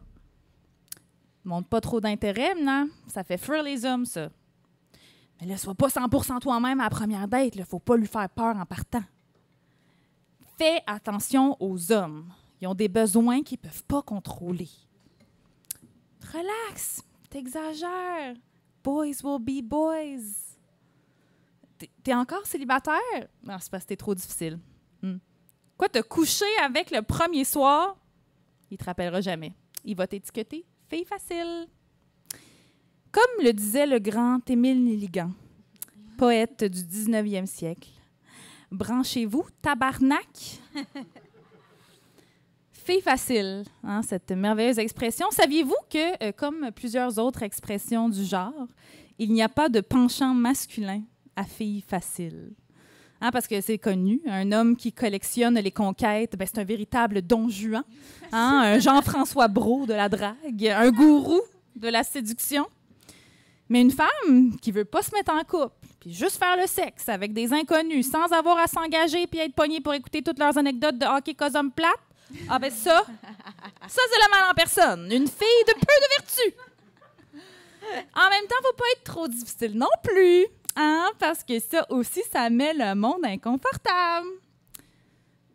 Montre 1.44 1.70
pas 1.70 1.80
trop 1.80 2.02
d'intérêt, 2.02 2.56
non? 2.56 2.90
Ça 3.06 3.24
fait 3.24 3.38
fuir 3.38 3.62
les 3.62 3.86
hommes, 3.86 4.08
ça. 4.08 4.30
Mais 5.40 5.48
là, 5.48 5.58
sois 5.58 5.76
pas 5.76 5.88
100% 5.88 6.40
toi-même 6.40 6.80
à 6.80 6.90
première 6.90 7.28
date. 7.28 7.56
Il 7.56 7.64
faut 7.66 7.80
pas 7.80 7.96
lui 7.96 8.08
faire 8.08 8.30
peur 8.30 8.56
en 8.58 8.66
partant. 8.66 9.04
Fais 10.58 10.82
attention 10.86 11.56
aux 11.62 11.92
hommes. 11.92 12.30
Ils 12.62 12.68
ont 12.68 12.76
des 12.76 12.90
besoins 12.90 13.42
qu'ils 13.44 13.58
peuvent 13.58 13.84
pas 13.86 14.02
contrôler. 14.02 14.68
Relax. 16.34 17.02
T'exagères. 17.30 18.36
Boys 18.84 19.22
will 19.24 19.40
be 19.40 19.62
boys. 19.64 20.24
T'es- 21.78 21.90
T'es 22.04 22.14
encore 22.14 22.46
célibataire? 22.46 23.00
Non, 23.44 23.58
c'est 23.60 23.72
parce 23.72 23.84
que 23.84 23.90
t'es 23.90 23.96
trop 23.96 24.14
difficile. 24.16 24.60
Hmm. 25.02 25.18
Quoi, 25.78 25.88
te 25.88 26.02
coucher 26.02 26.46
avec 26.62 26.92
le 26.92 27.02
premier 27.02 27.46
soir? 27.46 27.96
Il 28.70 28.78
te 28.78 28.84
rappellera 28.84 29.22
jamais. 29.22 29.54
Il 29.86 29.96
va 29.96 30.08
t'étiqueter 30.08 30.66
fille 30.90 31.06
facile. 31.06 31.68
Comme 33.12 33.44
le 33.44 33.54
disait 33.54 33.88
le 33.88 33.98
grand 33.98 34.48
Émile 34.48 34.84
Nelligan, 34.84 35.32
poète 36.16 36.64
du 36.64 36.82
19e 36.82 37.48
siècle, 37.48 37.90
branchez-vous, 38.72 39.48
tabarnak. 39.64 40.60
Fille 42.72 43.02
facile, 43.02 43.64
hein, 43.84 44.02
cette 44.04 44.32
merveilleuse 44.32 44.78
expression. 44.78 45.26
Saviez-vous 45.32 45.76
que, 45.90 46.24
euh, 46.24 46.32
comme 46.32 46.70
plusieurs 46.76 47.18
autres 47.18 47.42
expressions 47.42 48.10
du 48.10 48.24
genre, 48.24 48.68
il 49.18 49.34
n'y 49.34 49.42
a 49.42 49.50
pas 49.50 49.70
de 49.70 49.82
penchant 49.82 50.36
masculin 50.36 51.02
à 51.36 51.46
fille 51.46 51.82
facile? 51.82 52.52
Hein, 53.22 53.32
parce 53.32 53.48
que 53.48 53.60
c'est 53.60 53.80
connu, 53.80 54.22
un 54.28 54.52
homme 54.52 54.76
qui 54.76 54.94
collectionne 54.94 55.56
les 55.56 55.72
conquêtes, 55.72 56.38
ben, 56.38 56.48
c'est 56.48 56.60
un 56.60 56.64
véritable 56.64 57.24
don 57.24 57.50
Juan, 57.50 57.84
hein, 58.32 58.62
un 58.64 58.80
Jean-François 58.80 59.48
Brault 59.48 59.88
de 59.88 59.94
la 59.94 60.10
drague, 60.10 60.68
un 60.68 60.92
gourou 60.92 61.42
de 61.76 61.88
la 61.88 62.04
séduction. 62.04 62.68
Mais 63.70 63.82
une 63.82 63.92
femme 63.92 64.58
qui 64.62 64.72
veut 64.72 64.86
pas 64.86 65.04
se 65.04 65.12
mettre 65.14 65.32
en 65.32 65.44
couple, 65.44 65.76
puis 66.00 66.14
juste 66.14 66.38
faire 66.38 66.58
le 66.58 66.66
sexe 66.66 67.08
avec 67.08 67.34
des 67.34 67.54
inconnus 67.54 68.10
sans 68.10 68.26
avoir 68.32 68.58
à 68.58 68.68
s'engager 68.68 69.28
puis 69.28 69.40
être 69.40 69.54
pognée 69.54 69.80
pour 69.80 69.94
écouter 69.94 70.24
toutes 70.24 70.40
leurs 70.40 70.58
anecdotes 70.58 70.98
de 70.98 71.06
hockey 71.06 71.36
cosum 71.36 71.72
plate, 71.72 71.94
ah 72.50 72.60
ben 72.60 72.72
ça, 72.72 73.04
ça 73.88 74.02
c'est 74.10 74.26
le 74.26 74.32
mal 74.32 74.52
en 74.52 74.54
personne. 74.54 75.06
Une 75.12 75.28
fille 75.28 75.64
de 75.68 75.74
peu 75.74 75.80
de 75.80 76.18
vertu. 76.18 76.56
En 78.16 78.30
même 78.30 78.48
temps, 78.48 78.56
faut 78.62 78.76
pas 78.76 78.84
être 78.96 79.04
trop 79.04 79.28
difficile 79.28 79.78
non 79.78 79.88
plus, 80.04 80.46
hein, 80.76 81.10
parce 81.18 81.44
que 81.44 81.60
ça 81.60 81.86
aussi, 81.90 82.22
ça 82.32 82.50
met 82.50 82.74
le 82.74 82.94
monde 82.96 83.26
inconfortable. 83.26 84.28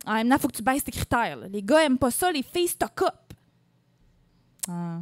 Même 0.06 0.28
temps, 0.28 0.38
faut 0.38 0.48
que 0.48 0.56
tu 0.56 0.62
baisses 0.62 0.84
tes 0.84 0.92
critères. 0.92 1.38
Les 1.48 1.62
gars 1.62 1.84
aiment 1.84 1.98
pas 1.98 2.10
ça, 2.10 2.30
les 2.30 2.42
filles 2.42 2.68
stock 2.68 3.02
up. 3.02 3.14
Ah. 4.68 4.98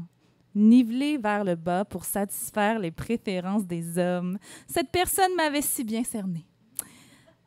Niveler 0.55 1.17
vers 1.19 1.45
le 1.45 1.55
bas 1.55 1.85
pour 1.85 2.05
satisfaire 2.05 2.79
les 2.79 2.91
préférences 2.91 3.65
des 3.65 3.99
hommes. 3.99 4.39
Cette 4.67 4.91
personne 4.91 5.35
m'avait 5.35 5.63
si 5.63 5.85
bien 5.85 6.05
cerné. 6.05 6.47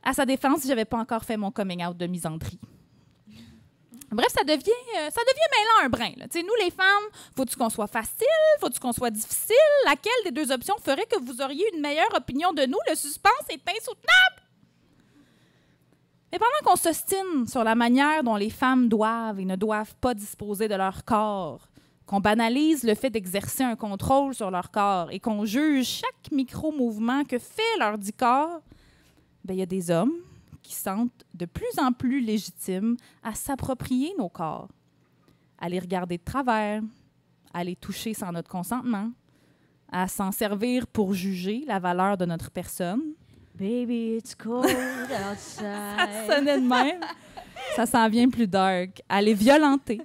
À 0.03 0.13
sa 0.13 0.25
défense, 0.25 0.65
j'avais 0.65 0.85
pas 0.85 0.97
encore 0.97 1.23
fait 1.23 1.37
mon 1.37 1.51
coming 1.51 1.83
out 1.85 1.97
de 1.97 2.07
misandrie. 2.07 2.59
Bref, 4.11 4.27
ça 4.29 4.43
devient, 4.43 4.69
euh, 4.97 5.09
ça 5.09 5.21
devient 5.21 5.49
mêlant 5.51 5.85
un 5.85 5.89
brin. 5.89 6.11
là. 6.17 6.25
Nous, 6.35 6.63
les 6.63 6.71
femmes, 6.71 7.03
faut-tu 7.35 7.55
qu'on 7.55 7.69
soit 7.69 7.87
facile? 7.87 8.25
Faut-tu 8.59 8.79
qu'on 8.79 8.93
soit 8.93 9.09
difficile? 9.09 9.55
Laquelle 9.85 10.13
des 10.23 10.31
deux 10.31 10.51
options 10.51 10.75
ferait 10.77 11.05
que 11.05 11.19
vous 11.21 11.41
auriez 11.41 11.65
une 11.73 11.81
meilleure 11.81 12.13
opinion 12.15 12.53
de 12.53 12.65
nous? 12.65 12.77
Le 12.89 12.95
suspense 12.95 13.45
est 13.49 13.61
insoutenable! 13.67 14.45
Mais 16.31 16.39
pendant 16.39 16.69
qu'on 16.69 16.75
s'ostine 16.75 17.47
sur 17.47 17.63
la 17.63 17.75
manière 17.75 18.23
dont 18.23 18.35
les 18.35 18.49
femmes 18.49 18.89
doivent 18.89 19.39
et 19.39 19.45
ne 19.45 19.55
doivent 19.55 19.95
pas 19.95 20.13
disposer 20.13 20.67
de 20.67 20.75
leur 20.75 21.03
corps, 21.03 21.67
qu'on 22.05 22.19
banalise 22.19 22.83
le 22.83 22.93
fait 22.95 23.09
d'exercer 23.09 23.63
un 23.63 23.75
contrôle 23.75 24.35
sur 24.35 24.51
leur 24.51 24.69
corps 24.71 25.09
et 25.11 25.19
qu'on 25.19 25.45
juge 25.45 25.87
chaque 25.87 26.31
micro-mouvement 26.31 27.23
que 27.23 27.39
fait 27.39 27.61
leur 27.79 27.97
dit 27.97 28.13
corps, 28.13 28.61
ben, 29.43 29.53
il 29.55 29.59
y 29.59 29.63
a 29.63 29.65
des 29.67 29.89
hommes 29.91 30.13
qui 30.61 30.73
sentent 30.73 31.23
de 31.33 31.45
plus 31.45 31.79
en 31.79 31.91
plus 31.91 32.21
légitimes 32.21 32.95
à 33.23 33.33
s'approprier 33.33 34.13
nos 34.17 34.29
corps, 34.29 34.67
à 35.59 35.69
les 35.69 35.79
regarder 35.79 36.17
de 36.17 36.23
travers, 36.23 36.81
à 37.53 37.63
les 37.63 37.75
toucher 37.75 38.13
sans 38.13 38.31
notre 38.31 38.49
consentement, 38.49 39.11
à 39.91 40.07
s'en 40.07 40.31
servir 40.31 40.87
pour 40.87 41.13
juger 41.13 41.63
la 41.67 41.79
valeur 41.79 42.17
de 42.17 42.25
notre 42.25 42.49
personne. 42.51 43.01
Baby, 43.55 44.17
it's 44.17 44.35
cold 44.35 44.67
Ça 45.07 45.31
outside. 45.31 46.29
sonnait 46.29 46.59
de 46.59 46.67
même. 46.67 46.99
Ça 47.75 47.85
s'en 47.85 48.09
vient 48.09 48.29
plus 48.29 48.47
dark. 48.47 49.01
À 49.07 49.21
les 49.21 49.33
violenter, 49.33 50.01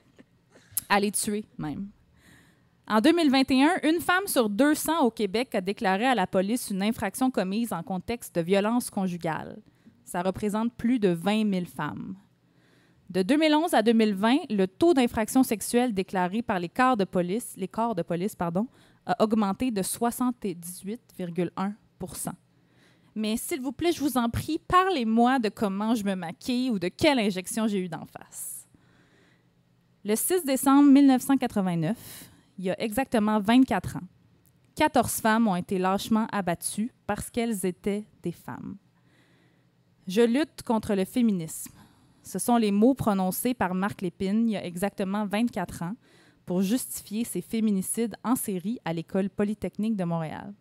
à 0.91 1.01
les 1.01 1.11
tuer 1.11 1.47
même. 1.57 1.89
En 2.87 3.01
2021, 3.01 3.81
une 3.85 4.01
femme 4.01 4.27
sur 4.27 4.51
200 4.51 5.01
au 5.01 5.11
Québec 5.11 5.55
a 5.55 5.63
déclaré 5.63 6.05
à 6.05 6.15
la 6.15 6.27
police 6.27 6.69
une 6.71 6.83
infraction 6.83 7.31
commise 7.31 7.73
en 7.73 7.83
contexte 7.83 8.35
de 8.35 8.43
violence 8.43 8.91
conjugale. 8.91 9.57
Ça 10.05 10.21
représente 10.21 10.75
plus 10.75 10.99
de 10.99 11.09
20 11.09 11.51
000 11.51 11.65
femmes. 11.67 12.17
De 13.09 13.23
2011 13.23 13.73
à 13.75 13.83
2020, 13.83 14.51
le 14.51 14.67
taux 14.67 14.93
d'infraction 14.93 15.43
sexuelle 15.43 15.95
déclaré 15.95 16.43
par 16.43 16.59
les 16.59 16.69
corps 16.69 16.99
de 16.99 17.05
police, 17.05 17.55
les 17.57 17.69
corps 17.69 17.95
de 17.95 18.03
police 18.03 18.37
pardon, 18.37 18.67
a 19.07 19.23
augmenté 19.23 19.71
de 19.71 19.83
78,1% 19.83 22.33
mais 23.15 23.37
s'il 23.37 23.61
vous 23.61 23.73
plaît, 23.73 23.93
je 23.93 24.01
vous 24.01 24.17
en 24.17 24.29
prie, 24.29 24.59
parlez-moi 24.59 25.39
de 25.39 25.49
comment 25.49 25.95
je 25.95 26.05
me 26.05 26.15
maquille 26.15 26.71
ou 26.71 26.79
de 26.79 26.89
quelle 26.89 27.19
injection 27.19 27.67
j'ai 27.67 27.79
eu 27.79 27.89
d'en 27.89 28.07
face. 28.07 28.60
Le 30.03 30.17
6 30.17 30.45
décembre 30.47 30.91
1989, 30.91 32.31
il 32.59 32.65
y 32.65 32.71
a 32.71 32.81
exactement 32.81 33.39
24 33.39 33.97
ans, 33.97 34.09
14 34.77 35.21
femmes 35.21 35.47
ont 35.47 35.57
été 35.57 35.79
lâchement 35.79 36.27
abattues 36.33 36.91
parce 37.07 37.29
qu'elles 37.29 37.67
étaient 37.67 38.05
des 38.23 38.33
femmes. 38.33 38.77
Je 40.07 40.23
lutte 40.23 40.63
contre 40.65 40.95
le 40.95 41.05
féminisme. 41.05 41.75
Ce 42.23 42.39
sont 42.39 42.57
les 42.57 42.71
mots 42.71 42.95
prononcés 42.95 43.53
par 43.53 43.75
Marc 43.75 44.01
Lépine 44.01 44.49
il 44.49 44.53
y 44.53 44.57
a 44.57 44.65
exactement 44.65 45.27
24 45.27 45.83
ans 45.83 45.95
pour 46.47 46.63
justifier 46.63 47.25
ces 47.25 47.43
féminicides 47.43 48.17
en 48.25 48.37
série 48.37 48.79
à 48.87 48.95
l'École 48.95 49.29
polytechnique 49.29 49.97
de 49.97 50.05
Montréal. 50.05 50.55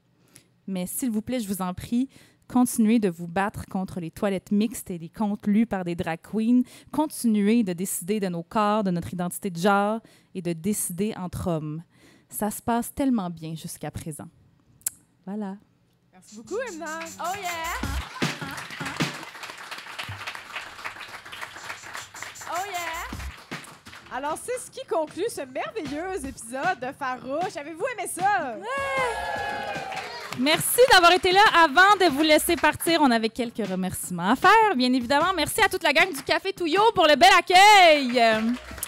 Mais 0.67 0.85
s'il 0.85 1.11
vous 1.11 1.21
plaît, 1.21 1.39
je 1.39 1.47
vous 1.47 1.61
en 1.61 1.73
prie, 1.73 2.09
continuez 2.49 2.99
de 2.99 3.09
vous 3.09 3.27
battre 3.27 3.65
contre 3.67 3.99
les 3.99 4.11
toilettes 4.11 4.51
mixtes 4.51 4.91
et 4.91 4.97
les 4.97 5.09
contes 5.09 5.47
lus 5.47 5.65
par 5.65 5.85
des 5.85 5.95
drag 5.95 6.19
queens. 6.21 6.63
Continuez 6.91 7.63
de 7.63 7.73
décider 7.73 8.19
de 8.19 8.27
nos 8.27 8.43
corps, 8.43 8.83
de 8.83 8.91
notre 8.91 9.13
identité 9.13 9.49
de 9.49 9.59
genre 9.59 10.01
et 10.33 10.41
de 10.41 10.53
décider 10.53 11.13
entre 11.15 11.47
hommes. 11.47 11.83
Ça 12.27 12.51
se 12.51 12.61
passe 12.61 12.93
tellement 12.93 13.29
bien 13.29 13.55
jusqu'à 13.55 13.91
présent. 13.91 14.27
Voilà. 15.25 15.57
Merci 16.11 16.35
beaucoup, 16.35 16.57
Emna. 16.67 16.99
Oh 17.19 17.35
yeah! 17.37 17.89
Oh 22.51 22.65
yeah! 22.67 23.19
Alors, 24.11 24.37
c'est 24.41 24.57
ce 24.57 24.71
qui 24.71 24.85
conclut 24.87 25.29
ce 25.29 25.41
merveilleux 25.41 26.25
épisode 26.25 26.79
de 26.81 26.91
Farouche. 26.97 27.55
Avez-vous 27.55 27.85
aimé 27.93 28.09
ça? 28.11 28.57
Merci 30.39 30.79
d'avoir 30.89 31.11
été 31.11 31.33
là. 31.33 31.41
Avant 31.65 31.97
de 31.99 32.09
vous 32.09 32.21
laisser 32.21 32.55
partir, 32.55 33.01
on 33.01 33.11
avait 33.11 33.27
quelques 33.27 33.67
remerciements 33.69 34.31
à 34.31 34.35
faire, 34.37 34.75
bien 34.77 34.91
évidemment. 34.93 35.33
Merci 35.35 35.61
à 35.61 35.67
toute 35.67 35.83
la 35.83 35.91
gang 35.91 36.07
du 36.07 36.23
Café 36.23 36.53
Touillot 36.53 36.91
pour 36.95 37.07
le 37.07 37.15
bel 37.17 37.29
accueil. 37.37 38.13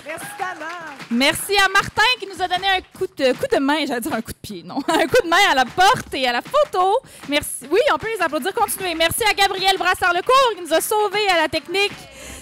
Merci, 0.06 0.26
Tana. 0.38 0.70
Merci 1.12 1.58
à 1.58 1.68
Martin 1.68 2.08
qui 2.20 2.26
nous 2.26 2.42
a 2.42 2.48
donné 2.48 2.68
un 2.70 2.98
coup 2.98 3.06
de, 3.06 3.34
coup 3.34 3.48
de 3.52 3.60
main, 3.60 3.86
j'allais 3.86 4.00
dire 4.00 4.14
un 4.14 4.22
coup 4.22 4.32
de 4.32 4.38
pied, 4.42 4.64
non, 4.64 4.78
un 4.88 5.08
coup 5.08 5.22
de 5.24 5.30
main 5.30 5.52
à 5.52 5.56
la 5.56 5.66
porte 5.66 6.14
et 6.14 6.26
à 6.26 6.32
la 6.32 6.42
photo. 6.42 7.00
Merci. 7.28 7.68
Oui, 7.70 7.82
on 7.94 7.98
peut 7.98 8.08
les 8.16 8.24
applaudir, 8.24 8.54
continuez. 8.54 8.96
Merci 8.96 9.24
à 9.30 9.34
Gabriel 9.34 9.78
Brassard-Lecourt 9.78 10.54
qui 10.56 10.64
nous 10.64 10.74
a 10.74 10.80
sauvés 10.80 11.28
à 11.30 11.42
la 11.42 11.50
technique. 11.50 11.92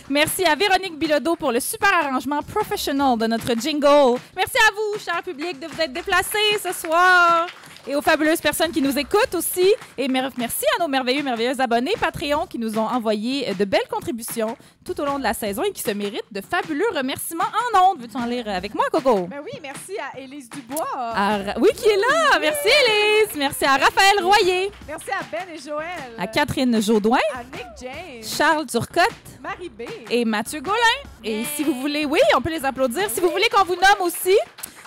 Merci 0.07 0.45
à 0.45 0.53
Véronique 0.55 0.99
Bilodeau 0.99 1.35
pour 1.35 1.51
le 1.51 1.59
super 1.59 1.91
arrangement 1.93 2.43
professionnel 2.43 3.17
de 3.17 3.25
notre 3.25 3.59
jingle. 3.59 4.19
Merci 4.35 4.57
à 4.57 4.71
vous, 4.71 4.99
cher 5.03 5.21
public, 5.23 5.59
de 5.59 5.65
vous 5.65 5.81
être 5.81 5.93
déplacés 5.93 6.59
ce 6.63 6.73
soir. 6.73 7.47
Et 7.87 7.95
aux 7.95 8.01
fabuleuses 8.01 8.41
personnes 8.41 8.71
qui 8.71 8.81
nous 8.81 8.97
écoutent 8.99 9.33
aussi. 9.33 9.73
Et 9.97 10.07
mer- 10.07 10.31
merci 10.37 10.65
à 10.77 10.81
nos 10.83 10.87
merveilleux, 10.87 11.23
merveilleux 11.23 11.59
abonnés 11.59 11.93
Patreon 11.99 12.45
qui 12.45 12.59
nous 12.59 12.77
ont 12.77 12.85
envoyé 12.87 13.49
euh, 13.49 13.53
de 13.53 13.65
belles 13.65 13.87
contributions 13.89 14.55
tout 14.85 14.99
au 15.01 15.05
long 15.05 15.17
de 15.17 15.23
la 15.23 15.33
saison 15.33 15.63
et 15.63 15.71
qui 15.71 15.81
se 15.81 15.91
méritent 15.91 16.31
de 16.31 16.41
fabuleux 16.41 16.85
remerciements 16.95 17.43
en 17.73 17.91
ondes. 17.91 18.01
Veux-tu 18.01 18.17
en 18.17 18.25
lire 18.25 18.47
avec 18.47 18.75
moi, 18.75 18.85
Coco? 18.91 19.27
Ben 19.27 19.41
oui, 19.43 19.57
merci 19.61 19.93
à 19.97 20.19
Élise 20.19 20.49
Dubois. 20.49 20.85
À 20.93 21.57
oui, 21.59 21.69
qui 21.75 21.87
est 21.87 21.97
là. 21.97 22.39
Merci, 22.39 22.67
Élise. 22.67 23.35
Merci 23.37 23.65
à 23.65 23.71
Raphaël 23.77 24.23
Royer, 24.23 24.71
Merci 24.87 25.09
à 25.11 25.23
Ben 25.31 25.47
et 25.53 25.59
Joël. 25.59 26.13
à 26.17 26.27
Catherine 26.27 26.81
Jaudoin, 26.81 27.17
À 27.33 27.43
Nick 27.43 27.65
James. 27.81 28.23
Charles 28.23 28.65
Turcotte 28.67 29.07
Marie 29.41 29.69
B. 29.69 29.83
et 30.11 30.25
Mathieu 30.25 30.59
Gaulin. 30.59 30.75
Et 31.23 31.43
si 31.55 31.63
vous 31.63 31.79
voulez, 31.81 32.05
oui, 32.05 32.19
on 32.35 32.41
peut 32.41 32.49
les 32.51 32.65
applaudir. 32.65 33.09
Si 33.09 33.19
vous 33.19 33.29
voulez 33.29 33.47
qu'on 33.49 33.63
vous 33.63 33.75
nomme 33.75 34.01
aussi, 34.07 34.37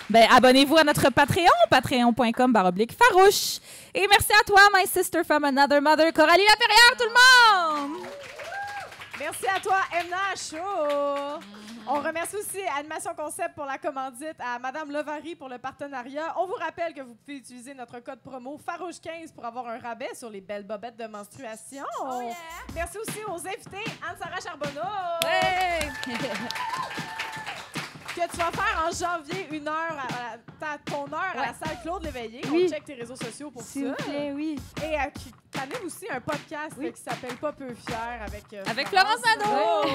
ben, 0.09 0.27
abonnez-vous 0.31 0.77
à 0.77 0.83
notre 0.83 1.09
Patreon, 1.09 1.47
patreon.com 1.69 2.51
baroblique 2.51 2.93
farouche. 2.93 3.59
Et 3.93 4.05
merci 4.09 4.31
à 4.39 4.43
toi, 4.43 4.61
my 4.73 4.87
sister 4.87 5.23
from 5.23 5.43
another 5.43 5.81
mother, 5.81 6.11
Coralie 6.13 6.43
Laperrière, 6.43 6.97
tout 6.97 7.05
le 7.05 7.89
monde! 7.89 8.07
Merci 9.19 9.45
à 9.47 9.59
toi, 9.59 9.77
Emna 9.91 10.35
Chaud. 10.35 11.39
On 11.87 11.99
remercie 11.99 12.35
aussi 12.35 12.59
Animation 12.77 13.13
Concept 13.15 13.53
pour 13.55 13.65
la 13.65 13.77
commandite, 13.77 14.35
à 14.39 14.57
Madame 14.57 14.91
Levary 14.91 15.35
pour 15.35 15.49
le 15.49 15.57
partenariat. 15.57 16.33
On 16.37 16.47
vous 16.47 16.55
rappelle 16.55 16.93
que 16.93 17.01
vous 17.01 17.13
pouvez 17.13 17.37
utiliser 17.37 17.73
notre 17.73 17.99
code 17.99 18.21
promo 18.21 18.59
Farouche15 18.65 19.33
pour 19.33 19.45
avoir 19.45 19.67
un 19.67 19.77
rabais 19.79 20.13
sur 20.15 20.29
les 20.29 20.41
belles 20.41 20.65
bobettes 20.65 20.97
de 20.97 21.05
menstruation. 21.05 21.85
Merci 22.73 22.97
aussi 22.97 23.19
aux 23.27 23.39
invités, 23.47 23.91
Anne-Sara 24.09 24.39
Charbonneau. 24.41 24.81
que 28.15 28.29
tu 28.31 28.37
vas 28.37 28.51
faire 28.51 28.85
en 28.87 28.91
janvier 28.91 29.47
une 29.51 29.67
heure, 29.67 29.97
à, 29.97 30.33
à- 30.33 30.37
ta- 30.59 30.77
ton 30.85 31.05
heure 31.11 31.33
à 31.35 31.47
la 31.47 31.53
salle 31.53 31.77
Claude 31.83 32.03
Léveillé. 32.03 32.41
Oui. 32.49 32.65
On 32.65 32.69
check 32.71 32.85
tes 32.85 32.93
réseaux 32.93 33.15
sociaux 33.15 33.49
pour 33.51 33.61
S'il 33.63 33.87
vous 33.87 33.95
ça. 33.97 34.03
plaît, 34.05 34.31
oui. 34.33 34.59
Et 34.83 34.95
euh, 34.95 34.99
qui 35.13 35.31
aussi 35.85 36.07
un 36.11 36.19
podcast 36.19 36.73
Oui. 36.77 36.87
euh, 36.87 36.91
qui 36.91 37.01
s'appelle 37.01 37.35
Pas 37.37 37.53
peu 37.53 37.73
fier 37.73 38.19
avec 38.25 38.43
euh, 38.53 38.63
Avec 38.69 38.87
Florence 38.89 39.21
Nadeau. 39.23 39.89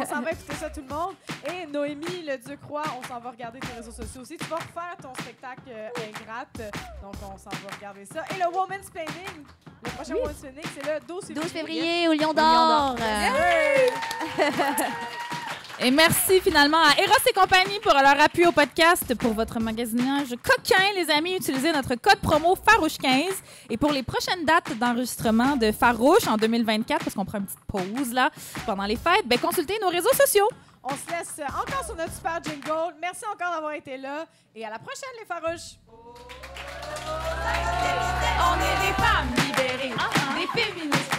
on 0.00 0.06
s'en 0.06 0.22
va 0.22 0.32
écouter 0.32 0.54
ça 0.54 0.70
tout 0.70 0.80
le 0.88 0.92
monde. 0.94 1.14
Et 1.48 1.66
Noémie 1.66 2.22
Le 2.26 2.36
Ducroix, 2.38 2.82
on 2.98 3.02
s'en 3.06 3.20
va 3.20 3.30
regarder 3.30 3.60
tes 3.60 3.72
réseaux 3.74 3.92
sociaux 3.92 4.22
aussi. 4.22 4.36
Tu 4.36 4.46
vas 4.46 4.56
refaire 4.56 4.96
ton 5.00 5.14
spectacle 5.14 5.62
euh, 5.68 5.88
Ingrate. 6.08 6.72
Donc 7.02 7.14
on 7.22 7.38
s'en 7.38 7.50
va 7.50 7.74
regarder 7.76 8.04
ça. 8.06 8.24
Et 8.34 8.38
le 8.38 8.46
Woman's 8.56 8.90
Planning, 8.90 9.44
le 9.84 9.90
prochain 9.90 10.14
Woman's 10.14 10.40
Planning, 10.40 10.64
c'est 10.74 10.84
le 10.94 11.00
12 11.06 11.24
février. 11.26 11.42
12 11.42 11.52
février 11.52 12.08
au 12.08 12.12
Lion 12.12 12.32
d'Or. 12.32 12.96
Et 15.80 15.90
merci 15.90 16.40
finalement 16.40 16.78
à 16.78 17.00
Eros 17.02 17.14
et 17.28 17.32
compagnie 17.32 17.80
pour 17.80 17.92
leur 17.92 18.20
appui 18.20 18.46
au 18.46 18.52
podcast, 18.52 19.14
pour 19.16 19.34
votre 19.34 19.58
magasinage 19.58 20.28
coquin, 20.42 20.84
les 20.94 21.10
amis. 21.10 21.34
Utilisez 21.36 21.72
notre 21.72 21.96
code 21.96 22.20
promo 22.20 22.56
Farouche15. 22.56 23.32
Et 23.70 23.76
pour 23.76 23.90
les 23.90 24.04
prochaines 24.04 24.44
dates 24.44 24.78
d'enregistrement 24.78 25.56
de 25.56 25.72
Farouche 25.72 26.28
en 26.28 26.36
2024, 26.36 27.04
parce 27.04 27.14
qu'on 27.14 27.24
prend 27.24 27.38
une 27.38 27.46
petite 27.46 27.64
pause 27.66 28.12
là 28.12 28.30
pendant 28.66 28.84
les 28.84 28.96
fêtes, 28.96 29.26
ben, 29.26 29.38
consultez 29.38 29.74
nos 29.82 29.88
réseaux 29.88 30.12
sociaux. 30.14 30.48
On 30.84 30.90
se 30.90 31.10
laisse 31.10 31.40
encore 31.48 31.84
sur 31.84 31.96
notre 31.96 32.12
super 32.12 32.40
jingle. 32.44 32.94
Merci 33.00 33.24
encore 33.32 33.52
d'avoir 33.54 33.72
été 33.72 33.96
là. 33.96 34.26
Et 34.54 34.64
à 34.64 34.70
la 34.70 34.78
prochaine, 34.78 35.10
les 35.18 35.26
Farouches! 35.26 35.78
On 38.38 38.54
est 38.60 38.86
des 38.86 38.94
femmes 39.02 39.34
libérées, 39.46 39.94
uh-huh. 39.94 40.40
des 40.40 40.62
féministes 40.62 41.14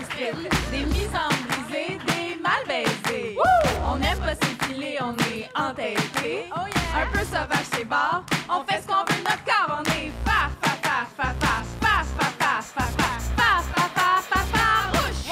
des 0.71 0.85
mises 0.85 1.09
en 1.13 1.29
brisées, 1.45 1.97
des 2.07 2.41
mal 2.41 2.63
baisées. 2.67 3.37
On 3.85 4.01
aime 4.01 4.19
pas 4.19 4.44
l'été. 4.73 6.49
Un 6.95 7.07
peu 7.11 7.19
sauvage, 7.19 7.65
c'est 7.73 7.85
bar. 7.85 8.23
On 8.49 8.63
fait 8.63 8.81
ce 8.81 8.87
qu'on 8.87 9.03
veut, 9.03 9.21
notre 9.23 9.43
corps, 9.43 9.79
on 9.79 9.83
est 9.83 10.11
fa, 10.25 10.49
fa, 10.61 10.71
fa, 10.81 11.05
fa, 11.15 11.33
fa, 11.33 11.57
fa, 11.81 12.03
fa, 12.17 12.31
fa, 12.31 12.61
fa, 12.61 12.61
fa, 12.61 13.21
fa, 13.35 13.61
fa, 13.73 13.89
fa, 13.95 14.21
fa, 14.21 14.39
farouche. 14.53 15.29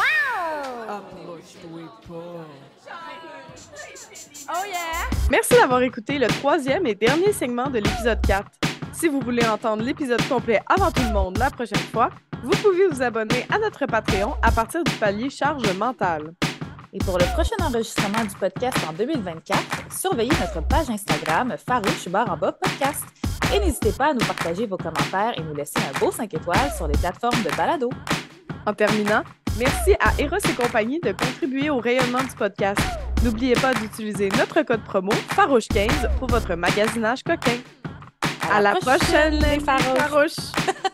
Approche-toi 0.90 1.82
pas. 2.08 2.46
Oh 4.50 4.66
yeah! 4.68 5.10
Merci 5.32 5.56
d'avoir 5.56 5.82
écouté 5.82 6.20
le 6.20 6.28
troisième 6.28 6.86
et 6.86 6.96
dernier 6.96 7.32
segment 7.32 7.70
de 7.70 7.80
l'épisode 7.80 8.20
4. 8.28 8.46
Si 8.92 9.08
vous 9.08 9.22
voulez 9.22 9.46
entendre 9.48 9.84
l'épisode 9.84 10.22
complet 10.28 10.62
avant 10.68 10.92
tout 10.92 11.02
le 11.02 11.14
monde 11.14 11.38
la 11.38 11.50
prochaine 11.50 11.78
fois, 11.92 12.10
vous 12.44 12.52
pouvez 12.62 12.88
vous 12.88 13.02
abonner 13.02 13.46
à 13.50 13.58
notre 13.58 13.86
Patreon 13.86 14.36
à 14.42 14.52
partir 14.52 14.84
du 14.84 14.92
palier 14.94 15.30
charge 15.30 15.66
mentale. 15.78 16.34
Et 16.94 17.00
pour 17.00 17.18
le 17.18 17.26
prochain 17.34 17.56
enregistrement 17.62 18.24
du 18.24 18.36
podcast 18.36 18.78
en 18.88 18.94
2024, 18.94 19.60
surveillez 19.92 20.32
notre 20.40 20.66
page 20.68 20.92
Instagram 20.92 21.56
farouche 21.58 22.08
barre 22.08 22.32
en 22.32 22.38
bas 22.38 22.52
podcast. 22.52 23.04
Et 23.52 23.60
n'hésitez 23.60 23.92
pas 23.92 24.12
à 24.12 24.14
nous 24.14 24.26
partager 24.26 24.68
vos 24.68 24.78
commentaires 24.78 25.34
et 25.36 25.42
nous 25.42 25.56
laisser 25.56 25.80
un 25.80 26.00
beau 26.00 26.12
5 26.12 26.32
étoiles 26.32 26.72
sur 26.78 26.88
les 26.88 26.98
plateformes 26.98 27.42
de 27.42 27.50
balado. 27.58 27.90
En 28.68 28.74
terminant, 28.74 29.24
merci 29.58 29.96
à 30.00 30.14
Eros 30.20 30.38
et 30.38 30.54
compagnie 30.54 31.00
de 31.00 31.14
contribuer 31.14 31.72
au 31.72 31.80
rayonnement 31.80 32.24
du 32.24 32.36
podcast. 32.38 32.80
N'oubliez 33.24 33.56
pas 33.56 33.74
d'utiliser 33.74 34.30
notre 34.38 34.62
code 34.62 34.84
promo 34.84 35.12
Farouche15 35.36 36.16
pour 36.20 36.28
votre 36.28 36.54
magasinage 36.54 37.24
coquin. 37.24 37.58
À, 38.52 38.62
la 38.62 38.76
prochaine, 38.76 39.40
les 39.40 39.60
farouches! 39.60 40.52